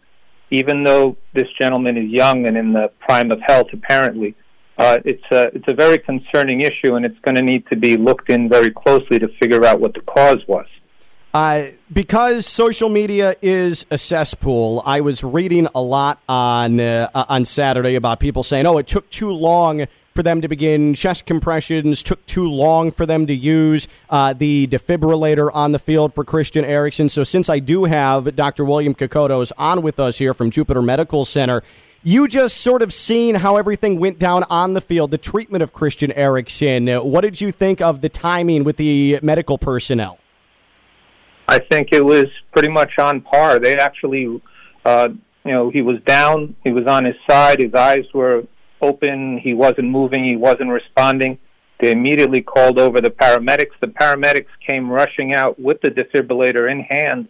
Even 0.50 0.84
though 0.84 1.16
this 1.34 1.48
gentleman 1.60 1.98
is 1.98 2.08
young 2.08 2.46
and 2.46 2.56
in 2.56 2.72
the 2.72 2.90
prime 3.00 3.32
of 3.32 3.40
health, 3.46 3.66
apparently, 3.72 4.34
Uh, 4.78 4.98
it's 5.04 5.24
a 5.30 5.44
it's 5.54 5.68
a 5.68 5.74
very 5.74 5.98
concerning 5.98 6.60
issue, 6.60 6.96
and 6.96 7.06
it's 7.06 7.18
going 7.20 7.34
to 7.34 7.42
need 7.42 7.66
to 7.68 7.76
be 7.76 7.96
looked 7.96 8.28
in 8.28 8.48
very 8.48 8.70
closely 8.70 9.18
to 9.18 9.28
figure 9.40 9.64
out 9.64 9.80
what 9.80 9.94
the 9.94 10.00
cause 10.02 10.46
was. 10.46 10.66
Uh, 11.36 11.66
because 11.92 12.46
social 12.46 12.88
media 12.88 13.34
is 13.42 13.84
a 13.90 13.98
cesspool, 13.98 14.82
I 14.86 15.02
was 15.02 15.22
reading 15.22 15.68
a 15.74 15.82
lot 15.82 16.18
on 16.28 16.80
uh, 16.80 17.10
on 17.14 17.44
Saturday 17.44 17.94
about 17.94 18.20
people 18.20 18.42
saying, 18.42 18.66
"Oh, 18.66 18.78
it 18.78 18.86
took 18.86 19.08
too 19.10 19.30
long 19.30 19.86
for 20.14 20.22
them 20.22 20.40
to 20.40 20.48
begin 20.48 20.94
chest 20.94 21.26
compressions. 21.26 22.02
Took 22.02 22.24
too 22.24 22.48
long 22.48 22.90
for 22.90 23.04
them 23.04 23.26
to 23.26 23.34
use 23.34 23.86
uh, 24.08 24.32
the 24.32 24.66
defibrillator 24.66 25.50
on 25.52 25.72
the 25.72 25.78
field 25.78 26.14
for 26.14 26.24
Christian 26.24 26.64
Eriksen." 26.64 27.10
So, 27.10 27.22
since 27.22 27.50
I 27.50 27.58
do 27.58 27.84
have 27.84 28.34
Dr. 28.34 28.64
William 28.64 28.94
Kokotos 28.94 29.52
on 29.58 29.82
with 29.82 30.00
us 30.00 30.16
here 30.16 30.32
from 30.32 30.50
Jupiter 30.50 30.80
Medical 30.80 31.26
Center, 31.26 31.62
you 32.06 32.28
just 32.28 32.58
sort 32.58 32.82
of 32.82 32.94
seen 32.94 33.34
how 33.34 33.56
everything 33.56 33.98
went 33.98 34.16
down 34.16 34.44
on 34.48 34.74
the 34.74 34.80
field, 34.80 35.10
the 35.10 35.18
treatment 35.18 35.60
of 35.60 35.72
Christian 35.72 36.12
Eriksen. 36.12 36.86
What 36.86 37.22
did 37.22 37.40
you 37.40 37.50
think 37.50 37.80
of 37.80 38.00
the 38.00 38.08
timing 38.08 38.62
with 38.62 38.76
the 38.76 39.18
medical 39.24 39.58
personnel? 39.58 40.20
I 41.48 41.58
think 41.58 41.88
it 41.90 42.04
was 42.04 42.26
pretty 42.52 42.68
much 42.68 42.92
on 43.00 43.22
par. 43.22 43.58
They 43.58 43.76
actually, 43.76 44.40
uh, 44.84 45.08
you 45.44 45.52
know, 45.52 45.68
he 45.70 45.82
was 45.82 45.96
down, 46.06 46.54
he 46.62 46.70
was 46.70 46.86
on 46.86 47.04
his 47.04 47.16
side, 47.28 47.60
his 47.60 47.74
eyes 47.74 48.04
were 48.14 48.44
open, 48.80 49.40
he 49.42 49.52
wasn't 49.52 49.88
moving, 49.88 50.24
he 50.24 50.36
wasn't 50.36 50.70
responding. 50.70 51.40
They 51.80 51.90
immediately 51.90 52.40
called 52.40 52.78
over 52.78 53.00
the 53.00 53.10
paramedics. 53.10 53.74
The 53.80 53.88
paramedics 53.88 54.46
came 54.64 54.88
rushing 54.88 55.34
out 55.34 55.58
with 55.58 55.80
the 55.80 55.90
defibrillator 55.90 56.70
in 56.70 56.82
hand. 56.82 57.26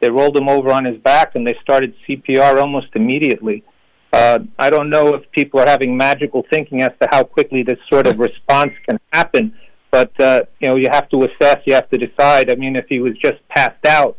They 0.00 0.10
rolled 0.10 0.36
him 0.36 0.50
over 0.50 0.70
on 0.70 0.84
his 0.84 0.98
back 0.98 1.34
and 1.34 1.46
they 1.46 1.56
started 1.62 1.94
CPR 2.06 2.60
almost 2.60 2.88
immediately. 2.94 3.64
Uh, 4.12 4.40
I 4.58 4.70
don't 4.70 4.88
know 4.88 5.14
if 5.14 5.30
people 5.32 5.60
are 5.60 5.66
having 5.66 5.96
magical 5.96 6.44
thinking 6.50 6.82
as 6.82 6.92
to 7.00 7.08
how 7.10 7.24
quickly 7.24 7.62
this 7.62 7.78
sort 7.90 8.06
of 8.06 8.18
response 8.28 8.72
can 8.88 8.98
happen 9.12 9.54
but 9.90 10.18
uh, 10.20 10.42
you 10.60 10.68
know, 10.68 10.76
you 10.76 10.88
have 10.90 11.08
to 11.10 11.24
assess. 11.24 11.58
You 11.64 11.74
have 11.74 11.88
to 11.90 11.98
decide. 11.98 12.50
I 12.50 12.54
mean, 12.56 12.76
if 12.76 12.86
he 12.88 13.00
was 13.00 13.14
just 13.22 13.36
passed 13.48 13.84
out, 13.86 14.16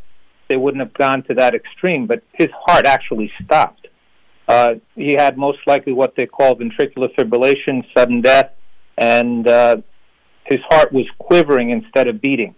they 0.48 0.58
wouldn't 0.58 0.82
have 0.82 0.94
gone 0.94 1.24
to 1.24 1.34
that 1.36 1.54
extreme. 1.54 2.08
But 2.08 2.24
his 2.34 2.48
heart 2.66 2.86
actually 2.86 3.32
stopped. 3.44 3.88
Uh, 4.48 4.76
he 4.96 5.14
had 5.14 5.38
most 5.38 5.60
likely 5.68 5.94
what 5.94 6.16
they 6.16 6.26
call 6.26 6.56
ventricular 6.56 7.14
fibrillation, 7.16 7.86
sudden 7.96 8.22
death, 8.22 8.52
and 8.98 9.48
uh, 9.48 9.78
his 10.46 10.60
heart 10.70 10.92
was 10.92 11.06
quivering 11.20 11.70
instead 11.70 12.08
of 12.08 12.20
beating. 12.20 12.56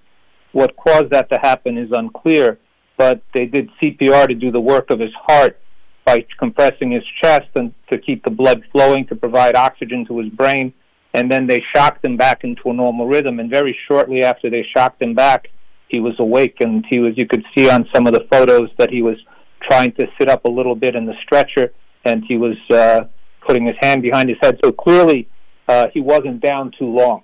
What 0.53 0.75
caused 0.77 1.09
that 1.09 1.29
to 1.31 1.39
happen 1.41 1.77
is 1.77 1.89
unclear, 1.91 2.59
but 2.97 3.21
they 3.33 3.45
did 3.45 3.69
CPR 3.81 4.27
to 4.29 4.35
do 4.35 4.51
the 4.51 4.61
work 4.61 4.89
of 4.89 4.99
his 4.99 5.11
heart 5.21 5.59
by 6.05 6.25
compressing 6.39 6.91
his 6.91 7.03
chest 7.21 7.47
and 7.55 7.73
to 7.89 7.97
keep 7.97 8.23
the 8.23 8.31
blood 8.31 8.63
flowing 8.71 9.05
to 9.07 9.15
provide 9.15 9.55
oxygen 9.55 10.05
to 10.07 10.19
his 10.19 10.29
brain 10.29 10.73
and 11.13 11.31
then 11.31 11.47
they 11.47 11.61
shocked 11.75 12.03
him 12.05 12.17
back 12.17 12.43
into 12.43 12.69
a 12.69 12.73
normal 12.73 13.07
rhythm. 13.07 13.39
And 13.39 13.49
very 13.49 13.77
shortly 13.87 14.23
after 14.23 14.49
they 14.49 14.65
shocked 14.75 15.01
him 15.01 15.13
back, 15.13 15.49
he 15.89 15.99
was 15.99 16.13
awake, 16.19 16.57
and 16.61 16.85
he 16.89 16.99
was. 16.99 17.17
You 17.17 17.27
could 17.27 17.43
see 17.55 17.69
on 17.69 17.87
some 17.93 18.07
of 18.07 18.13
the 18.13 18.25
photos 18.31 18.69
that 18.77 18.89
he 18.89 19.01
was 19.01 19.17
trying 19.61 19.91
to 19.93 20.07
sit 20.17 20.29
up 20.29 20.45
a 20.45 20.49
little 20.49 20.75
bit 20.75 20.95
in 20.95 21.05
the 21.05 21.13
stretcher, 21.21 21.73
and 22.05 22.23
he 22.25 22.37
was 22.37 22.55
uh, 22.69 23.01
putting 23.45 23.65
his 23.65 23.75
hand 23.81 24.01
behind 24.01 24.29
his 24.29 24.37
head. 24.41 24.57
So 24.63 24.71
clearly, 24.71 25.27
uh, 25.67 25.87
he 25.93 25.99
wasn't 25.99 26.39
down 26.39 26.71
too 26.79 26.85
long. 26.85 27.23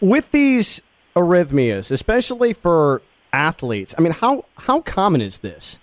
With 0.00 0.30
these 0.30 0.82
arrhythmias, 1.14 1.92
especially 1.92 2.54
for 2.54 3.02
athletes, 3.30 3.94
I 3.98 4.00
mean, 4.00 4.12
how 4.12 4.46
how 4.56 4.80
common 4.80 5.20
is 5.20 5.40
this? 5.40 5.78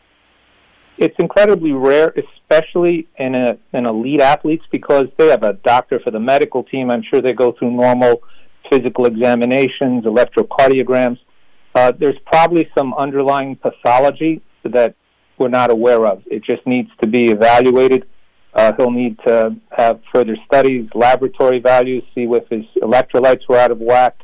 It's 1.00 1.16
incredibly 1.18 1.72
rare, 1.72 2.14
especially 2.18 3.08
in 3.18 3.34
a 3.34 3.58
in 3.72 3.86
elite 3.86 4.20
athletes 4.20 4.66
because 4.70 5.06
they 5.18 5.28
have 5.28 5.43
a 5.43 5.54
doctor 5.54 6.02
for 6.04 6.12
the 6.12 6.20
medical 6.20 6.62
team. 6.62 6.91
I'm 6.91 7.04
sure 7.10 7.22
they 7.22 7.32
go 7.32 7.54
through 7.54 7.72
normal 7.72 8.22
physical 8.70 9.06
examinations, 9.06 10.04
electrocardiograms. 10.04 11.18
Uh, 11.74 11.93
there's 11.97 12.18
probably 12.26 12.70
some 12.78 12.93
underlying 12.95 13.56
pathology 13.56 14.41
that 14.66 14.93
we're 15.38 15.47
not 15.47 15.72
aware 15.72 16.06
of. 16.06 16.22
It 16.26 16.43
just 16.43 16.68
needs 16.68 16.89
to 17.02 17.08
be 17.08 17.30
evaluated. 17.30 18.06
Uh, 18.54 18.74
he'll 18.76 18.91
need 18.91 19.18
to 19.26 19.56
have 19.72 20.02
further 20.14 20.36
studies, 20.45 20.89
laboratory 20.93 21.60
values, 21.60 22.04
see 22.14 22.24
if 22.24 22.45
his 22.50 22.66
electrolytes 22.84 23.47
were 23.47 23.58
out 23.58 23.72
of 23.72 23.78
whack, 23.80 24.18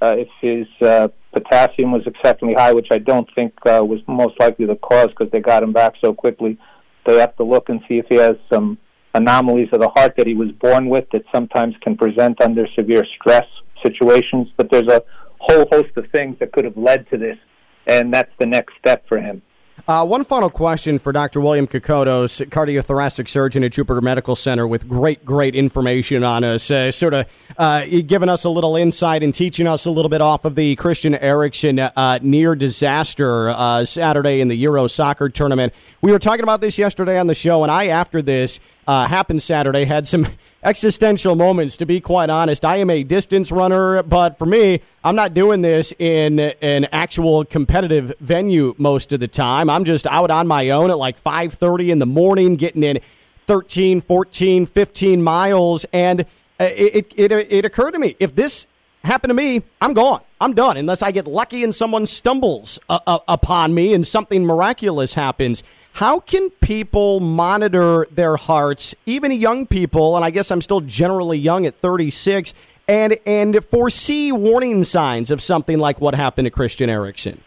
uh, 0.00 0.14
if 0.16 0.28
his 0.40 0.68
uh, 0.86 1.08
potassium 1.32 1.92
was 1.92 2.02
exceptionally 2.06 2.54
high, 2.54 2.72
which 2.72 2.88
I 2.90 2.98
don't 2.98 3.28
think 3.34 3.54
uh, 3.66 3.84
was 3.84 4.00
most 4.06 4.38
likely 4.40 4.66
the 4.66 4.76
cause 4.76 5.08
because 5.08 5.30
they 5.32 5.40
got 5.40 5.62
him 5.62 5.72
back 5.72 5.94
so 6.02 6.12
quickly. 6.12 6.58
They 7.06 7.18
have 7.18 7.36
to 7.36 7.44
look 7.44 7.68
and 7.68 7.80
see 7.88 7.98
if 7.98 8.06
he 8.08 8.16
has 8.16 8.36
some 8.52 8.78
anomalies 9.14 9.68
of 9.72 9.80
the 9.80 9.88
heart 9.88 10.14
that 10.16 10.26
he 10.26 10.34
was 10.34 10.50
born 10.60 10.88
with 10.88 11.04
that 11.12 11.22
sometimes 11.34 11.74
can 11.82 11.96
present 11.96 12.40
under 12.40 12.66
severe 12.78 13.04
stress 13.18 13.46
situations. 13.84 14.48
But 14.56 14.70
there's 14.70 14.88
a 14.88 15.02
whole 15.38 15.66
host 15.72 15.96
of 15.96 16.06
things 16.14 16.36
that 16.40 16.52
could 16.52 16.64
have 16.64 16.76
led 16.76 17.08
to 17.10 17.18
this, 17.18 17.38
and 17.86 18.12
that's 18.12 18.32
the 18.38 18.46
next 18.46 18.74
step 18.78 19.06
for 19.08 19.18
him. 19.18 19.42
Uh, 19.90 20.04
one 20.04 20.22
final 20.22 20.48
question 20.48 21.00
for 21.00 21.10
Dr. 21.10 21.40
William 21.40 21.66
Kokotos, 21.66 22.46
cardiothoracic 22.50 23.26
surgeon 23.26 23.64
at 23.64 23.72
Jupiter 23.72 24.00
Medical 24.00 24.36
Center, 24.36 24.64
with 24.64 24.88
great, 24.88 25.24
great 25.24 25.56
information 25.56 26.22
on 26.22 26.44
us, 26.44 26.70
uh, 26.70 26.92
sort 26.92 27.12
of 27.12 27.26
uh, 27.58 27.84
giving 28.06 28.28
us 28.28 28.44
a 28.44 28.50
little 28.50 28.76
insight 28.76 29.24
and 29.24 29.34
teaching 29.34 29.66
us 29.66 29.86
a 29.86 29.90
little 29.90 30.08
bit 30.08 30.20
off 30.20 30.44
of 30.44 30.54
the 30.54 30.76
Christian 30.76 31.16
Eriksen 31.16 31.80
uh, 31.80 32.20
near 32.22 32.54
disaster 32.54 33.48
uh, 33.48 33.84
Saturday 33.84 34.40
in 34.40 34.46
the 34.46 34.54
Euro 34.58 34.86
soccer 34.86 35.28
tournament. 35.28 35.74
We 36.02 36.12
were 36.12 36.20
talking 36.20 36.44
about 36.44 36.60
this 36.60 36.78
yesterday 36.78 37.18
on 37.18 37.26
the 37.26 37.34
show, 37.34 37.64
and 37.64 37.72
I, 37.72 37.88
after 37.88 38.22
this, 38.22 38.60
uh, 38.90 39.06
happened 39.06 39.40
Saturday. 39.40 39.84
Had 39.84 40.08
some 40.08 40.26
existential 40.64 41.36
moments, 41.36 41.76
to 41.76 41.86
be 41.86 42.00
quite 42.00 42.28
honest. 42.28 42.64
I 42.64 42.78
am 42.78 42.90
a 42.90 43.04
distance 43.04 43.52
runner, 43.52 44.02
but 44.02 44.36
for 44.36 44.46
me, 44.46 44.80
I'm 45.04 45.14
not 45.14 45.32
doing 45.32 45.62
this 45.62 45.94
in 46.00 46.40
an 46.40 46.88
actual 46.90 47.44
competitive 47.44 48.12
venue 48.18 48.74
most 48.78 49.12
of 49.12 49.20
the 49.20 49.28
time. 49.28 49.70
I'm 49.70 49.84
just 49.84 50.08
out 50.08 50.32
on 50.32 50.48
my 50.48 50.70
own 50.70 50.90
at 50.90 50.98
like 50.98 51.22
5:30 51.22 51.90
in 51.90 51.98
the 52.00 52.06
morning, 52.06 52.56
getting 52.56 52.82
in 52.82 52.98
13, 53.46 54.00
14, 54.00 54.66
15 54.66 55.22
miles, 55.22 55.86
and 55.92 56.26
it, 56.58 57.06
it, 57.16 57.30
it, 57.30 57.52
it 57.52 57.64
occurred 57.64 57.92
to 57.92 58.00
me 58.00 58.16
if 58.18 58.34
this 58.34 58.66
happened 59.04 59.30
to 59.30 59.34
me, 59.34 59.62
I'm 59.80 59.94
gone. 59.94 60.22
I'm 60.40 60.54
done 60.54 60.78
unless 60.78 61.02
I 61.02 61.12
get 61.12 61.26
lucky 61.26 61.62
and 61.64 61.74
someone 61.74 62.06
stumbles 62.06 62.78
uh, 62.88 63.00
uh, 63.06 63.18
upon 63.28 63.74
me 63.74 63.92
and 63.92 64.06
something 64.06 64.46
miraculous 64.46 65.12
happens. 65.12 65.62
How 65.92 66.20
can 66.20 66.48
people 66.62 67.20
monitor 67.20 68.06
their 68.10 68.36
hearts, 68.36 68.94
even 69.04 69.32
young 69.32 69.66
people, 69.66 70.16
and 70.16 70.24
I 70.24 70.30
guess 70.30 70.50
I'm 70.50 70.62
still 70.62 70.80
generally 70.80 71.38
young 71.38 71.66
at 71.66 71.74
36, 71.74 72.54
and 72.88 73.18
and 73.26 73.62
foresee 73.66 74.32
warning 74.32 74.82
signs 74.84 75.30
of 75.30 75.42
something 75.42 75.78
like 75.78 76.00
what 76.00 76.14
happened 76.14 76.46
to 76.46 76.50
Christian 76.50 76.88
Eriksen? 76.88 77.42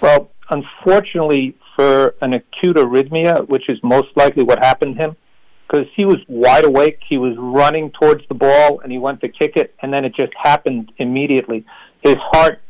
Well, 0.00 0.30
unfortunately, 0.48 1.54
for 1.76 2.14
an 2.22 2.32
acute 2.32 2.76
arrhythmia, 2.76 3.48
which 3.48 3.68
is 3.68 3.78
most 3.82 4.08
likely 4.16 4.42
what 4.42 4.58
happened 4.58 4.96
to 4.96 5.02
him, 5.02 5.16
because 5.70 5.86
he 5.94 6.04
was 6.04 6.16
wide 6.28 6.64
awake, 6.64 6.98
he 7.08 7.16
was 7.16 7.34
running 7.38 7.92
towards 7.92 8.26
the 8.28 8.34
ball, 8.34 8.80
and 8.80 8.90
he 8.90 8.98
went 8.98 9.20
to 9.20 9.28
kick 9.28 9.52
it, 9.56 9.74
and 9.80 9.92
then 9.92 10.04
it 10.04 10.14
just 10.14 10.32
happened 10.42 10.90
immediately. 10.98 11.64
His 12.02 12.16
heart 12.32 12.60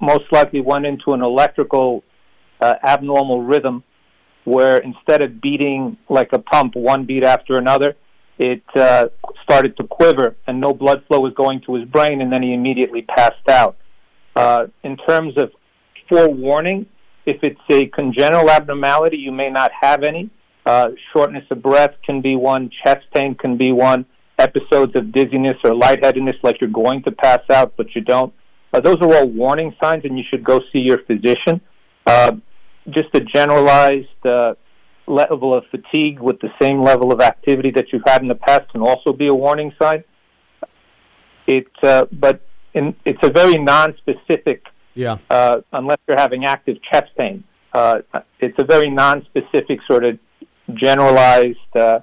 most 0.00 0.24
likely 0.32 0.60
went 0.60 0.86
into 0.86 1.12
an 1.12 1.22
electrical 1.22 2.04
uh, 2.60 2.74
abnormal 2.82 3.42
rhythm 3.42 3.82
where 4.44 4.78
instead 4.78 5.22
of 5.22 5.42
beating 5.42 5.98
like 6.08 6.30
a 6.32 6.38
pump 6.38 6.74
one 6.74 7.04
beat 7.04 7.22
after 7.22 7.58
another, 7.58 7.96
it 8.38 8.62
uh, 8.76 9.06
started 9.42 9.76
to 9.76 9.84
quiver 9.84 10.36
and 10.46 10.60
no 10.60 10.72
blood 10.72 11.02
flow 11.06 11.20
was 11.20 11.34
going 11.34 11.60
to 11.66 11.74
his 11.74 11.84
brain, 11.88 12.22
and 12.22 12.32
then 12.32 12.42
he 12.42 12.54
immediately 12.54 13.02
passed 13.02 13.48
out. 13.48 13.76
Uh, 14.34 14.66
in 14.84 14.96
terms 14.96 15.34
of 15.36 15.50
forewarning, 16.08 16.86
if 17.26 17.38
it's 17.42 17.60
a 17.68 17.86
congenital 17.86 18.48
abnormality, 18.48 19.18
you 19.18 19.32
may 19.32 19.50
not 19.50 19.70
have 19.82 20.02
any. 20.02 20.30
Uh, 20.68 20.90
shortness 21.14 21.44
of 21.50 21.62
breath 21.62 21.94
can 22.04 22.20
be 22.20 22.36
one, 22.36 22.70
chest 22.84 23.06
pain 23.14 23.34
can 23.34 23.56
be 23.56 23.72
one, 23.72 24.04
episodes 24.38 24.94
of 24.96 25.10
dizziness 25.12 25.56
or 25.64 25.74
lightheadedness 25.74 26.36
like 26.42 26.60
you're 26.60 26.68
going 26.68 27.02
to 27.02 27.10
pass 27.10 27.40
out 27.50 27.72
but 27.78 27.86
you 27.94 28.02
don't. 28.02 28.34
Uh, 28.74 28.78
those 28.78 28.98
are 29.00 29.14
all 29.14 29.26
warning 29.26 29.74
signs, 29.82 30.04
and 30.04 30.18
you 30.18 30.24
should 30.28 30.44
go 30.44 30.60
see 30.70 30.80
your 30.80 30.98
physician. 31.06 31.58
Uh, 32.06 32.32
just 32.90 33.08
a 33.14 33.20
generalized 33.20 34.26
uh, 34.26 34.52
level 35.06 35.56
of 35.56 35.64
fatigue 35.70 36.20
with 36.20 36.38
the 36.40 36.50
same 36.60 36.82
level 36.82 37.12
of 37.12 37.20
activity 37.22 37.70
that 37.70 37.86
you've 37.90 38.02
had 38.06 38.20
in 38.20 38.28
the 38.28 38.34
past 38.34 38.70
can 38.70 38.82
also 38.82 39.14
be 39.14 39.28
a 39.28 39.34
warning 39.34 39.72
sign. 39.80 40.04
It, 41.46 41.66
uh, 41.82 42.04
but 42.12 42.42
in, 42.74 42.94
it's 43.06 43.22
a 43.22 43.30
very 43.30 43.56
non-specific. 43.56 44.66
Yeah. 44.94 45.16
Uh, 45.30 45.62
unless 45.72 45.96
you're 46.06 46.18
having 46.18 46.44
active 46.44 46.76
chest 46.92 47.10
pain, 47.16 47.44
uh, 47.72 48.00
it's 48.38 48.58
a 48.58 48.64
very 48.64 48.90
non-specific 48.90 49.78
sort 49.88 50.04
of 50.04 50.18
generalized 50.74 51.76
uh, 51.76 52.00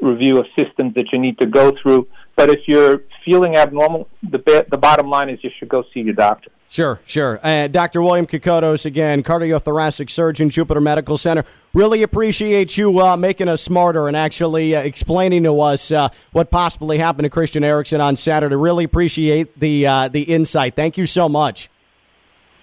review 0.00 0.38
of 0.38 0.46
systems 0.58 0.94
that 0.94 1.06
you 1.12 1.18
need 1.18 1.38
to 1.38 1.46
go 1.46 1.72
through. 1.82 2.08
But 2.36 2.50
if 2.50 2.60
you're 2.66 3.02
feeling 3.24 3.56
abnormal, 3.56 4.08
the 4.22 4.66
the 4.70 4.78
bottom 4.78 5.10
line 5.10 5.28
is 5.28 5.38
you 5.42 5.50
should 5.58 5.68
go 5.68 5.84
see 5.92 6.00
your 6.00 6.14
doctor. 6.14 6.50
Sure, 6.70 7.00
sure. 7.04 7.40
Uh, 7.42 7.66
Dr. 7.66 8.00
William 8.00 8.28
Kokotos, 8.28 8.86
again, 8.86 9.24
cardiothoracic 9.24 10.08
surgeon, 10.08 10.50
Jupiter 10.50 10.80
Medical 10.80 11.18
Center. 11.18 11.44
Really 11.74 12.04
appreciate 12.04 12.78
you 12.78 13.00
uh, 13.00 13.16
making 13.16 13.48
us 13.48 13.60
smarter 13.60 14.06
and 14.06 14.16
actually 14.16 14.76
uh, 14.76 14.80
explaining 14.80 15.42
to 15.42 15.60
us 15.60 15.90
uh, 15.90 16.10
what 16.30 16.52
possibly 16.52 16.98
happened 16.98 17.24
to 17.24 17.28
Christian 17.28 17.64
Eriksen 17.64 18.00
on 18.00 18.14
Saturday. 18.14 18.54
Really 18.54 18.84
appreciate 18.84 19.58
the 19.58 19.84
uh, 19.84 20.08
the 20.08 20.22
insight. 20.22 20.76
Thank 20.76 20.96
you 20.96 21.06
so 21.06 21.28
much. 21.28 21.68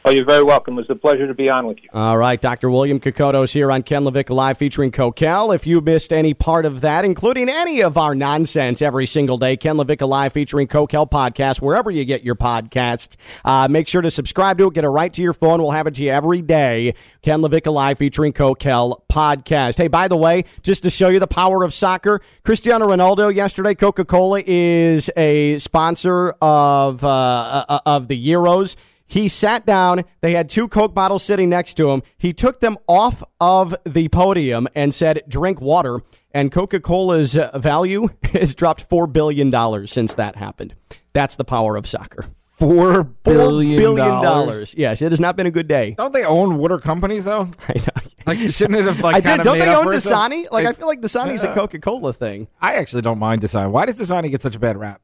Oh, 0.08 0.12
you're 0.12 0.24
very 0.24 0.43
welcome. 0.43 0.76
It 0.76 0.88
was 0.88 0.89
a 0.89 0.95
pleasure 0.95 1.28
to 1.28 1.34
be 1.34 1.49
on 1.49 1.68
with 1.68 1.80
you. 1.84 1.89
All 1.91 2.18
right, 2.18 2.39
Dr. 2.39 2.70
William 2.70 2.97
Kokotos 2.97 3.53
here 3.53 3.70
on 3.70 3.84
Ken 3.84 4.05
LaVicka 4.05 4.30
Live 4.30 4.58
featuring 4.58 4.89
Kokell. 4.89 5.53
If 5.53 5.68
you 5.68 5.82
missed 5.82 6.14
any 6.14 6.34
part 6.34 6.66
of 6.66 6.80
that, 6.80 7.03
including 7.03 7.49
any 7.49 7.82
of 7.84 7.97
our 7.97 8.16
nonsense 8.16 8.82
every 8.82 9.05
single 9.05 9.38
day, 9.38 9.58
Ken 9.58 9.76
LaVicka 9.76 10.08
Live 10.08 10.32
featuring 10.32 10.66
Kokell 10.66 11.12
podcast, 11.12 11.62
wherever 11.62 11.91
you 11.91 12.05
get 12.05 12.24
your 12.24 12.36
podcasts, 12.36 13.18
uh, 13.43 13.68
make 13.68 13.89
sure 13.89 14.01
to 14.01 14.10
subscribe 14.10 14.58
to 14.60 14.68
it. 14.68 14.76
Get 14.76 14.86
it 14.86 14.88
right 14.88 15.12
to 15.12 15.22
your 15.22 15.34
phone. 15.34 15.62
We'll 15.62 15.72
have 15.72 15.88
it 15.88 15.95
to 15.95 16.03
you 16.05 16.12
every 16.12 16.41
day. 16.41 16.93
Ken 17.22 17.41
LaVicka 17.41 17.74
Live 17.74 17.97
featuring 17.97 18.32
Kokell 18.32 19.01
podcast. 19.12 19.78
Hey, 19.78 19.89
by 19.89 20.08
the 20.08 20.16
way, 20.16 20.45
just 20.64 20.84
to 20.84 20.89
show 20.89 21.10
you 21.10 21.20
the 21.20 21.28
power 21.28 21.66
of 21.66 21.74
soccer, 21.74 22.22
Cristiano 22.45 22.88
Ronaldo 22.88 23.36
yesterday, 23.36 23.76
Coca 23.76 24.05
Cola 24.05 24.41
is 24.47 25.10
a 25.18 25.58
sponsor 25.58 26.30
of 26.41 27.03
uh, 27.03 27.66
uh, 27.68 27.80
of 27.86 28.08
the 28.08 28.26
Euros. 28.26 28.78
He 29.08 29.28
sat 29.30 29.66
down. 29.66 30.03
They 30.22 30.34
had 30.34 30.49
two 30.49 30.68
Coke 30.68 30.93
bottles 30.93 31.24
sitting 31.24 31.49
next 31.49 31.76
to 31.76 31.91
him. 31.91 32.03
He 32.18 32.34
took 32.34 32.60
them 32.60 32.78
off 32.88 33.24
of 33.39 33.76
the 33.86 34.10
podium 34.10 34.68
and 34.76 34.93
said, 34.93 35.24
drink 35.28 35.62
water. 35.62 36.01
And 36.32 36.51
Coca 36.51 36.80
Cola's 36.80 37.38
uh, 37.38 37.58
value 37.58 38.10
has 38.34 38.53
dropped 38.53 38.89
$4 38.89 39.12
billion 39.12 39.88
since 39.88 40.16
that 40.16 40.36
happened. 40.36 40.76
That's 41.14 41.36
the 41.38 41.45
power 41.45 41.78
of 41.78 41.88
soccer. 41.88 42.26
Four 42.47 43.03
billion, 43.03 43.80
$4 43.80 43.95
billion. 43.97 44.66
Yes, 44.76 45.01
it 45.01 45.12
has 45.12 45.20
not 45.20 45.36
been 45.38 45.45
a 45.45 45.51
good 45.51 45.68
day. 45.68 45.93
Don't 45.95 46.12
they 46.12 46.26
own 46.26 46.58
water 46.58 46.80
companies 46.80 47.26
though? 47.26 47.49
I 47.68 47.74
know. 47.76 48.12
Like 48.26 48.39
shouldn't 48.39 48.80
it 48.80 48.86
have 48.86 48.99
like 48.99 49.16
I 49.16 49.38
did. 49.38 49.43
Don't 49.43 49.60
made 49.60 49.68
they 49.68 49.74
own 49.76 49.84
for 49.86 49.93
itself? 49.93 50.32
Dasani? 50.32 50.51
Like, 50.51 50.66
I 50.66 50.74
feel 50.74 50.88
like 50.88 50.99
Dasani's 50.99 51.43
Yeah. 51.43 51.51
a 51.51 51.55
Coca 51.55 51.78
Cola 51.80 52.14
thing. 52.14 52.47
I 52.60 52.76
actually 52.76 53.03
don't 53.03 53.20
mind 53.20 53.43
Dasani. 53.43 53.70
Why 53.72 53.86
does 53.86 53.99
Dasani 53.99 54.32
get 54.32 54.41
such 54.41 54.55
a 54.55 54.60
bad 54.60 54.76
rap? 54.76 55.01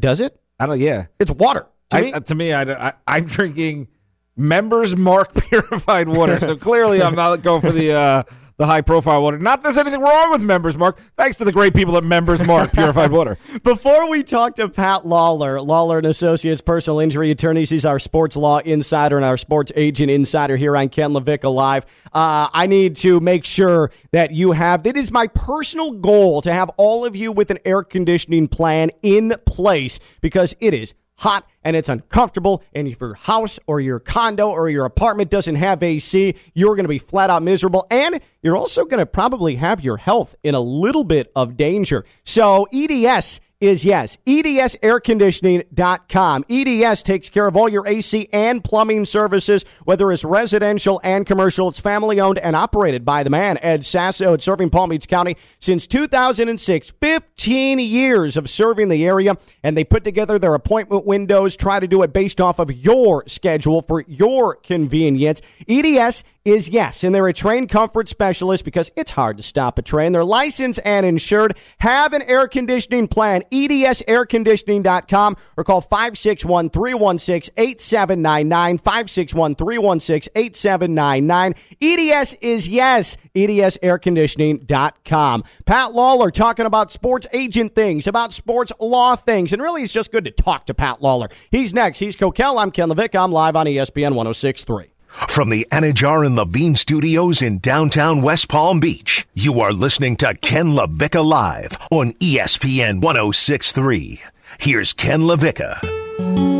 Does 0.00 0.20
it? 0.20 0.40
I 0.58 0.64
don't. 0.66 0.80
Yeah, 0.80 1.06
It's 1.18 1.30
water. 1.30 1.66
To 1.90 1.96
I, 1.96 2.00
me, 2.00 2.12
uh, 2.12 2.20
to 2.20 2.34
me, 2.34 2.52
I, 2.52 2.92
I, 3.06 3.18
am 3.18 3.26
drinking 3.26 3.88
Members 4.36 4.96
Mark 4.96 5.34
purified 5.48 6.08
water. 6.08 6.38
So 6.38 6.56
clearly, 6.56 7.02
I'm 7.02 7.14
not 7.14 7.42
going 7.42 7.60
for 7.60 7.72
the 7.72 7.92
uh, 7.92 8.22
the 8.60 8.66
high 8.66 8.82
profile 8.82 9.22
water. 9.22 9.38
Not 9.38 9.62
that 9.62 9.62
there's 9.62 9.78
anything 9.78 10.02
wrong 10.02 10.30
with 10.30 10.42
Members 10.42 10.76
Mark. 10.76 11.00
Thanks 11.16 11.38
to 11.38 11.46
the 11.46 11.52
great 11.52 11.74
people 11.74 11.96
at 11.96 12.04
Members 12.04 12.46
Mark 12.46 12.70
purified 12.72 13.10
water. 13.10 13.38
Before 13.62 14.10
we 14.10 14.22
talk 14.22 14.56
to 14.56 14.68
Pat 14.68 15.04
Lawlor, 15.04 15.66
Lawlor 15.66 15.96
and 15.96 16.06
Associates 16.06 16.60
personal 16.60 17.00
injury 17.00 17.30
attorneys, 17.30 17.70
he's 17.70 17.86
our 17.86 17.98
sports 17.98 18.36
law 18.36 18.58
insider 18.58 19.16
and 19.16 19.24
our 19.24 19.38
sports 19.38 19.72
agent 19.76 20.10
insider 20.10 20.58
here 20.58 20.76
on 20.76 20.90
Ken 20.90 21.12
LaVicka 21.12 21.50
Live. 21.50 21.86
Uh, 22.12 22.50
I 22.52 22.66
need 22.66 22.96
to 22.96 23.18
make 23.18 23.46
sure 23.46 23.90
that 24.12 24.32
you 24.32 24.52
have, 24.52 24.86
it 24.86 24.94
is 24.94 25.10
my 25.10 25.26
personal 25.28 25.92
goal 25.92 26.42
to 26.42 26.52
have 26.52 26.68
all 26.76 27.06
of 27.06 27.16
you 27.16 27.32
with 27.32 27.50
an 27.50 27.58
air 27.64 27.82
conditioning 27.82 28.46
plan 28.46 28.90
in 29.00 29.34
place 29.46 30.00
because 30.20 30.54
it 30.60 30.74
is 30.74 30.92
hot 31.20 31.46
and 31.62 31.76
it's 31.76 31.88
uncomfortable. 31.88 32.62
And 32.74 32.88
if 32.88 33.00
your 33.00 33.14
house 33.14 33.58
or 33.66 33.80
your 33.80 33.98
condo 33.98 34.50
or 34.50 34.68
your 34.70 34.86
apartment 34.86 35.30
doesn't 35.30 35.56
have 35.56 35.82
AC, 35.82 36.34
you're 36.54 36.74
going 36.74 36.84
to 36.84 36.88
be 36.88 36.98
flat 36.98 37.30
out 37.30 37.42
miserable. 37.42 37.86
And 37.90 38.20
you're 38.42 38.56
also 38.56 38.84
going 38.84 39.00
to 39.00 39.06
probably 39.06 39.56
have 39.56 39.84
your 39.84 39.98
health 39.98 40.34
in 40.42 40.54
a 40.54 40.60
little 40.60 41.04
bit 41.04 41.30
of 41.36 41.56
danger. 41.56 42.04
So, 42.24 42.66
EDS 42.72 43.40
is 43.60 43.84
yes, 43.84 44.16
edsairconditioning.com. 44.26 46.44
EDS 46.48 47.02
takes 47.02 47.28
care 47.28 47.46
of 47.46 47.56
all 47.56 47.68
your 47.68 47.86
AC 47.86 48.28
and 48.32 48.64
plumbing 48.64 49.04
services, 49.04 49.64
whether 49.84 50.10
it's 50.10 50.24
residential 50.24 51.00
and 51.04 51.26
commercial. 51.26 51.68
It's 51.68 51.78
family 51.78 52.20
owned 52.20 52.38
and 52.38 52.56
operated 52.56 53.04
by 53.04 53.22
the 53.22 53.30
man, 53.30 53.58
Ed 53.58 53.84
Sasso, 53.84 54.34
at 54.34 54.42
serving 54.42 54.70
Palm 54.70 54.90
Beach 54.90 55.06
County 55.06 55.36
since 55.60 55.86
2006. 55.86 56.92
15 57.00 57.78
years 57.78 58.36
of 58.36 58.48
serving 58.48 58.88
the 58.88 59.04
area, 59.04 59.36
and 59.62 59.76
they 59.76 59.84
put 59.84 60.04
together 60.04 60.38
their 60.38 60.54
appointment 60.54 61.04
windows, 61.04 61.56
try 61.56 61.78
to 61.78 61.86
do 61.86 62.02
it 62.02 62.12
based 62.12 62.40
off 62.40 62.58
of 62.58 62.72
your 62.72 63.24
schedule 63.26 63.82
for 63.82 64.04
your 64.08 64.56
convenience. 64.56 65.42
EDS 65.68 66.24
is 66.44 66.68
yes, 66.68 67.04
and 67.04 67.14
they're 67.14 67.28
a 67.28 67.32
trained 67.32 67.68
comfort 67.68 68.08
specialist 68.08 68.64
because 68.64 68.90
it's 68.96 69.12
hard 69.12 69.36
to 69.36 69.42
stop 69.42 69.78
a 69.78 69.82
train. 69.82 70.12
They're 70.12 70.24
licensed 70.24 70.80
and 70.84 71.04
insured, 71.04 71.56
have 71.80 72.12
an 72.12 72.22
air 72.22 72.48
conditioning 72.48 73.08
plan, 73.08 73.42
edsairconditioning.com, 73.52 75.36
or 75.56 75.64
call 75.64 75.80
561 75.80 76.70
316 76.70 77.54
8799. 77.56 78.78
561 78.78 79.54
316 79.54 80.32
8799. 80.34 81.54
EDS 81.80 82.34
is 82.40 82.68
yes, 82.68 83.16
edsairconditioning.com. 83.34 85.44
Pat 85.66 85.92
Lawlor 85.92 86.32
talking 86.32 86.66
about 86.66 86.90
sports 86.90 87.26
agent 87.32 87.74
things, 87.74 88.06
about 88.06 88.32
sports 88.32 88.72
law 88.80 89.16
things, 89.16 89.52
and 89.52 89.60
really 89.60 89.82
it's 89.82 89.92
just 89.92 90.12
good 90.12 90.24
to 90.24 90.30
talk 90.30 90.66
to 90.66 90.74
Pat 90.74 91.00
Lawlor. 91.00 91.30
He's 91.50 91.74
next. 91.74 91.98
He's 91.98 92.16
Kokell. 92.16 92.60
I'm 92.60 92.70
Ken 92.70 92.88
LaVicka. 92.88 93.22
I'm 93.22 93.32
live 93.32 93.56
on 93.56 93.66
ESPN 93.66 94.14
1063. 94.14 94.89
From 95.28 95.50
the 95.50 95.66
Anidjar 95.70 96.24
and 96.24 96.36
Levine 96.36 96.74
studios 96.76 97.42
in 97.42 97.58
downtown 97.58 98.22
West 98.22 98.48
Palm 98.48 98.80
Beach, 98.80 99.26
you 99.34 99.60
are 99.60 99.72
listening 99.72 100.16
to 100.18 100.34
Ken 100.34 100.68
LaVicka 100.68 101.24
Live 101.24 101.76
on 101.90 102.12
ESPN 102.14 103.00
1063. 103.00 104.20
Here's 104.58 104.92
Ken 104.92 105.20
LaVicka. 105.20 106.59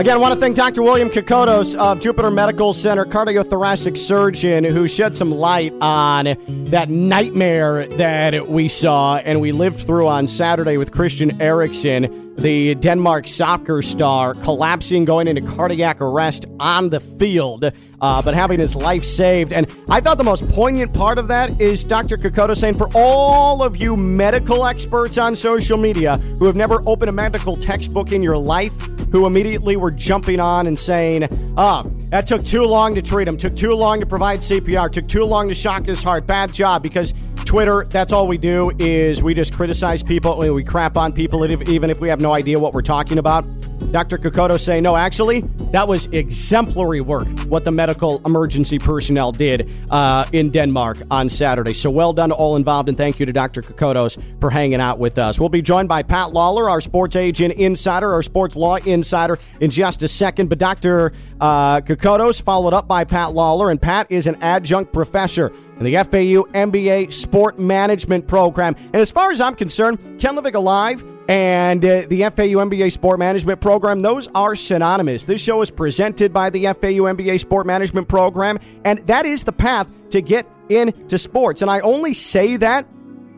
Again, 0.00 0.14
I 0.14 0.16
want 0.16 0.32
to 0.32 0.40
thank 0.40 0.56
Dr. 0.56 0.80
William 0.80 1.10
Kokotos 1.10 1.76
of 1.76 2.00
Jupiter 2.00 2.30
Medical 2.30 2.72
Center, 2.72 3.04
cardiothoracic 3.04 3.98
surgeon, 3.98 4.64
who 4.64 4.88
shed 4.88 5.14
some 5.14 5.30
light 5.30 5.74
on 5.82 6.24
that 6.70 6.88
nightmare 6.88 7.86
that 7.86 8.48
we 8.48 8.66
saw 8.66 9.18
and 9.18 9.42
we 9.42 9.52
lived 9.52 9.78
through 9.78 10.08
on 10.08 10.26
Saturday 10.26 10.78
with 10.78 10.90
Christian 10.90 11.38
Eriksen, 11.38 12.34
the 12.36 12.76
Denmark 12.76 13.28
soccer 13.28 13.82
star, 13.82 14.32
collapsing, 14.32 15.04
going 15.04 15.28
into 15.28 15.42
cardiac 15.42 16.00
arrest 16.00 16.46
on 16.58 16.88
the 16.88 17.00
field, 17.00 17.70
uh, 18.00 18.22
but 18.22 18.34
having 18.34 18.60
his 18.60 18.74
life 18.74 19.04
saved. 19.04 19.52
And 19.52 19.66
I 19.88 20.00
thought 20.00 20.18
the 20.18 20.24
most 20.24 20.48
poignant 20.48 20.94
part 20.94 21.18
of 21.18 21.28
that 21.28 21.60
is 21.60 21.84
Dr. 21.84 22.16
Kokoto 22.16 22.56
saying, 22.56 22.74
for 22.74 22.88
all 22.94 23.62
of 23.62 23.76
you 23.76 23.96
medical 23.96 24.66
experts 24.66 25.18
on 25.18 25.36
social 25.36 25.78
media 25.78 26.16
who 26.38 26.46
have 26.46 26.56
never 26.56 26.82
opened 26.86 27.08
a 27.08 27.12
medical 27.12 27.56
textbook 27.56 28.12
in 28.12 28.22
your 28.22 28.38
life, 28.38 28.74
who 29.10 29.26
immediately 29.26 29.76
were 29.76 29.90
jumping 29.90 30.40
on 30.40 30.66
and 30.66 30.78
saying, 30.78 31.28
ah, 31.56 31.82
that 32.10 32.26
took 32.26 32.44
too 32.44 32.64
long 32.64 32.94
to 32.94 33.02
treat 33.02 33.26
him, 33.26 33.36
took 33.36 33.56
too 33.56 33.72
long 33.72 34.00
to 34.00 34.06
provide 34.06 34.40
CPR, 34.40 34.90
took 34.90 35.06
too 35.06 35.24
long 35.24 35.48
to 35.48 35.54
shock 35.54 35.86
his 35.86 36.02
heart. 36.02 36.26
Bad 36.26 36.52
job 36.52 36.82
because 36.82 37.12
Twitter, 37.44 37.84
that's 37.90 38.12
all 38.12 38.26
we 38.26 38.38
do 38.38 38.70
is 38.78 39.22
we 39.22 39.34
just 39.34 39.54
criticize 39.54 40.02
people, 40.02 40.42
and 40.42 40.54
we 40.54 40.64
crap 40.64 40.96
on 40.96 41.12
people, 41.12 41.44
even 41.68 41.90
if 41.90 42.00
we 42.00 42.08
have 42.08 42.20
no 42.20 42.32
idea 42.32 42.58
what 42.58 42.72
we're 42.72 42.82
talking 42.82 43.18
about. 43.18 43.46
Dr. 43.92 44.18
Kokoto 44.18 44.58
saying, 44.58 44.84
no, 44.84 44.94
actually, 44.94 45.40
that 45.72 45.88
was 45.88 46.06
exemplary 46.06 47.00
work, 47.00 47.26
what 47.48 47.64
the 47.64 47.72
medical 47.72 48.24
emergency 48.24 48.78
personnel 48.78 49.32
did 49.32 49.72
uh, 49.90 50.26
in 50.32 50.50
Denmark 50.50 50.98
on 51.10 51.28
Saturday. 51.28 51.74
So 51.74 51.90
well 51.90 52.12
done 52.12 52.28
to 52.28 52.34
all 52.36 52.54
involved, 52.54 52.88
and 52.88 52.96
thank 52.96 53.18
you 53.18 53.26
to 53.26 53.32
Dr. 53.32 53.62
Kokotos 53.62 54.22
for 54.40 54.48
hanging 54.48 54.80
out 54.80 55.00
with 55.00 55.18
us. 55.18 55.40
We'll 55.40 55.48
be 55.48 55.62
joined 55.62 55.88
by 55.88 56.04
Pat 56.04 56.28
Lawlor, 56.32 56.70
our 56.70 56.80
sports 56.80 57.16
agent 57.16 57.54
insider, 57.54 58.12
our 58.12 58.22
sports 58.22 58.54
law 58.54 58.76
insider, 58.76 59.38
in 59.60 59.70
just 59.70 60.04
a 60.04 60.08
second. 60.08 60.48
But 60.48 60.58
Dr. 60.58 61.12
Uh, 61.40 61.80
Kokotos, 61.80 62.40
followed 62.40 62.74
up 62.74 62.86
by 62.86 63.02
Pat 63.02 63.30
Lawlor, 63.30 63.70
and 63.72 63.82
Pat 63.82 64.06
is 64.10 64.28
an 64.28 64.36
adjunct 64.42 64.92
professor 64.92 65.52
in 65.80 65.86
the 65.86 65.94
FAU 65.96 66.44
MBA 66.52 67.12
Sport 67.12 67.58
Management 67.58 68.28
Program. 68.28 68.76
And 68.76 68.96
as 68.96 69.10
far 69.10 69.32
as 69.32 69.40
I'm 69.40 69.54
concerned, 69.54 69.98
Ken 70.20 70.36
LaVicka 70.36 70.62
Live 70.62 71.02
and 71.28 71.84
uh, 71.84 72.02
the 72.08 72.22
FAU 72.22 72.58
MBA 72.58 72.92
Sport 72.92 73.18
Management 73.18 73.60
Program, 73.60 74.00
those 74.00 74.28
are 74.34 74.54
synonymous. 74.54 75.24
This 75.24 75.42
show 75.42 75.62
is 75.62 75.70
presented 75.70 76.32
by 76.32 76.50
the 76.50 76.64
FAU 76.64 77.06
MBA 77.08 77.40
Sport 77.40 77.66
Management 77.66 78.08
Program, 78.08 78.58
and 78.84 78.98
that 79.06 79.26
is 79.26 79.44
the 79.44 79.52
path 79.52 79.88
to 80.10 80.20
get 80.20 80.46
into 80.68 81.18
sports. 81.18 81.62
And 81.62 81.70
I 81.70 81.80
only 81.80 82.12
say 82.12 82.56
that 82.58 82.86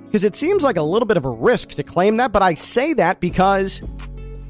because 0.06 0.24
it 0.24 0.34
seems 0.34 0.62
like 0.62 0.76
a 0.76 0.82
little 0.82 1.06
bit 1.06 1.16
of 1.16 1.24
a 1.24 1.30
risk 1.30 1.70
to 1.70 1.82
claim 1.82 2.16
that, 2.18 2.32
but 2.32 2.42
I 2.42 2.54
say 2.54 2.92
that 2.94 3.20
because 3.20 3.80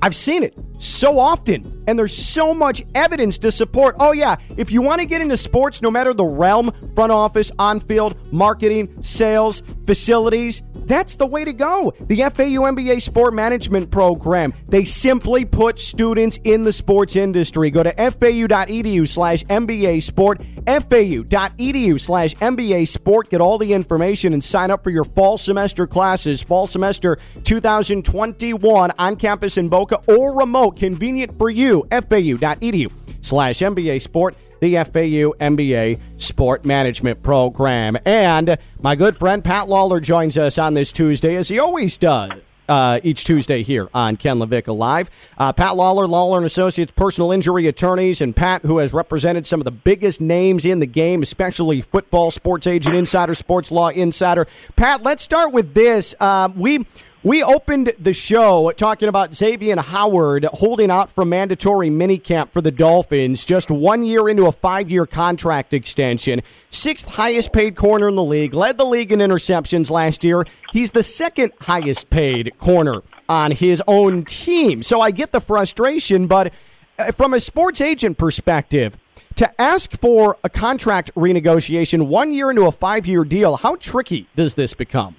I've 0.05 0.17
seen 0.17 0.43
it 0.43 0.59
so 0.79 1.17
often, 1.17 1.85
and 1.87 1.97
there's 1.97 2.17
so 2.17 2.53
much 2.53 2.83
evidence 2.97 3.39
to 3.39 3.53
support. 3.53 3.95
Oh, 4.01 4.11
yeah, 4.11 4.35
if 4.57 4.73
you 4.73 4.83
want 4.83 5.01
to 5.01 5.07
get 5.07 5.23
into 5.23 5.37
sports, 5.37 5.81
no 5.81 5.93
matter 5.93 6.13
the 6.13 6.25
realm, 6.25 6.73
front 6.97 7.13
office, 7.13 7.53
on 7.57 7.79
field, 7.79 8.17
marketing, 8.33 9.01
sales, 9.01 9.63
facilities, 9.87 10.61
that's 10.87 11.17
the 11.17 11.27
way 11.27 11.45
to 11.45 11.53
go. 11.53 11.93
The 12.01 12.19
FAU 12.19 12.63
MBA 12.71 13.03
Sport 13.03 13.35
Management 13.35 13.91
Program, 13.91 14.53
they 14.67 14.85
simply 14.85 15.45
put 15.45 15.81
students 15.81 16.39
in 16.45 16.65
the 16.65 16.73
sports 16.73 17.17
industry. 17.17 17.71
Go 17.71 17.83
to 17.83 17.93
fau.edu 17.93 19.09
slash 19.09 19.45
MBA 19.45 20.03
Sport 20.03 20.41
fau.edu 20.67 22.01
slash 22.01 22.35
MBA 22.35 22.89
Sport. 22.89 23.31
Get 23.31 23.41
all 23.41 23.59
the 23.59 23.73
information 23.73 24.33
and 24.33 24.43
sign 24.43 24.71
up 24.71 24.85
for 24.85 24.91
your 24.91 25.05
fall 25.05 25.39
semester 25.39 25.87
classes. 25.87 26.43
Fall 26.43 26.67
semester 26.67 27.19
2021 27.45 28.93
on 28.99 29.17
campus 29.17 29.57
in 29.59 29.69
Boca 29.69 30.01
or 30.07 30.37
remote, 30.37 30.77
convenient 30.77 31.39
for 31.39 31.51
you. 31.51 31.87
fau.edu 31.91 32.93
slash 33.21 33.59
MBA 33.59 34.01
Sport 34.01 34.37
the 34.63 34.77
FAU 34.77 35.35
MBA 35.41 35.99
Sport 36.19 36.65
Management 36.65 37.21
Program. 37.21 37.99
And 38.07 38.57
my 38.81 38.95
good 38.95 39.17
friend 39.17 39.43
Pat 39.43 39.67
Lawlor 39.67 40.01
joins 40.01 40.39
us 40.39 40.57
on 40.57 40.75
this 40.75 40.93
Tuesday, 40.93 41.35
as 41.35 41.49
he 41.49 41.59
always 41.59 41.99
does. 41.99 42.31
Uh, 42.69 43.01
each 43.03 43.25
Tuesday 43.25 43.65
here 43.65 43.89
on 43.93 44.17
Ken 44.17 44.39
LaVicka 44.39 44.75
Live. 44.75 45.11
Uh, 45.37 45.53
Pat 45.53 45.73
Lawlor, 45.73 46.09
Lawlor 46.09 46.37
and 46.39 46.47
Associates 46.47 46.93
personal 46.93 47.33
injury 47.33 47.67
attorneys, 47.67 48.21
and 48.21 48.35
Pat, 48.35 48.63
who 48.63 48.79
has 48.79 48.95
represented 48.95 49.47
some 49.49 49.61
of 49.61 49.65
the 49.65 49.73
biggest 49.73 50.21
names 50.21 50.65
in 50.65 50.79
the 50.79 50.87
game, 50.87 51.23
especially 51.23 51.81
football, 51.81 52.31
sports 52.31 52.69
agent 52.69 52.95
insider, 52.95 53.35
sports 53.35 53.73
law 53.73 53.89
insider. 53.89 54.47
Pat, 54.77 55.03
let's 55.03 55.25
start 55.25 55.53
with 55.53 55.75
this. 55.75 56.15
Uh, 56.21 56.51
we 56.55 56.87
we 57.25 57.43
opened 57.43 57.93
the 58.01 58.13
show 58.13 58.73
talking 58.73 59.09
about 59.09 59.31
Xavien 59.31 59.79
Howard 59.79 60.45
holding 60.47 60.91
out 60.91 61.09
from 61.09 61.29
mandatory 61.29 61.89
minicamp 61.89 62.51
for 62.51 62.61
the 62.61 62.73
Dolphins, 62.73 63.45
just 63.45 63.71
one 63.71 64.03
year 64.03 64.29
into 64.29 64.47
a 64.47 64.53
five 64.53 64.91
year 64.91 65.07
contract 65.07 65.73
extension. 65.73 66.43
Sixth 66.71 67.07
highest 67.07 67.53
paid 67.53 67.77
corner 67.77 68.09
in 68.09 68.17
the 68.17 68.25
league, 68.25 68.55
led 68.55 68.77
the 68.77 68.85
league 68.85 69.13
in 69.13 69.21
interceptions 69.21 69.91
last 69.91 70.25
year. 70.25 70.45
He's 70.73 70.91
the 70.91 71.05
second 71.05 71.53
highest 71.61 72.11
paid 72.11 72.59
corner 72.59 73.03
on 73.29 73.53
his 73.53 73.81
own 73.87 74.25
team. 74.25 74.83
So 74.83 75.01
I 75.01 75.13
get 75.13 75.31
the 75.31 75.41
frustration, 75.41 76.27
but 76.27 76.53
uh, 76.99 77.13
from 77.13 77.35
a 77.35 77.41
sports 77.41 77.81
agent 77.81 78.19
perspective, 78.19 78.97
to 79.37 79.61
ask 79.61 79.93
for 80.01 80.37
a 80.43 80.51
contract 80.51 81.15
renegotiation 81.15 82.09
one 82.09 82.33
year 82.33 82.51
into 82.51 82.67
a 82.67 82.73
five 82.73 83.07
year 83.07 83.25
deal, 83.25 83.57
how 83.57 83.77
tricky 83.77 84.27
does 84.35 84.55
this 84.55 84.75
become? 84.75 85.15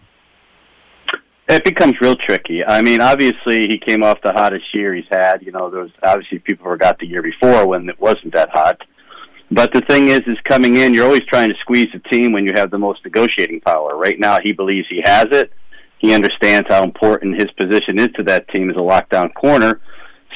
It 1.53 1.65
becomes 1.65 1.93
real 2.01 2.15
tricky. 2.15 2.65
I 2.65 2.81
mean, 2.81 2.99
obviously, 2.99 3.67
he 3.67 3.77
came 3.77 4.01
off 4.01 4.17
the 4.23 4.33
hottest 4.33 4.65
year 4.73 4.95
he's 4.95 5.05
had. 5.11 5.43
You 5.43 5.51
know, 5.51 5.69
there 5.69 5.81
was 5.81 5.91
obviously 6.01 6.39
people 6.39 6.65
forgot 6.65 6.97
the 6.97 7.05
year 7.05 7.21
before 7.21 7.67
when 7.67 7.87
it 7.87 7.99
wasn't 8.01 8.33
that 8.33 8.49
hot. 8.49 8.81
But 9.51 9.71
the 9.71 9.81
thing 9.81 10.07
is, 10.07 10.21
is 10.21 10.37
coming 10.49 10.77
in, 10.77 10.95
you're 10.95 11.05
always 11.05 11.25
trying 11.29 11.49
to 11.49 11.55
squeeze 11.61 11.89
the 11.93 11.99
team 12.11 12.31
when 12.31 12.43
you 12.43 12.53
have 12.55 12.71
the 12.71 12.79
most 12.79 13.05
negotiating 13.05 13.61
power. 13.61 13.95
Right 13.95 14.19
now, 14.19 14.39
he 14.41 14.51
believes 14.51 14.87
he 14.89 15.03
has 15.05 15.27
it. 15.31 15.53
He 15.99 16.11
understands 16.11 16.67
how 16.69 16.83
important 16.83 17.39
his 17.39 17.51
position 17.51 17.99
is 17.99 18.07
to 18.15 18.23
that 18.23 18.49
team 18.49 18.71
as 18.71 18.75
a 18.75 18.79
lockdown 18.79 19.31
corner. 19.35 19.79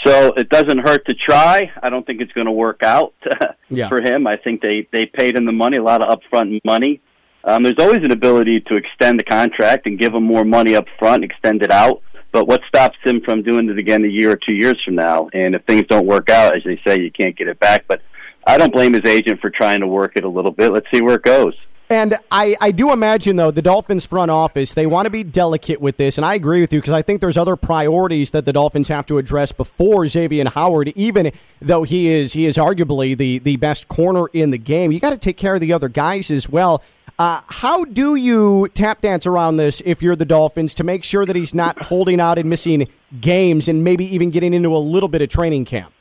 So 0.06 0.34
it 0.38 0.50
doesn't 0.50 0.78
hurt 0.78 1.04
to 1.08 1.16
try. 1.16 1.72
I 1.82 1.90
don't 1.90 2.06
think 2.06 2.22
it's 2.22 2.32
going 2.34 2.46
to 2.46 2.52
work 2.52 2.84
out 2.84 3.16
yeah. 3.70 3.90
for 3.90 4.02
him. 4.02 4.28
I 4.28 4.36
think 4.36 4.62
they 4.62 4.88
they 4.94 5.08
paid 5.08 5.36
him 5.36 5.46
the 5.46 5.52
money, 5.52 5.78
a 5.78 5.84
lot 5.84 6.08
of 6.08 6.20
upfront 6.20 6.62
money. 6.64 7.02
Um, 7.48 7.64
there's 7.64 7.80
always 7.80 8.04
an 8.04 8.12
ability 8.12 8.60
to 8.60 8.76
extend 8.76 9.18
the 9.18 9.24
contract 9.24 9.86
and 9.86 9.98
give 9.98 10.14
him 10.14 10.24
more 10.24 10.44
money 10.44 10.76
up 10.76 10.86
front, 11.00 11.24
extend 11.24 11.64
it 11.64 11.72
out. 11.72 12.02
But 12.34 12.46
what 12.46 12.60
stops 12.68 12.98
him 13.06 13.22
from 13.24 13.42
doing 13.42 13.70
it 13.70 13.80
again 13.80 14.04
a 14.04 14.10
year 14.10 14.32
or 14.32 14.36
two 14.36 14.52
years 14.52 14.76
from 14.84 14.96
now? 14.96 15.30
And 15.34 15.56
if 15.56 15.64
things 15.64 15.86
don't 15.90 16.06
work 16.06 16.30
out, 16.30 16.58
as 16.58 16.64
they 16.66 16.80
say, 16.86 17.00
you 17.00 17.10
can't 17.10 17.38
get 17.38 17.48
it 17.48 17.58
back. 17.58 17.86
But 17.88 18.02
I 18.46 18.58
don't 18.58 18.74
blame 18.74 18.94
his 18.94 19.06
agent 19.06 19.40
for 19.40 19.50
trying 19.50 19.80
to 19.80 19.88
work 19.88 20.14
it 20.18 20.26
a 20.26 20.30
little 20.30 20.52
bit. 20.52 20.74
Let's 20.74 20.88
see 20.94 21.02
where 21.02 21.16
it 21.16 21.24
goes. 21.24 21.54
And 21.90 22.16
I, 22.30 22.58
I 22.60 22.72
do 22.72 22.92
imagine, 22.92 23.38
though, 23.38 23.50
the 23.50 23.62
Dolphins 23.62 24.06
front 24.06 24.30
office, 24.30 24.74
they 24.74 24.86
want 24.86 25.06
to 25.06 25.10
be 25.10 25.24
delicate 25.24 25.80
with 25.80 25.96
this. 25.96 26.18
And 26.18 26.26
I 26.26 26.34
agree 26.34 26.60
with 26.60 26.74
you 26.74 26.82
because 26.82 26.94
I 26.94 27.02
think 27.02 27.22
there's 27.22 27.38
other 27.38 27.56
priorities 27.56 28.32
that 28.32 28.44
the 28.44 28.52
Dolphins 28.52 28.90
have 28.90 29.06
to 29.06 29.18
address 29.18 29.54
before 29.54 30.04
Xavien 30.04 30.50
Howard, 30.50 30.90
even 30.90 31.32
though 31.62 31.84
he 31.84 32.10
is 32.10 32.34
he 32.34 32.46
is 32.46 32.58
arguably 32.58 33.18
the, 33.18 33.40
the 33.40 33.56
best 33.56 33.88
corner 33.88 34.28
in 34.34 34.50
the 34.52 34.58
game. 34.58 34.92
You 34.92 35.00
got 35.00 35.12
to 35.12 35.18
take 35.18 35.38
care 35.38 35.56
of 35.56 35.62
the 35.62 35.72
other 35.72 35.88
guys 35.88 36.30
as 36.30 36.50
well. 36.50 36.84
Uh, 37.18 37.42
how 37.48 37.86
do 37.86 38.16
you 38.16 38.68
tap 38.74 39.02
dance 39.02 39.26
around 39.26 39.58
this 39.58 39.82
if 39.86 40.02
you're 40.02 40.16
the 40.16 40.26
Dolphins 40.26 40.74
to 40.76 40.84
make 40.84 41.04
sure 41.06 41.26
that 41.26 41.36
he's 41.36 41.56
not 41.56 41.82
holding 41.84 42.20
out 42.20 42.38
and 42.38 42.50
missing 42.50 42.88
games 43.22 43.68
and 43.68 43.84
maybe 43.84 44.06
even 44.14 44.30
getting 44.30 44.54
into 44.54 44.76
a 44.76 44.78
little 44.78 45.10
bit 45.10 45.22
of 45.22 45.30
training 45.30 45.66
camp? 45.66 45.92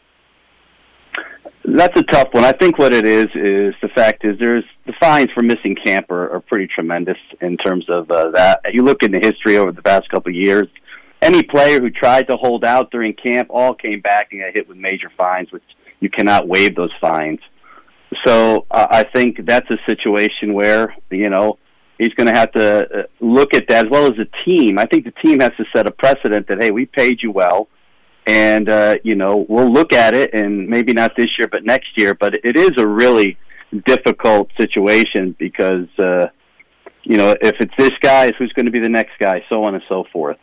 That's 1.69 1.99
a 1.99 2.05
tough 2.05 2.29
one. 2.31 2.45
I 2.45 2.53
think 2.53 2.79
what 2.79 2.95
it 2.95 3.07
is 3.07 3.25
is 3.35 3.75
the 3.83 3.89
fact 3.93 4.25
is 4.25 4.39
there's 4.39 4.65
the 4.87 4.93
fines 5.01 5.29
for 5.35 5.43
missing 5.43 5.75
camp 5.75 6.11
are, 6.13 6.37
are 6.37 6.41
pretty 6.41 6.69
tremendous 6.69 7.17
in 7.41 7.57
terms 7.57 7.85
of 7.89 8.09
uh, 8.09 8.31
that. 8.31 8.61
You 8.73 8.83
look 8.83 9.03
in 9.03 9.11
the 9.11 9.19
history 9.19 9.57
over 9.57 9.73
the 9.73 9.83
past 9.83 10.09
couple 10.09 10.31
of 10.31 10.37
years. 10.37 10.69
Any 11.21 11.43
player 11.43 11.81
who 11.81 11.91
tried 11.91 12.29
to 12.29 12.37
hold 12.37 12.65
out 12.65 12.93
during 12.93 13.15
camp 13.15 13.49
all 13.51 13.75
came 13.75 14.01
back 14.01 14.29
and 14.31 14.43
got 14.43 14.55
hit 14.55 14.69
with 14.69 14.77
major 14.77 15.11
fines, 15.17 15.51
which 15.51 15.65
you 15.99 16.09
cannot 16.09 16.47
waive 16.47 16.77
those 16.77 16.93
fines. 17.01 17.41
So 18.25 18.67
uh, 18.71 18.87
I 18.89 19.03
think 19.03 19.45
that's 19.45 19.69
a 19.69 19.79
situation 19.89 20.55
where 20.55 20.95
you 21.11 21.31
know 21.31 21.59
he's 21.99 22.15
going 22.15 22.33
to 22.33 22.39
have 22.39 22.53
to 22.53 23.01
uh, 23.01 23.03
look 23.19 23.55
at 23.55 23.69
that 23.71 23.87
as 23.87 23.91
well 23.91 24.05
as 24.07 24.17
the 24.17 24.29
team. 24.45 24.79
I 24.79 24.87
think 24.87 25.05
the 25.05 25.15
team 25.23 25.41
has 25.41 25.51
to 25.57 25.65
set 25.75 25.89
a 25.89 25.91
precedent 25.91 26.47
that 26.47 26.63
hey, 26.63 26.71
we 26.71 26.87
paid 26.87 27.23
you 27.23 27.33
well, 27.33 27.69
and 28.27 28.69
uh, 28.69 28.97
you 29.05 29.15
know 29.15 29.47
we'll 29.49 29.73
look 29.73 29.93
at 29.93 30.15
it, 30.15 30.35
and 30.35 30.69
maybe 30.69 30.93
not 30.93 31.13
this 31.17 31.29
year, 31.39 31.49
but 31.49 31.65
next 31.65 31.97
year. 31.97 32.15
But 32.15 32.35
it 32.45 32.57
is 32.57 32.73
a 32.77 32.87
really 32.87 33.39
difficult 33.87 34.51
situation 34.59 35.35
because 35.39 35.89
uh, 35.99 36.29
you 37.03 37.17
know 37.17 37.35
if 37.41 37.57
it's 37.61 37.75
this 37.79 37.93
guy, 38.03 38.33
who's 38.39 38.53
going 38.53 38.67
to 38.67 38.73
be 38.73 38.81
the 38.81 38.89
next 38.89 39.13
guy, 39.19 39.45
so 39.49 39.65
on 39.65 39.75
and 39.75 39.83
so 39.89 40.05
forth 40.13 40.39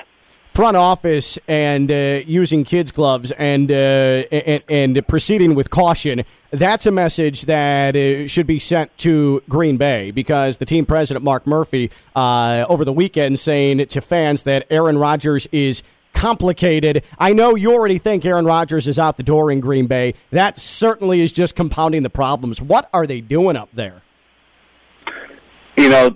front 0.54 0.78
office 0.78 1.40
and 1.48 1.92
uh, 1.92 2.22
using 2.28 2.64
kids 2.64 2.92
gloves 2.92 3.32
and, 3.32 3.72
uh, 3.72 3.74
and, 3.74 4.64
and 4.70 5.08
proceeding 5.08 5.56
with 5.56 5.72
caution. 5.72 6.24
That's 6.52 6.86
a 6.86 6.92
message 6.92 7.44
that 7.44 7.96
uh, 7.96 8.28
should 8.28 8.46
be 8.46 8.60
sent 8.60 8.96
to 9.00 9.42
Green 9.50 9.78
Bay 9.78 10.12
because 10.12 10.58
the 10.58 10.66
team 10.66 10.86
president 10.86 11.26
Mark 11.26 11.48
Murphy 11.48 11.90
uh, 12.16 12.66
over 12.70 12.86
the 12.86 12.94
weekend 12.94 13.40
saying 13.40 13.84
to 13.88 14.00
fans 14.00 14.44
that 14.44 14.68
Aaron 14.70 15.00
Rodgers 15.00 15.48
is 15.52 15.82
complicated. 16.14 17.04
I 17.18 17.34
know 17.34 17.56
you 17.56 17.74
already 17.74 17.98
think 17.98 18.26
Aaron 18.26 18.46
Rodgers 18.46 18.88
is 18.88 18.98
out 18.98 19.18
the 19.18 19.24
door 19.24 19.52
in 19.52 19.60
Green 19.60 19.88
Bay. 19.88 20.14
That 20.32 20.58
certainly 20.58 21.22
is 21.22 21.34
just 21.34 21.56
compounding 21.56 22.04
the 22.04 22.10
problems. 22.10 22.62
What 22.62 22.90
are 22.94 23.06
they 23.06 23.22
doing 23.22 23.56
up 23.56 23.70
there? 23.74 24.02
You 25.76 25.90
know, 25.90 26.16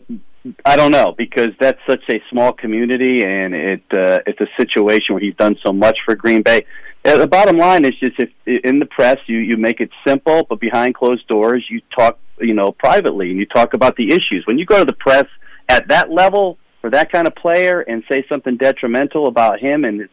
I 0.66 0.76
don't 0.76 0.92
know 0.92 1.14
because 1.18 1.50
that's 1.60 1.80
such 1.88 2.04
a 2.10 2.22
small 2.30 2.54
community, 2.54 3.24
and 3.26 3.54
it 3.54 3.84
uh, 3.92 4.20
it's 4.26 4.40
a 4.40 4.48
situation 4.58 5.16
where 5.16 5.22
he's 5.22 5.36
done 5.36 5.58
so 5.66 5.74
much 5.74 5.98
for 6.06 6.16
Green 6.16 6.42
Bay. 6.42 6.66
Uh, 7.04 7.18
the 7.18 7.28
bottom 7.28 7.58
line 7.58 7.86
is 7.86 7.92
just 8.00 8.20
if 8.20 8.30
in 8.64 8.80
the 8.80 8.86
press 8.86 9.18
you 9.28 9.38
you 9.38 9.58
make 9.58 9.82
it 9.82 9.90
simple, 10.06 10.46
but 10.48 10.60
behind 10.60 10.96
closed 10.96 11.28
doors 11.28 11.66
you 11.70 11.82
talk 11.98 12.20
you 12.40 12.54
know 12.54 12.72
privately 12.72 13.30
and 13.32 13.40
you 13.40 13.46
talk 13.46 13.74
about 13.74 13.96
the 13.96 14.10
issues. 14.10 14.44
When 14.46 14.58
you 14.58 14.66
go 14.66 14.80
to 14.80 14.86
the 14.86 14.94
press 14.94 15.26
at 15.70 15.88
that 15.90 16.12
level 16.12 16.58
for 16.82 16.90
that 16.92 17.12
kind 17.12 17.28
of 17.28 17.36
player 17.36 17.82
and 17.82 18.04
say 18.12 18.26
something 18.30 18.58
detrimental 18.58 19.28
about 19.28 19.60
him 19.60 19.84
and 19.84 20.02
his 20.02 20.10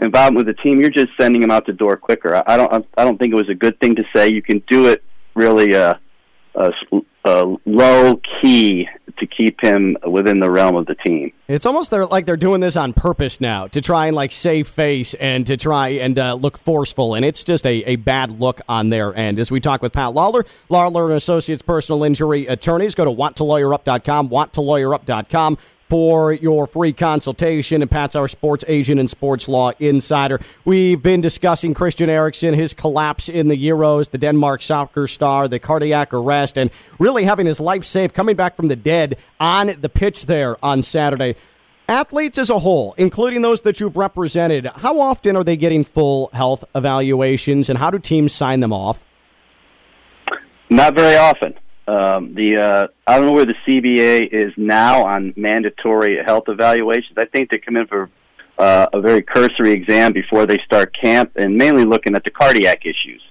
involvement 0.00 0.46
with 0.46 0.56
the 0.56 0.62
team, 0.62 0.80
you're 0.80 0.90
just 0.90 1.10
sending 1.18 1.42
him 1.42 1.50
out 1.50 1.66
the 1.66 1.72
door 1.72 1.96
quicker. 1.96 2.36
I, 2.36 2.42
I 2.46 2.56
don't 2.56 2.86
I 2.96 3.04
don't 3.04 3.18
think 3.18 3.32
it 3.32 3.36
was 3.36 3.48
a 3.48 3.54
good 3.54 3.78
thing 3.80 3.96
to 3.96 4.04
say. 4.14 4.28
You 4.28 4.42
can 4.42 4.62
do 4.68 4.88
it 4.88 5.02
really 5.34 5.74
uh, 5.74 5.94
uh, 6.54 6.70
uh, 7.24 7.56
low 7.64 8.20
key 8.40 8.88
to 9.18 9.26
keep 9.26 9.62
him 9.62 9.96
within 10.08 10.40
the 10.40 10.50
realm 10.50 10.74
of 10.74 10.86
the 10.86 10.94
team. 10.94 11.32
It's 11.46 11.66
almost 11.66 11.90
they're, 11.90 12.06
like 12.06 12.26
they're 12.26 12.36
doing 12.36 12.60
this 12.60 12.76
on 12.76 12.92
purpose 12.92 13.40
now 13.40 13.66
to 13.68 13.80
try 13.80 14.06
and 14.06 14.16
like 14.16 14.32
save 14.32 14.68
face 14.68 15.14
and 15.14 15.46
to 15.46 15.56
try 15.56 15.88
and 15.88 16.18
uh, 16.18 16.34
look 16.34 16.58
forceful, 16.58 17.14
and 17.14 17.24
it's 17.24 17.44
just 17.44 17.66
a, 17.66 17.90
a 17.90 17.96
bad 17.96 18.40
look 18.40 18.60
on 18.68 18.88
their 18.88 19.14
end. 19.14 19.38
As 19.38 19.50
we 19.50 19.60
talk 19.60 19.82
with 19.82 19.92
Pat 19.92 20.14
Lawlor, 20.14 20.44
Lawlor 20.68 21.06
and 21.06 21.14
Associates 21.14 21.62
personal 21.62 22.04
injury 22.04 22.46
attorneys, 22.46 22.94
go 22.94 23.04
to 23.04 23.10
wanttolawyerup.com, 23.10 24.28
wanttolawyerup.com 24.28 25.58
for 25.92 26.32
your 26.32 26.66
free 26.66 26.94
consultation. 26.94 27.82
And 27.82 27.90
Pat's 27.90 28.16
our 28.16 28.26
sports 28.26 28.64
agent 28.66 28.98
and 28.98 29.10
sports 29.10 29.46
law 29.46 29.72
insider. 29.78 30.40
We've 30.64 31.02
been 31.02 31.20
discussing 31.20 31.74
Christian 31.74 32.08
Eriksen, 32.08 32.54
his 32.54 32.72
collapse 32.72 33.28
in 33.28 33.48
the 33.48 33.62
Euros, 33.62 34.08
the 34.08 34.16
Denmark 34.16 34.62
soccer 34.62 35.06
star, 35.06 35.48
the 35.48 35.58
cardiac 35.58 36.14
arrest, 36.14 36.56
and 36.56 36.70
really 36.98 37.24
having 37.24 37.44
his 37.44 37.60
life 37.60 37.84
saved, 37.84 38.14
coming 38.14 38.36
back 38.36 38.56
from 38.56 38.68
the 38.68 38.76
dead 38.76 39.18
on 39.38 39.66
the 39.82 39.90
pitch 39.90 40.24
there 40.24 40.56
on 40.64 40.80
Saturday. 40.80 41.36
Athletes 41.90 42.38
as 42.38 42.48
a 42.48 42.60
whole, 42.60 42.94
including 42.96 43.42
those 43.42 43.60
that 43.60 43.78
you've 43.78 43.98
represented, 43.98 44.64
how 44.76 44.98
often 44.98 45.36
are 45.36 45.44
they 45.44 45.58
getting 45.58 45.84
full 45.84 46.30
health 46.32 46.64
evaluations 46.74 47.68
and 47.68 47.78
how 47.78 47.90
do 47.90 47.98
teams 47.98 48.32
sign 48.32 48.60
them 48.60 48.72
off? 48.72 49.04
Not 50.70 50.94
very 50.94 51.18
often. 51.18 51.52
Um, 51.92 52.34
the 52.34 52.56
uh, 52.56 52.86
I 53.06 53.18
don't 53.18 53.26
know 53.26 53.32
where 53.32 53.44
the 53.44 53.54
CBA 53.66 54.32
is 54.32 54.52
now 54.56 55.04
on 55.04 55.34
mandatory 55.36 56.18
health 56.24 56.44
evaluations. 56.48 57.18
I 57.18 57.26
think 57.26 57.50
they 57.50 57.58
come 57.58 57.76
in 57.76 57.86
for 57.86 58.08
uh, 58.56 58.86
a 58.94 59.00
very 59.00 59.20
cursory 59.20 59.72
exam 59.72 60.14
before 60.14 60.46
they 60.46 60.58
start 60.64 60.96
camp, 60.98 61.32
and 61.36 61.54
mainly 61.54 61.84
looking 61.84 62.14
at 62.14 62.24
the 62.24 62.30
cardiac 62.30 62.86
issues 62.86 63.22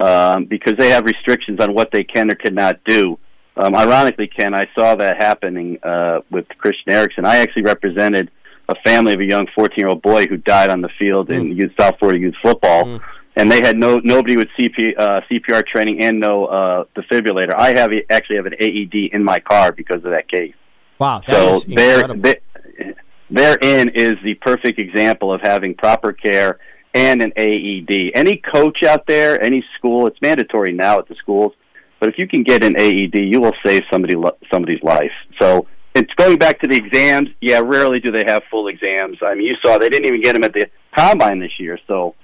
um, 0.00 0.46
because 0.46 0.74
they 0.76 0.88
have 0.88 1.04
restrictions 1.04 1.60
on 1.60 1.72
what 1.72 1.92
they 1.92 2.02
can 2.02 2.28
or 2.32 2.34
cannot 2.34 2.82
do. 2.84 3.16
Um, 3.56 3.76
ironically, 3.76 4.26
Ken, 4.26 4.54
I 4.54 4.68
saw 4.76 4.96
that 4.96 5.22
happening 5.22 5.78
uh, 5.84 6.20
with 6.32 6.48
Christian 6.58 6.92
Eriksen. 6.92 7.24
I 7.24 7.36
actually 7.36 7.62
represented 7.62 8.32
a 8.68 8.74
family 8.84 9.14
of 9.14 9.20
a 9.20 9.24
young 9.24 9.46
14-year-old 9.56 10.02
boy 10.02 10.26
who 10.26 10.36
died 10.36 10.70
on 10.70 10.80
the 10.80 10.90
field 10.98 11.28
mm. 11.28 11.36
in 11.36 11.56
youth, 11.56 11.72
South 11.78 11.96
Florida 12.00 12.18
youth 12.18 12.34
football. 12.42 12.84
Mm. 12.86 13.00
And 13.36 13.50
they 13.50 13.60
had 13.60 13.76
no 13.76 14.00
nobody 14.02 14.36
with 14.36 14.48
CP, 14.58 14.98
uh, 14.98 15.20
CPR 15.30 15.64
training 15.66 16.02
and 16.02 16.20
no 16.20 16.46
uh, 16.46 16.84
defibrillator. 16.96 17.54
I 17.56 17.78
have 17.78 17.90
actually 18.10 18.36
have 18.36 18.46
an 18.46 18.54
AED 18.60 19.12
in 19.12 19.24
my 19.24 19.40
car 19.40 19.72
because 19.72 20.04
of 20.04 20.10
that 20.10 20.28
case. 20.28 20.54
Wow, 20.98 21.22
that 21.26 21.34
so 21.34 21.54
is 21.54 21.64
there, 21.64 22.00
incredible. 22.00 22.22
there, 22.22 22.94
therein 23.30 23.90
is 23.94 24.14
the 24.24 24.34
perfect 24.34 24.78
example 24.78 25.32
of 25.32 25.40
having 25.42 25.74
proper 25.74 26.12
care 26.12 26.58
and 26.94 27.22
an 27.22 27.32
AED. 27.36 28.12
Any 28.14 28.38
coach 28.38 28.82
out 28.82 29.06
there, 29.06 29.42
any 29.42 29.64
school, 29.78 30.06
it's 30.06 30.20
mandatory 30.20 30.72
now 30.72 30.98
at 30.98 31.08
the 31.08 31.14
schools. 31.16 31.52
But 32.00 32.08
if 32.08 32.18
you 32.18 32.26
can 32.26 32.42
get 32.42 32.64
an 32.64 32.78
AED, 32.78 33.14
you 33.14 33.40
will 33.40 33.54
save 33.64 33.82
somebody 33.92 34.14
somebody's 34.50 34.82
life. 34.82 35.12
So 35.38 35.66
it's 35.94 36.12
going 36.14 36.38
back 36.38 36.60
to 36.60 36.68
the 36.68 36.76
exams. 36.76 37.28
Yeah, 37.40 37.60
rarely 37.62 38.00
do 38.00 38.10
they 38.10 38.24
have 38.26 38.42
full 38.50 38.68
exams. 38.68 39.18
I 39.24 39.34
mean, 39.34 39.46
you 39.46 39.56
saw 39.62 39.78
they 39.78 39.88
didn't 39.88 40.06
even 40.06 40.22
get 40.22 40.34
them 40.34 40.44
at 40.44 40.54
the 40.54 40.66
combine 40.96 41.40
this 41.40 41.52
year. 41.58 41.78
So, 41.86 42.14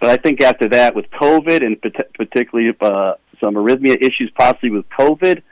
but 0.00 0.10
I 0.10 0.16
think 0.16 0.42
after 0.42 0.68
that, 0.68 0.94
with 0.94 1.06
COVID 1.10 1.64
and 1.64 1.80
particularly 2.14 2.76
uh, 2.80 3.14
some 3.42 3.54
arrhythmia 3.54 3.96
issues, 4.00 4.30
possibly 4.36 4.70
with 4.70 4.88
COVID, 4.90 5.42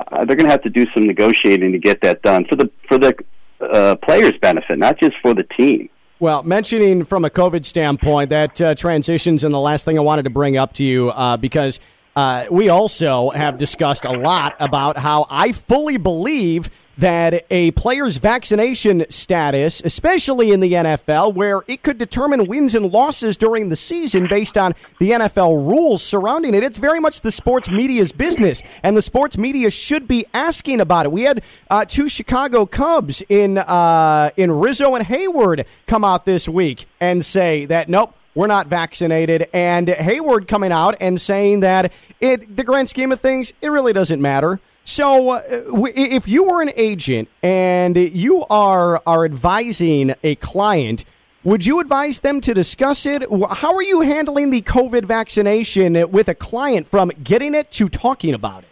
uh, 0.00 0.24
they're 0.24 0.36
going 0.36 0.46
to 0.46 0.50
have 0.50 0.62
to 0.62 0.70
do 0.70 0.86
some 0.94 1.06
negotiating 1.06 1.72
to 1.72 1.78
get 1.78 2.00
that 2.02 2.22
done 2.22 2.44
for 2.46 2.56
the 2.56 2.70
for 2.88 2.98
the 2.98 3.14
uh, 3.60 3.96
players' 3.96 4.34
benefit, 4.40 4.78
not 4.78 4.98
just 4.98 5.14
for 5.22 5.34
the 5.34 5.44
team. 5.56 5.88
Well, 6.20 6.42
mentioning 6.42 7.04
from 7.04 7.24
a 7.24 7.30
COVID 7.30 7.64
standpoint, 7.64 8.30
that 8.30 8.60
uh, 8.60 8.74
transitions 8.74 9.44
and 9.44 9.52
the 9.52 9.60
last 9.60 9.84
thing 9.84 9.98
I 9.98 10.02
wanted 10.02 10.24
to 10.24 10.30
bring 10.30 10.56
up 10.56 10.72
to 10.74 10.84
you 10.84 11.10
uh, 11.10 11.36
because 11.36 11.80
uh, 12.16 12.46
we 12.50 12.68
also 12.68 13.30
have 13.30 13.58
discussed 13.58 14.04
a 14.04 14.12
lot 14.12 14.54
about 14.60 14.96
how 14.96 15.26
I 15.28 15.52
fully 15.52 15.96
believe 15.96 16.70
that 16.98 17.44
a 17.50 17.70
player's 17.72 18.16
vaccination 18.18 19.04
status, 19.08 19.82
especially 19.84 20.52
in 20.52 20.60
the 20.60 20.72
NFL, 20.72 21.34
where 21.34 21.62
it 21.66 21.82
could 21.82 21.98
determine 21.98 22.46
wins 22.46 22.74
and 22.74 22.92
losses 22.92 23.36
during 23.36 23.68
the 23.68 23.76
season 23.76 24.26
based 24.28 24.56
on 24.56 24.74
the 25.00 25.10
NFL 25.10 25.66
rules 25.68 26.02
surrounding 26.02 26.54
it, 26.54 26.62
it's 26.62 26.78
very 26.78 27.00
much 27.00 27.20
the 27.20 27.32
sports 27.32 27.70
media's 27.70 28.12
business, 28.12 28.62
and 28.82 28.96
the 28.96 29.02
sports 29.02 29.36
media 29.36 29.70
should 29.70 30.06
be 30.06 30.24
asking 30.34 30.80
about 30.80 31.06
it. 31.06 31.12
We 31.12 31.22
had 31.22 31.42
uh, 31.70 31.84
two 31.84 32.08
Chicago 32.08 32.66
Cubs 32.66 33.22
in 33.28 33.58
uh, 33.58 34.30
in 34.36 34.50
Rizzo 34.50 34.94
and 34.94 35.06
Heyward 35.06 35.66
come 35.86 36.04
out 36.04 36.24
this 36.24 36.48
week 36.48 36.86
and 37.00 37.24
say 37.24 37.64
that 37.66 37.88
nope 37.88 38.14
we're 38.34 38.46
not 38.48 38.66
vaccinated. 38.66 39.48
And 39.52 39.88
Heyward 39.88 40.48
coming 40.48 40.72
out 40.72 40.96
and 41.00 41.20
saying 41.20 41.60
that 41.60 41.92
it, 42.20 42.56
the 42.56 42.64
grand 42.64 42.88
scheme 42.88 43.12
of 43.12 43.20
things, 43.20 43.52
it 43.62 43.68
really 43.68 43.92
doesn't 43.92 44.20
matter. 44.20 44.60
So, 44.86 45.30
uh, 45.30 45.40
if 45.48 46.28
you 46.28 46.44
were 46.44 46.60
an 46.60 46.70
agent 46.76 47.28
and 47.42 47.96
you 47.96 48.44
are 48.50 49.02
are 49.06 49.24
advising 49.24 50.14
a 50.22 50.34
client, 50.36 51.06
would 51.42 51.64
you 51.64 51.80
advise 51.80 52.20
them 52.20 52.40
to 52.42 52.52
discuss 52.52 53.06
it? 53.06 53.22
How 53.50 53.74
are 53.74 53.82
you 53.82 54.02
handling 54.02 54.50
the 54.50 54.60
COVID 54.60 55.06
vaccination 55.06 56.10
with 56.10 56.28
a 56.28 56.34
client 56.34 56.86
from 56.86 57.10
getting 57.22 57.54
it 57.54 57.70
to 57.72 57.88
talking 57.88 58.34
about 58.34 58.64
it? 58.64 58.68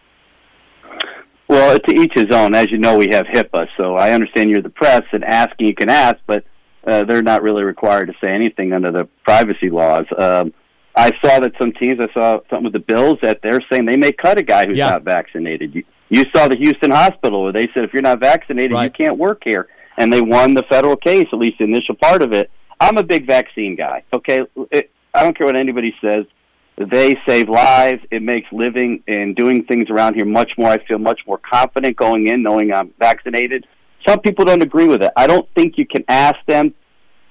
Well, 1.49 1.79
to 1.79 1.95
each 2.01 2.13
his 2.15 2.31
own. 2.31 2.55
As 2.55 2.71
you 2.71 2.79
know, 2.79 2.97
we 2.97 3.09
have 3.13 3.27
HIPAA, 3.27 3.69
so 3.81 3.97
I 3.97 4.13
understand 4.13 4.51
you're 4.51 4.63
the 4.63 4.71
press 4.71 5.03
and 5.13 5.25
asking 5.25 5.67
you 5.69 5.75
can 5.75 5.91
ask, 5.91 6.17
but 6.27 6.45
uh, 6.87 7.05
they're 7.05 7.23
not 7.23 7.43
really 7.43 7.65
required 7.65 8.07
to 8.07 8.15
say 8.23 8.31
anything 8.33 8.73
under 8.73 8.93
the 8.93 9.07
privacy 9.25 9.71
laws. 9.71 10.05
Um, 10.17 10.53
I 10.95 11.11
saw 11.25 11.41
that 11.41 11.53
some 11.59 11.73
teams, 11.73 12.01
I 12.01 12.13
saw 12.13 12.41
something 12.51 12.65
with 12.65 12.73
the 12.75 12.79
Bills 12.79 13.19
that 13.23 13.41
they're 13.43 13.61
saying 13.71 13.87
they 13.87 13.97
may 13.97 14.13
cut 14.13 14.39
a 14.39 14.43
guy 14.43 14.67
who's 14.67 14.77
Yeah. 14.79 14.91
not 14.91 15.05
vaccinated. 15.05 15.75
You, 15.75 15.85
you 16.13 16.25
saw 16.37 16.47
the 16.47 16.57
Houston 16.57 16.91
hospital 16.91 17.45
where 17.45 17.53
they 17.55 17.69
said 17.73 17.85
if 17.85 17.95
you're 17.95 18.03
not 18.03 18.21
vaccinated, 18.21 18.73
Right. 18.73 18.85
you 18.85 19.07
can't 19.07 19.17
work 19.19 19.41
here, 19.45 19.69
and 19.97 20.13
they 20.13 20.21
won 20.21 20.53
the 20.53 20.63
federal 20.69 20.95
case, 20.95 21.27
at 21.33 21.39
least 21.39 21.57
the 21.59 21.65
initial 21.65 21.95
part 21.95 22.21
of 22.21 22.33
it. 22.35 22.51
I'm 22.79 22.99
a 22.99 23.03
big 23.03 23.27
vaccine 23.27 23.77
guy. 23.77 24.03
Okay, 24.13 24.41
it, 24.71 24.91
I 25.15 25.23
don't 25.23 25.37
care 25.37 25.47
what 25.47 25.57
anybody 25.57 25.95
says. 26.05 26.27
They 26.77 27.15
save 27.27 27.49
lives. 27.49 28.03
It 28.11 28.23
makes 28.23 28.47
living 28.53 29.03
and 29.09 29.35
doing 29.35 29.65
things 29.65 29.89
around 29.89 30.15
here 30.15 30.27
much 30.27 30.53
more. 30.59 30.69
I 30.69 30.85
feel 30.87 30.99
much 30.99 31.21
more 31.27 31.39
confident 31.39 31.97
going 31.97 32.29
in, 32.29 32.43
knowing 32.43 32.73
I'm 32.75 32.93
vaccinated. 32.99 33.67
Some 34.07 34.21
people 34.21 34.45
don't 34.45 34.63
agree 34.63 34.87
with 34.89 35.03
it. 35.03 35.13
I 35.17 35.27
don't 35.27 35.49
think 35.55 35.79
you 35.79 35.87
can 35.87 36.05
ask 36.09 36.37
them 36.47 36.75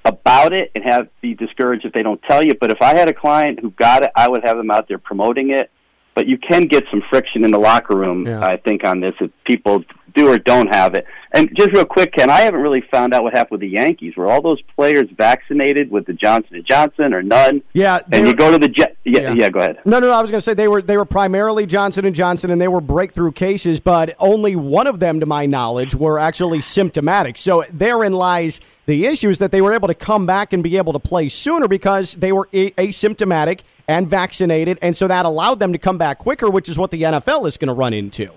about 0.06 0.54
it 0.54 0.72
and 0.74 0.84
have 0.84 1.08
be 1.22 1.36
discouraged 1.36 1.86
if 1.86 1.94
they 1.94 2.02
don't 2.02 2.22
tell 2.24 2.44
you. 2.44 2.54
But 2.60 2.72
if 2.72 2.82
I 2.82 2.98
had 2.98 3.10
a 3.10 3.14
client 3.14 3.60
who 3.60 3.70
got 3.72 4.04
it, 4.04 4.12
I 4.16 4.28
would 4.28 4.44
have 4.44 4.58
them 4.58 4.72
out 4.72 4.88
there 4.88 4.98
promoting 4.98 5.52
it. 5.52 5.70
But 6.14 6.28
you 6.28 6.38
can 6.38 6.66
get 6.68 6.84
some 6.92 7.02
friction 7.10 7.46
in 7.46 7.52
the 7.52 7.60
locker 7.60 7.96
room, 7.96 8.26
Yeah. 8.28 8.42
I 8.46 8.58
think, 8.58 8.86
on 8.86 9.00
this 9.00 9.14
if 9.22 9.32
people 9.46 9.84
do 10.14 10.28
or 10.28 10.38
don't 10.38 10.68
have 10.76 10.94
it. 10.94 11.06
And 11.32 11.50
just 11.56 11.72
real 11.72 11.86
quick, 11.86 12.12
Ken, 12.14 12.30
I 12.30 12.42
haven't 12.42 12.60
really 12.60 12.84
found 12.92 13.14
out 13.14 13.24
what 13.24 13.32
happened 13.32 13.52
with 13.52 13.62
the 13.62 13.70
Yankees. 13.70 14.18
Were 14.18 14.30
all 14.30 14.42
those 14.42 14.62
players 14.76 15.08
vaccinated 15.18 15.90
with 15.90 16.06
the 16.06 16.12
Johnson 16.12 16.58
and 16.58 16.66
Johnson 16.66 17.14
or 17.14 17.24
none? 17.24 17.62
Yeah, 17.72 18.00
And 18.12 18.28
you 18.28 18.36
go 18.36 18.52
to 18.52 18.58
the 18.58 18.68
Jet. 18.68 18.98
Yeah, 19.06 19.22
Yeah. 19.22 19.34
yeah, 19.34 19.50
go 19.50 19.60
ahead. 19.60 19.78
No, 19.86 20.00
no, 20.00 20.08
no. 20.08 20.14
I 20.14 20.22
was 20.22 20.30
going 20.30 20.40
to 20.40 20.44
say 20.44 20.54
they 20.54 20.68
were 20.68 20.82
they 20.82 20.98
were 20.98 21.06
primarily 21.06 21.66
Johnson 21.66 22.04
and 22.06 22.14
Johnson, 22.14 22.52
and 22.52 22.60
they 22.60 22.68
were 22.68 22.82
breakthrough 22.82 23.32
cases, 23.32 23.80
but 23.80 24.14
only 24.20 24.58
one 24.58 24.86
of 24.88 25.00
them, 25.00 25.22
to 25.22 25.26
my 25.26 25.46
knowledge, 25.46 25.96
were 25.96 26.20
actually 26.20 26.60
symptomatic. 26.60 27.38
So 27.38 27.64
therein 27.72 28.12
lies 28.12 28.60
the 28.92 29.06
issue: 29.08 29.30
is 29.30 29.40
that 29.40 29.52
they 29.52 29.62
were 29.62 29.74
able 29.74 29.88
to 29.88 29.96
come 29.96 30.26
back 30.26 30.54
and 30.54 30.62
be 30.62 30.78
able 30.78 30.94
to 30.94 31.00
play 31.00 31.28
sooner 31.30 31.68
because 31.68 32.14
they 32.16 32.32
were 32.32 32.48
a- 32.54 32.72
asymptomatic 32.72 33.62
and 33.88 34.08
vaccinated, 34.08 34.78
and 34.82 34.96
so 34.96 35.08
that 35.08 35.26
allowed 35.26 35.60
them 35.60 35.72
to 35.74 35.80
come 35.80 35.98
back 35.98 36.18
quicker, 36.20 36.50
which 36.50 36.70
is 36.70 36.78
what 36.78 36.92
the 36.92 37.02
NFL 37.04 37.48
is 37.48 37.58
going 37.58 37.68
to 37.68 37.74
run 37.74 37.94
into. 37.94 38.32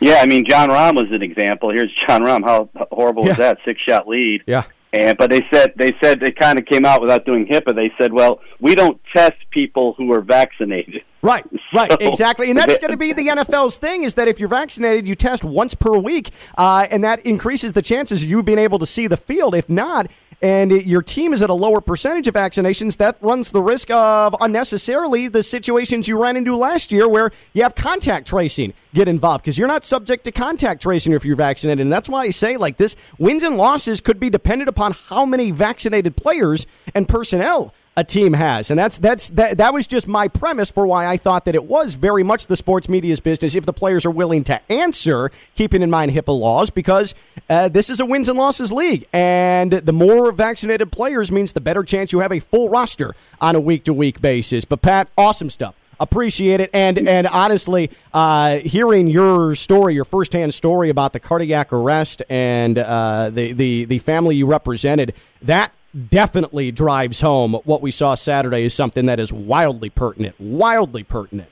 Yeah, 0.00 0.16
I 0.22 0.26
mean, 0.26 0.44
Jon 0.48 0.70
Rahm 0.70 0.94
was 0.96 1.12
an 1.12 1.22
example. 1.22 1.70
Here's 1.70 1.92
Jon 2.08 2.22
Rahm. 2.22 2.42
How 2.44 2.70
horrible 2.90 3.22
Yeah. 3.24 3.28
was 3.30 3.36
that 3.38 3.58
six 3.64 3.80
shot 3.86 4.08
lead? 4.08 4.42
Yeah. 4.46 4.62
And 4.92 5.16
but 5.16 5.30
they 5.30 5.46
said 5.52 5.72
they 5.76 5.92
said 6.02 6.20
they 6.20 6.32
kind 6.32 6.58
of 6.58 6.66
came 6.66 6.84
out 6.84 7.00
without 7.00 7.24
doing 7.24 7.46
HIPAA. 7.46 7.74
They 7.76 7.92
said, 7.96 8.12
well, 8.12 8.40
we 8.60 8.74
don't 8.74 9.00
test 9.14 9.36
people 9.50 9.94
who 9.96 10.12
are 10.12 10.20
vaccinated. 10.20 11.02
Right, 11.22 11.44
right, 11.74 11.90
So- 11.90 11.98
exactly, 12.08 12.50
and 12.50 12.58
that's 12.58 12.78
going 12.78 12.90
to 12.90 12.96
be 12.96 13.12
the 13.12 13.28
NFL's 13.28 13.76
thing: 13.76 14.04
is 14.04 14.14
that 14.14 14.26
if 14.26 14.40
you're 14.40 14.48
vaccinated, 14.48 15.06
you 15.06 15.14
test 15.14 15.44
once 15.44 15.74
per 15.74 15.96
week, 15.96 16.30
uh, 16.58 16.86
and 16.90 17.04
that 17.04 17.20
increases 17.24 17.72
the 17.72 17.82
chances 17.82 18.24
of 18.24 18.30
you 18.30 18.42
being 18.42 18.58
able 18.58 18.78
to 18.80 18.86
see 18.86 19.06
the 19.06 19.16
field. 19.16 19.54
If 19.54 19.68
not, 19.68 20.10
and 20.42 20.70
your 20.70 21.02
team 21.02 21.32
is 21.32 21.42
at 21.42 21.50
a 21.50 21.54
lower 21.54 21.80
percentage 21.80 22.26
of 22.28 22.34
vaccinations, 22.34 22.96
that 22.96 23.16
runs 23.20 23.50
the 23.50 23.62
risk 23.62 23.90
of 23.90 24.34
unnecessarily 24.40 25.28
the 25.28 25.42
situations 25.42 26.08
you 26.08 26.20
ran 26.20 26.36
into 26.36 26.56
last 26.56 26.92
year, 26.92 27.08
where 27.08 27.30
you 27.52 27.62
have 27.62 27.74
contact 27.74 28.28
tracing 28.28 28.72
get 28.94 29.08
involved 29.08 29.44
because 29.44 29.58
you're 29.58 29.68
not 29.68 29.84
subject 29.84 30.24
to 30.24 30.32
contact 30.32 30.82
tracing 30.82 31.12
if 31.12 31.24
you're 31.24 31.36
vaccinated, 31.36 31.80
and 31.80 31.92
that's 31.92 32.08
why 32.08 32.22
I 32.22 32.30
say 32.30 32.56
like 32.56 32.76
this: 32.76 32.96
wins 33.18 33.42
and 33.42 33.56
losses 33.56 34.00
could 34.00 34.18
be 34.18 34.30
dependent 34.30 34.68
upon 34.68 34.92
how 34.92 35.24
many 35.24 35.50
vaccinated 35.50 36.16
players 36.16 36.66
and 36.94 37.08
personnel 37.08 37.74
a 38.00 38.04
team 38.04 38.32
has. 38.32 38.70
And 38.70 38.78
that's 38.78 38.98
that's 38.98 39.28
that 39.30 39.58
that 39.58 39.72
was 39.74 39.86
just 39.86 40.08
my 40.08 40.26
premise 40.26 40.70
for 40.70 40.86
why 40.86 41.06
I 41.06 41.16
thought 41.18 41.44
that 41.44 41.54
it 41.54 41.64
was 41.64 41.94
very 41.94 42.22
much 42.22 42.46
the 42.46 42.56
sports 42.56 42.88
media's 42.88 43.20
business 43.20 43.54
if 43.54 43.66
the 43.66 43.74
players 43.74 44.06
are 44.06 44.10
willing 44.10 44.42
to 44.44 44.60
answer, 44.72 45.30
keeping 45.54 45.82
in 45.82 45.90
mind 45.90 46.12
HIPAA 46.12 46.38
laws, 46.38 46.70
because 46.70 47.14
uh, 47.48 47.68
this 47.68 47.90
is 47.90 48.00
a 48.00 48.06
wins 48.06 48.28
and 48.28 48.38
losses 48.38 48.72
league. 48.72 49.06
And 49.12 49.72
the 49.72 49.92
more 49.92 50.32
vaccinated 50.32 50.90
players 50.90 51.30
means 51.30 51.52
the 51.52 51.60
better 51.60 51.82
chance 51.84 52.10
you 52.10 52.20
have 52.20 52.32
a 52.32 52.40
full 52.40 52.70
roster 52.70 53.14
on 53.40 53.54
a 53.54 53.60
week 53.60 53.84
to 53.84 53.92
week 53.92 54.20
basis. 54.20 54.64
But 54.64 54.80
Pat, 54.80 55.10
awesome 55.16 55.50
stuff. 55.50 55.74
Appreciate 56.00 56.60
it, 56.60 56.70
and 56.72 56.96
and 57.06 57.26
honestly, 57.26 57.90
uh, 58.14 58.56
hearing 58.60 59.08
your 59.08 59.54
story, 59.54 59.92
your 59.92 60.06
firsthand 60.06 60.54
story 60.54 60.88
about 60.88 61.12
the 61.12 61.20
cardiac 61.20 61.74
arrest 61.74 62.22
and 62.30 62.78
uh, 62.78 63.28
the 63.28 63.52
the 63.52 63.84
the 63.84 63.98
family 63.98 64.36
you 64.36 64.46
represented, 64.46 65.12
that 65.42 65.74
definitely 66.08 66.70
drives 66.70 67.20
home 67.20 67.54
what 67.64 67.82
we 67.82 67.90
saw 67.90 68.14
Saturday 68.14 68.64
is 68.64 68.74
something 68.74 69.06
that 69.06 69.20
is 69.20 69.32
wildly 69.32 69.90
pertinent, 69.90 70.38
wildly 70.40 71.02
pertinent. 71.02 71.48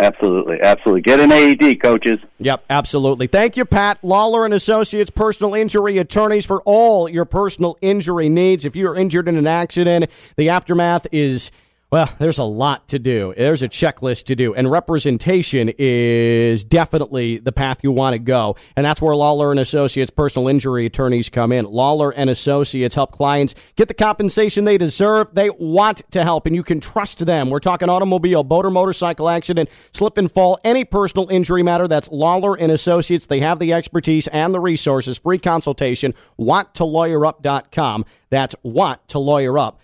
Absolutely, 0.00 0.60
absolutely. 0.62 1.00
Get 1.00 1.18
an 1.18 1.32
AED, 1.32 1.82
coaches. 1.82 2.20
Yep, 2.38 2.64
absolutely. 2.70 3.26
Thank 3.26 3.56
you, 3.56 3.64
Pat 3.64 4.00
Lawlor 4.02 4.44
and 4.44 4.54
Associates, 4.54 5.10
personal 5.10 5.54
injury 5.54 5.98
attorneys 5.98 6.46
for 6.46 6.62
all 6.62 7.08
your 7.08 7.24
personal 7.24 7.76
injury 7.80 8.28
needs. 8.28 8.64
If 8.64 8.76
you're 8.76 8.94
injured 8.94 9.26
in 9.26 9.36
an 9.36 9.48
accident, 9.48 10.08
the 10.36 10.50
aftermath 10.50 11.08
is 11.10 11.50
well, 11.90 12.10
there's 12.18 12.36
a 12.36 12.44
lot 12.44 12.88
to 12.88 12.98
do. 12.98 13.32
There's 13.34 13.62
a 13.62 13.68
checklist 13.68 14.24
to 14.24 14.36
do, 14.36 14.54
and 14.54 14.70
representation 14.70 15.72
is 15.78 16.62
definitely 16.62 17.38
the 17.38 17.50
path 17.50 17.82
you 17.82 17.92
want 17.92 18.12
to 18.12 18.18
go. 18.18 18.56
And 18.76 18.84
that's 18.84 19.00
where 19.00 19.14
Lawlor 19.14 19.50
and 19.50 19.58
Associates 19.58 20.10
personal 20.10 20.48
injury 20.48 20.84
attorneys 20.84 21.30
come 21.30 21.50
in. 21.50 21.64
Lawlor 21.64 22.12
and 22.14 22.28
Associates 22.28 22.94
help 22.94 23.12
clients 23.12 23.54
get 23.76 23.88
the 23.88 23.94
compensation 23.94 24.64
they 24.64 24.76
deserve. 24.76 25.28
They 25.32 25.48
want 25.48 26.02
to 26.10 26.24
help, 26.24 26.44
and 26.44 26.54
you 26.54 26.62
can 26.62 26.78
trust 26.78 27.24
them. 27.24 27.48
We're 27.48 27.58
talking 27.58 27.88
automobile, 27.88 28.44
boat 28.44 28.66
or 28.66 28.70
motorcycle 28.70 29.30
accident, 29.30 29.70
slip 29.94 30.18
and 30.18 30.30
fall, 30.30 30.58
any 30.64 30.84
personal 30.84 31.30
injury 31.30 31.62
matter. 31.62 31.88
That's 31.88 32.10
Lawlor 32.10 32.54
and 32.60 32.70
Associates. 32.70 33.24
They 33.24 33.40
have 33.40 33.60
the 33.60 33.72
expertise 33.72 34.26
and 34.28 34.52
the 34.52 34.60
resources. 34.60 35.16
Free 35.16 35.38
consultation. 35.38 36.12
WantToLawyerUp.com. 36.38 38.04
That's 38.28 38.54
WantToLawyerUp.com. 38.62 39.76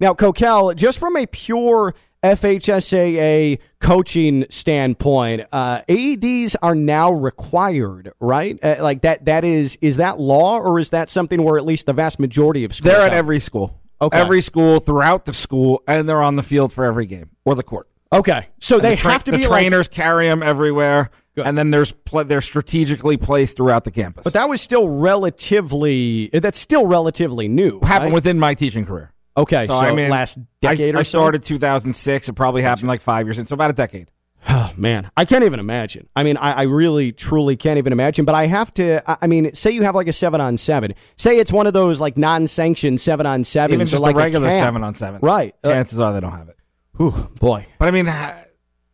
Now, 0.00 0.14
Kokell, 0.14 0.74
just 0.74 0.98
from 0.98 1.16
a 1.16 1.26
pure 1.26 1.94
FHSAA 2.22 3.58
coaching 3.80 4.46
standpoint, 4.48 5.42
uh, 5.50 5.82
AEDs 5.88 6.54
are 6.62 6.74
now 6.74 7.12
required, 7.12 8.12
right? 8.20 8.58
Uh, 8.62 8.76
like 8.80 9.02
that. 9.02 9.24
That 9.24 9.44
is 9.44 9.76
is 9.80 9.96
that 9.96 10.20
law, 10.20 10.58
or 10.58 10.78
is 10.78 10.90
that 10.90 11.10
something 11.10 11.42
where 11.42 11.58
at 11.58 11.64
least 11.64 11.86
the 11.86 11.92
vast 11.92 12.20
majority 12.20 12.64
of 12.64 12.74
schools 12.74 12.94
They're 12.94 13.06
at 13.06 13.12
every 13.12 13.40
school. 13.40 13.78
Okay. 14.00 14.18
Every 14.18 14.40
school 14.40 14.80
throughout 14.80 15.26
the 15.26 15.32
school, 15.32 15.82
and 15.86 16.08
they're 16.08 16.22
on 16.22 16.36
the 16.36 16.42
field 16.42 16.72
for 16.72 16.84
every 16.84 17.06
game 17.06 17.30
or 17.44 17.54
the 17.54 17.62
court. 17.62 17.88
Okay, 18.12 18.48
so 18.60 18.76
And 18.76 18.84
they 18.84 18.90
the 18.90 18.96
tra- 18.96 19.12
have 19.12 19.24
to 19.24 19.30
the 19.30 19.38
be 19.38 19.46
like- 19.46 19.60
trainers 19.62 19.88
carry 19.88 20.28
them 20.28 20.42
everywhere, 20.42 21.10
and 21.36 21.56
then 21.56 21.70
there's 21.70 21.92
pl- 21.92 22.24
they're 22.24 22.40
strategically 22.42 23.16
placed 23.16 23.56
throughout 23.56 23.84
the 23.84 23.90
campus. 23.90 24.24
but 24.24 24.34
that 24.34 24.48
was 24.48 24.60
still 24.60 24.86
relatively. 24.88 26.28
That's 26.32 26.58
still 26.58 26.86
relatively 26.86 27.48
new. 27.48 27.80
happened 27.80 28.12
right? 28.12 28.14
within 28.14 28.38
my 28.38 28.54
teaching 28.54 28.84
career. 28.86 29.12
Okay, 29.36 29.64
so, 29.64 29.72
I 29.74 29.94
mean, 29.94 30.10
last 30.10 30.38
decade 30.60 30.94
I, 30.94 31.00
or 31.00 31.04
so. 31.04 31.20
I 31.20 31.22
started 31.22 31.42
2006. 31.42 32.28
It 32.28 32.32
probably 32.34 32.60
happened 32.60 32.88
like 32.88 33.00
five 33.00 33.26
years 33.26 33.38
in, 33.38 33.46
so 33.46 33.54
about 33.54 33.70
a 33.70 33.74
decade. 33.74 34.10
Oh 34.48 34.72
man, 34.76 35.08
I 35.16 35.24
can't 35.24 35.44
even 35.44 35.60
imagine. 35.60 36.08
I 36.16 36.24
mean, 36.24 36.36
I, 36.36 36.52
I 36.52 36.62
really, 36.62 37.12
truly 37.12 37.56
can't 37.56 37.78
even 37.78 37.92
imagine. 37.92 38.24
But 38.24 38.34
I 38.34 38.46
have 38.48 38.74
to. 38.74 39.00
I- 39.08 39.16
I 39.22 39.26
mean, 39.28 39.54
say 39.54 39.70
you 39.70 39.82
have 39.82 39.94
like 39.94 40.08
a 40.08 40.12
seven 40.12 40.40
on 40.40 40.56
seven. 40.56 40.94
Say 41.16 41.38
it's 41.38 41.52
one 41.52 41.68
of 41.68 41.72
those 41.74 42.00
like 42.00 42.18
non-sanctioned 42.18 43.00
seven 43.00 43.24
on 43.24 43.44
seven. 43.44 43.74
Even 43.74 43.86
just 43.86 44.02
like 44.02 44.16
a 44.16 44.18
regular 44.18 44.50
seven 44.50 44.82
on 44.82 44.94
seven, 44.94 45.20
Right. 45.22 45.54
Uh, 45.62 45.68
Chances 45.68 46.00
are 46.00 46.12
they 46.12 46.18
don't 46.20 46.32
have 46.32 46.48
it. 46.48 46.56
Whew, 46.96 47.30
boy. 47.38 47.66
But 47.78 47.88
I 47.88 47.90
mean, 47.90 48.12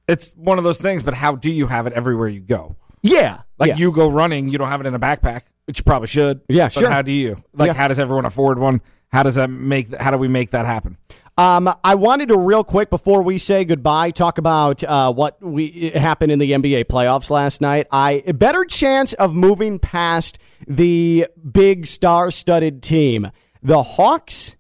it's 0.07 0.33
one 0.37 0.59
of 0.59 0.65
those 0.65 0.79
things. 0.81 1.03
But 1.03 1.15
how 1.15 1.37
do 1.37 1.51
you 1.51 1.67
have 1.67 1.87
it 1.87 1.93
everywhere 1.93 2.29
you 2.29 2.41
go? 2.41 2.77
Yeah. 3.03 3.43
Like 3.59 3.69
yeah. 3.71 3.77
you 3.77 3.93
go 3.93 4.09
running, 4.09 4.49
you 4.49 4.59
don't 4.59 4.69
have 4.69 4.81
it 4.81 4.87
in 4.87 4.95
a 4.95 4.99
backpack, 4.99 5.43
which 5.67 5.79
you 5.79 5.85
probably 5.85 6.09
should. 6.09 6.41
Yeah, 6.49 6.67
But 6.67 6.73
sure. 6.73 6.91
How 6.91 7.03
do 7.03 7.13
you? 7.13 7.43
Like, 7.53 7.69
Yeah. 7.69 7.73
how 7.75 7.89
does 7.89 7.99
everyone 7.99 8.25
afford 8.25 8.59
one? 8.59 8.81
How 9.11 9.23
does 9.23 9.37
that 9.37 9.49
make? 9.49 9.95
How 9.95 10.11
do 10.11 10.19
we 10.19 10.29
make 10.29 10.51
that 10.51 10.67
happen? 10.67 10.99
Um, 11.39 11.73
I 11.85 11.95
wanted 11.95 12.29
to 12.31 12.37
real 12.37 12.65
quick 12.65 12.91
before 12.91 13.23
we 13.23 13.39
say 13.39 13.65
goodbye 13.65 14.11
talk 14.11 14.39
about 14.39 14.83
uh, 14.83 15.13
what 15.13 15.41
we 15.41 15.91
happened 15.95 16.33
in 16.33 16.41
the 16.41 16.51
NBA 16.51 16.87
playoffs 16.87 17.31
last 17.31 17.61
night. 17.61 17.87
I 17.93 18.23
better 18.35 18.65
chance 18.65 19.13
of 19.15 19.37
moving 19.37 19.79
past 19.79 20.39
the 20.67 21.29
big 21.51 21.87
star-studded 21.87 22.83
team, 22.83 23.31
the 23.63 23.85
Hawks 23.85 24.57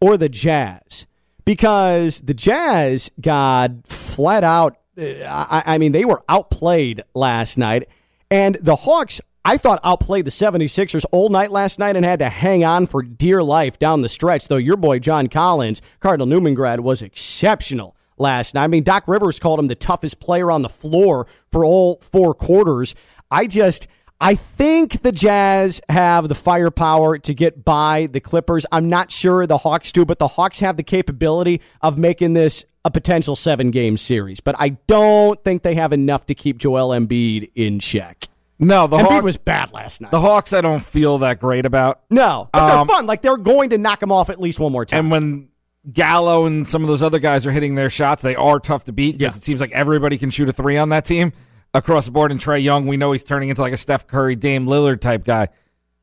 or 0.00 0.16
the 0.16 0.28
Jazz, 0.28 1.06
because 1.46 2.20
the 2.20 2.34
Jazz 2.34 3.10
got 3.18 3.86
flat 3.86 4.44
out. 4.44 4.76
uh, 4.98 5.02
I, 5.26 5.62
I 5.66 5.78
mean, 5.78 5.92
they 5.92 6.04
were 6.04 6.20
outplayed 6.28 7.00
last 7.14 7.56
night, 7.56 7.88
and 8.30 8.58
the 8.60 8.76
Hawks. 8.76 9.22
I 9.48 9.58
thought 9.58 9.78
outplayed 9.84 10.24
the 10.24 10.32
76ers 10.32 11.04
all 11.12 11.28
night 11.28 11.52
last 11.52 11.78
night 11.78 11.94
and 11.94 12.04
had 12.04 12.18
to 12.18 12.28
hang 12.28 12.64
on 12.64 12.88
for 12.88 13.00
dear 13.00 13.44
life 13.44 13.78
down 13.78 14.02
the 14.02 14.08
stretch, 14.08 14.48
though 14.48 14.56
your 14.56 14.76
boy 14.76 14.98
John 14.98 15.28
Collins, 15.28 15.80
Cardinal 16.00 16.26
Newman 16.26 16.54
grad, 16.54 16.80
was 16.80 17.00
exceptional 17.00 17.94
last 18.18 18.54
night. 18.56 18.64
I 18.64 18.66
mean, 18.66 18.82
Doc 18.82 19.04
Rivers 19.06 19.38
called 19.38 19.60
him 19.60 19.68
the 19.68 19.76
toughest 19.76 20.18
player 20.18 20.50
on 20.50 20.62
the 20.62 20.68
floor 20.68 21.28
for 21.52 21.64
all 21.64 22.00
four 22.00 22.34
quarters. 22.34 22.96
I 23.30 23.46
just, 23.46 23.86
I 24.20 24.34
think 24.36 25.02
the 25.02 25.12
Jazz 25.12 25.80
have 25.88 26.28
the 26.28 26.34
firepower 26.34 27.18
to 27.18 27.34
get 27.34 27.64
by 27.64 28.08
the 28.10 28.20
Clippers. 28.20 28.64
I'm 28.72 28.88
not 28.88 29.12
sure 29.12 29.46
the 29.46 29.58
Hawks 29.58 29.92
do, 29.92 30.04
but 30.06 30.18
the 30.18 30.28
Hawks 30.28 30.60
have 30.60 30.76
the 30.78 30.82
capability 30.82 31.60
of 31.82 31.98
making 31.98 32.32
this 32.32 32.64
a 32.84 32.90
potential 32.90 33.36
seven 33.36 33.70
game 33.70 33.96
series. 33.98 34.40
But 34.40 34.56
I 34.58 34.70
don't 34.86 35.42
think 35.44 35.62
they 35.62 35.74
have 35.74 35.92
enough 35.92 36.26
to 36.26 36.34
keep 36.34 36.56
Joel 36.58 36.98
Embiid 36.98 37.50
in 37.54 37.78
check. 37.78 38.26
No, 38.58 38.86
the 38.86 38.96
Embiid 38.96 39.04
Hawks 39.06 39.24
was 39.24 39.36
bad 39.36 39.72
last 39.74 40.00
night. 40.00 40.12
The 40.12 40.20
Hawks, 40.20 40.54
I 40.54 40.62
don't 40.62 40.82
feel 40.82 41.18
that 41.18 41.38
great 41.38 41.66
about. 41.66 42.00
No, 42.08 42.48
but 42.54 42.62
Um, 42.62 42.86
they're 42.86 42.96
fun. 42.96 43.06
Like 43.06 43.20
they're 43.20 43.36
going 43.36 43.70
to 43.70 43.78
knock 43.78 44.02
him 44.02 44.10
off 44.10 44.30
at 44.30 44.40
least 44.40 44.58
one 44.58 44.72
more 44.72 44.86
time. 44.86 45.00
And 45.00 45.10
when 45.10 45.48
Gallo 45.92 46.46
and 46.46 46.66
some 46.66 46.80
of 46.82 46.88
those 46.88 47.02
other 47.02 47.18
guys 47.18 47.46
are 47.46 47.52
hitting 47.52 47.74
their 47.74 47.90
shots, 47.90 48.22
they 48.22 48.34
are 48.34 48.58
tough 48.60 48.84
to 48.84 48.92
beat 48.92 49.18
because 49.18 49.36
it 49.36 49.42
seems 49.42 49.60
like 49.60 49.72
everybody 49.72 50.16
can 50.16 50.30
shoot 50.30 50.48
a 50.48 50.54
three 50.54 50.78
on 50.78 50.88
that 50.88 51.04
team 51.04 51.34
across 51.78 52.06
the 52.06 52.10
board. 52.10 52.30
And 52.30 52.40
Trae 52.40 52.62
Young, 52.62 52.86
we 52.86 52.96
know 52.96 53.12
he's 53.12 53.24
turning 53.24 53.48
into 53.48 53.62
like 53.62 53.72
a 53.72 53.76
Steph 53.76 54.06
Curry, 54.06 54.36
Dame 54.36 54.66
Lillard 54.66 55.00
type 55.00 55.24
guy. 55.24 55.48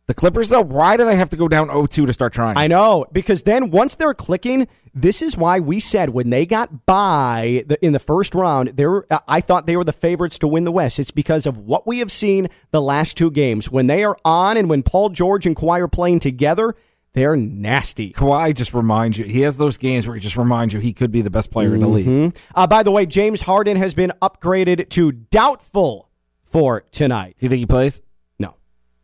The 0.06 0.14
Clippers, 0.14 0.50
though, 0.50 0.62
why 0.62 0.98
do 0.98 1.06
they 1.06 1.16
have 1.16 1.30
to 1.30 1.38
go 1.38 1.48
down 1.48 1.70
0-2 1.70 2.08
to 2.08 2.14
start 2.14 2.34
trying? 2.34 2.58
I 2.58 2.68
know 2.68 3.06
because 3.14 3.44
then 3.44 3.70
once 3.70 3.96
they're 3.96 4.14
clicking, 4.14 4.68
this 4.94 5.22
is 5.22 5.38
why 5.38 5.62
we 5.62 5.80
said 5.80 6.10
when 6.10 6.30
they 6.30 6.46
got 6.46 6.86
by 6.86 7.64
the, 7.68 7.84
in 7.84 7.94
the 7.94 8.00
first 8.00 8.36
round, 8.36 8.70
they 8.70 8.86
were, 8.86 9.08
I 9.30 9.40
thought 9.40 9.66
they 9.66 9.78
were 9.78 9.86
the 9.86 9.94
favorites 9.94 10.40
to 10.40 10.48
win 10.48 10.66
the 10.66 10.74
West. 10.74 11.00
It's 11.00 11.12
because 11.12 11.46
of 11.46 11.60
what 11.60 11.88
we 11.88 12.00
have 12.00 12.12
seen 12.12 12.50
the 12.72 12.82
last 12.82 13.16
two 13.16 13.32
games 13.32 13.72
when 13.72 13.88
they 13.88 14.04
are 14.04 14.18
on 14.26 14.58
and 14.58 14.70
when 14.70 14.84
Paul 14.84 15.10
George 15.10 15.46
and 15.46 15.56
Kawhi 15.56 15.80
are 15.80 15.88
playing 15.88 16.20
together. 16.20 16.76
They're 17.14 17.36
nasty. 17.36 18.12
Kawhi 18.12 18.56
just 18.56 18.74
reminds 18.74 19.18
you. 19.20 19.26
He 19.26 19.42
has 19.42 19.58
those 19.58 19.78
games 19.78 20.08
where 20.08 20.16
he 20.16 20.20
just 20.22 20.36
reminds 20.36 20.74
you 20.74 20.80
he 20.80 20.94
could 20.94 21.12
be 21.12 21.22
the 21.22 21.30
best 21.30 21.52
player 21.52 21.76
in 21.76 21.82
the 21.82 21.88
league. 21.88 22.08
Mhm. 22.08 22.36
Uh, 22.56 22.66
by 22.66 22.82
the 22.82 22.90
way, 22.92 23.06
James 23.06 23.42
Harden 23.42 23.78
has 23.78 23.94
been 23.94 24.12
upgraded 24.22 24.90
to 24.90 25.12
doubtful 25.12 26.10
for 26.44 26.82
tonight. 26.92 27.36
Do 27.38 27.46
you 27.46 27.50
think 27.50 27.60
he 27.60 27.66
plays? 27.68 28.02
No. 28.40 28.56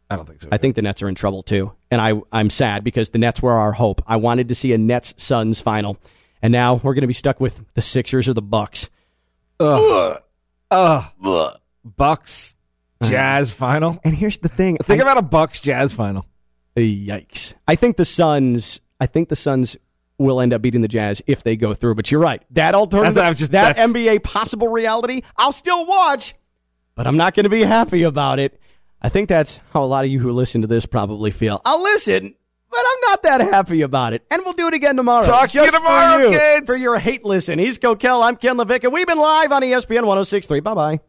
I 0.09 0.15
don't 0.15 0.27
think 0.27 0.41
so. 0.41 0.49
I 0.51 0.57
think 0.57 0.75
the 0.75 0.81
Nets 0.81 1.03
are 1.03 1.07
in 1.09 1.13
trouble 1.13 1.43
too, 1.43 1.71
and 1.91 2.01
I 2.01 2.19
I'm 2.31 2.49
sad 2.49 2.83
because 2.83 3.11
the 3.11 3.19
Nets 3.19 3.43
were 3.43 3.53
our 3.53 3.73
hope. 3.73 4.01
I 4.07 4.15
wanted 4.15 4.49
to 4.49 4.55
see 4.55 4.73
a 4.73 4.77
Nets 4.79 5.13
Suns 5.17 5.61
final, 5.61 5.97
and 6.41 6.51
now 6.51 6.75
we're 6.75 6.95
going 6.95 7.01
to 7.01 7.07
be 7.07 7.13
stuck 7.13 7.39
with 7.39 7.63
the 7.75 7.81
Sixers 7.81 8.27
or 8.27 8.33
the 8.33 8.41
Bucks. 8.41 8.89
Ugh. 9.59 10.17
Ugh. 10.71 11.57
Bucks 11.95 12.55
Jazz 13.03 13.51
final. 13.51 13.99
And 14.03 14.15
here's 14.15 14.39
the 14.39 14.49
thing: 14.49 14.77
Think 14.77 14.99
I- 14.99 15.03
about 15.03 15.17
a 15.17 15.21
Bucks 15.21 15.59
Jazz 15.59 15.93
final. 15.93 16.25
Yikes! 16.85 17.55
I 17.67 17.75
think 17.75 17.97
the 17.97 18.05
Suns. 18.05 18.81
I 18.99 19.05
think 19.05 19.29
the 19.29 19.35
Suns 19.35 19.77
will 20.17 20.41
end 20.41 20.53
up 20.53 20.61
beating 20.61 20.81
the 20.81 20.87
Jazz 20.87 21.21
if 21.27 21.43
they 21.43 21.55
go 21.55 21.73
through. 21.73 21.95
But 21.95 22.11
you're 22.11 22.19
right. 22.21 22.43
That 22.51 22.75
alternative, 22.75 23.35
just- 23.37 23.51
that 23.53 23.77
NBA 23.77 24.19
possible 24.23 24.67
reality, 24.67 25.21
I'll 25.37 25.53
still 25.53 25.85
watch, 25.85 26.33
but 26.95 27.07
I'm 27.07 27.15
not 27.17 27.33
going 27.35 27.45
to 27.45 27.49
be 27.49 27.63
happy 27.63 28.03
about 28.03 28.39
it. 28.39 28.59
I 29.01 29.07
think 29.07 29.29
that's 29.29 29.61
how 29.73 29.83
a 29.83 29.85
lot 29.87 30.03
of 30.03 30.11
you 30.11 30.19
who 30.19 30.31
listen 30.33 30.61
to 30.61 30.67
this 30.67 30.85
probably 30.85 31.31
feel. 31.31 31.61
I'll 31.63 31.81
listen, 31.81 32.35
but 32.69 32.79
I'm 32.85 33.01
not 33.09 33.23
that 33.23 33.41
happy 33.41 33.81
about 33.81 34.11
it. 34.11 34.25
And 34.29 34.41
we'll 34.43 34.53
do 34.53 34.67
it 34.67 34.73
again 34.73 34.97
tomorrow. 34.97 35.25
Talk 35.25 35.49
to 35.51 35.63
you 35.63 35.71
tomorrow, 35.71 36.17
for 36.27 36.33
you, 36.33 36.37
kids. 36.37 36.65
For 36.65 36.75
your 36.75 36.99
hate 36.99 37.23
listen. 37.23 37.57
He's 37.59 37.79
Kokell. 37.79 38.21
I'm 38.21 38.35
Ken 38.35 38.57
LaVicka, 38.57 38.83
and 38.85 38.93
we've 38.93 39.07
been 39.07 39.17
live 39.19 39.53
on 39.53 39.61
ESPN 39.61 40.05
1063. 40.05 40.59
Bye 40.59 40.73
bye. 40.73 40.99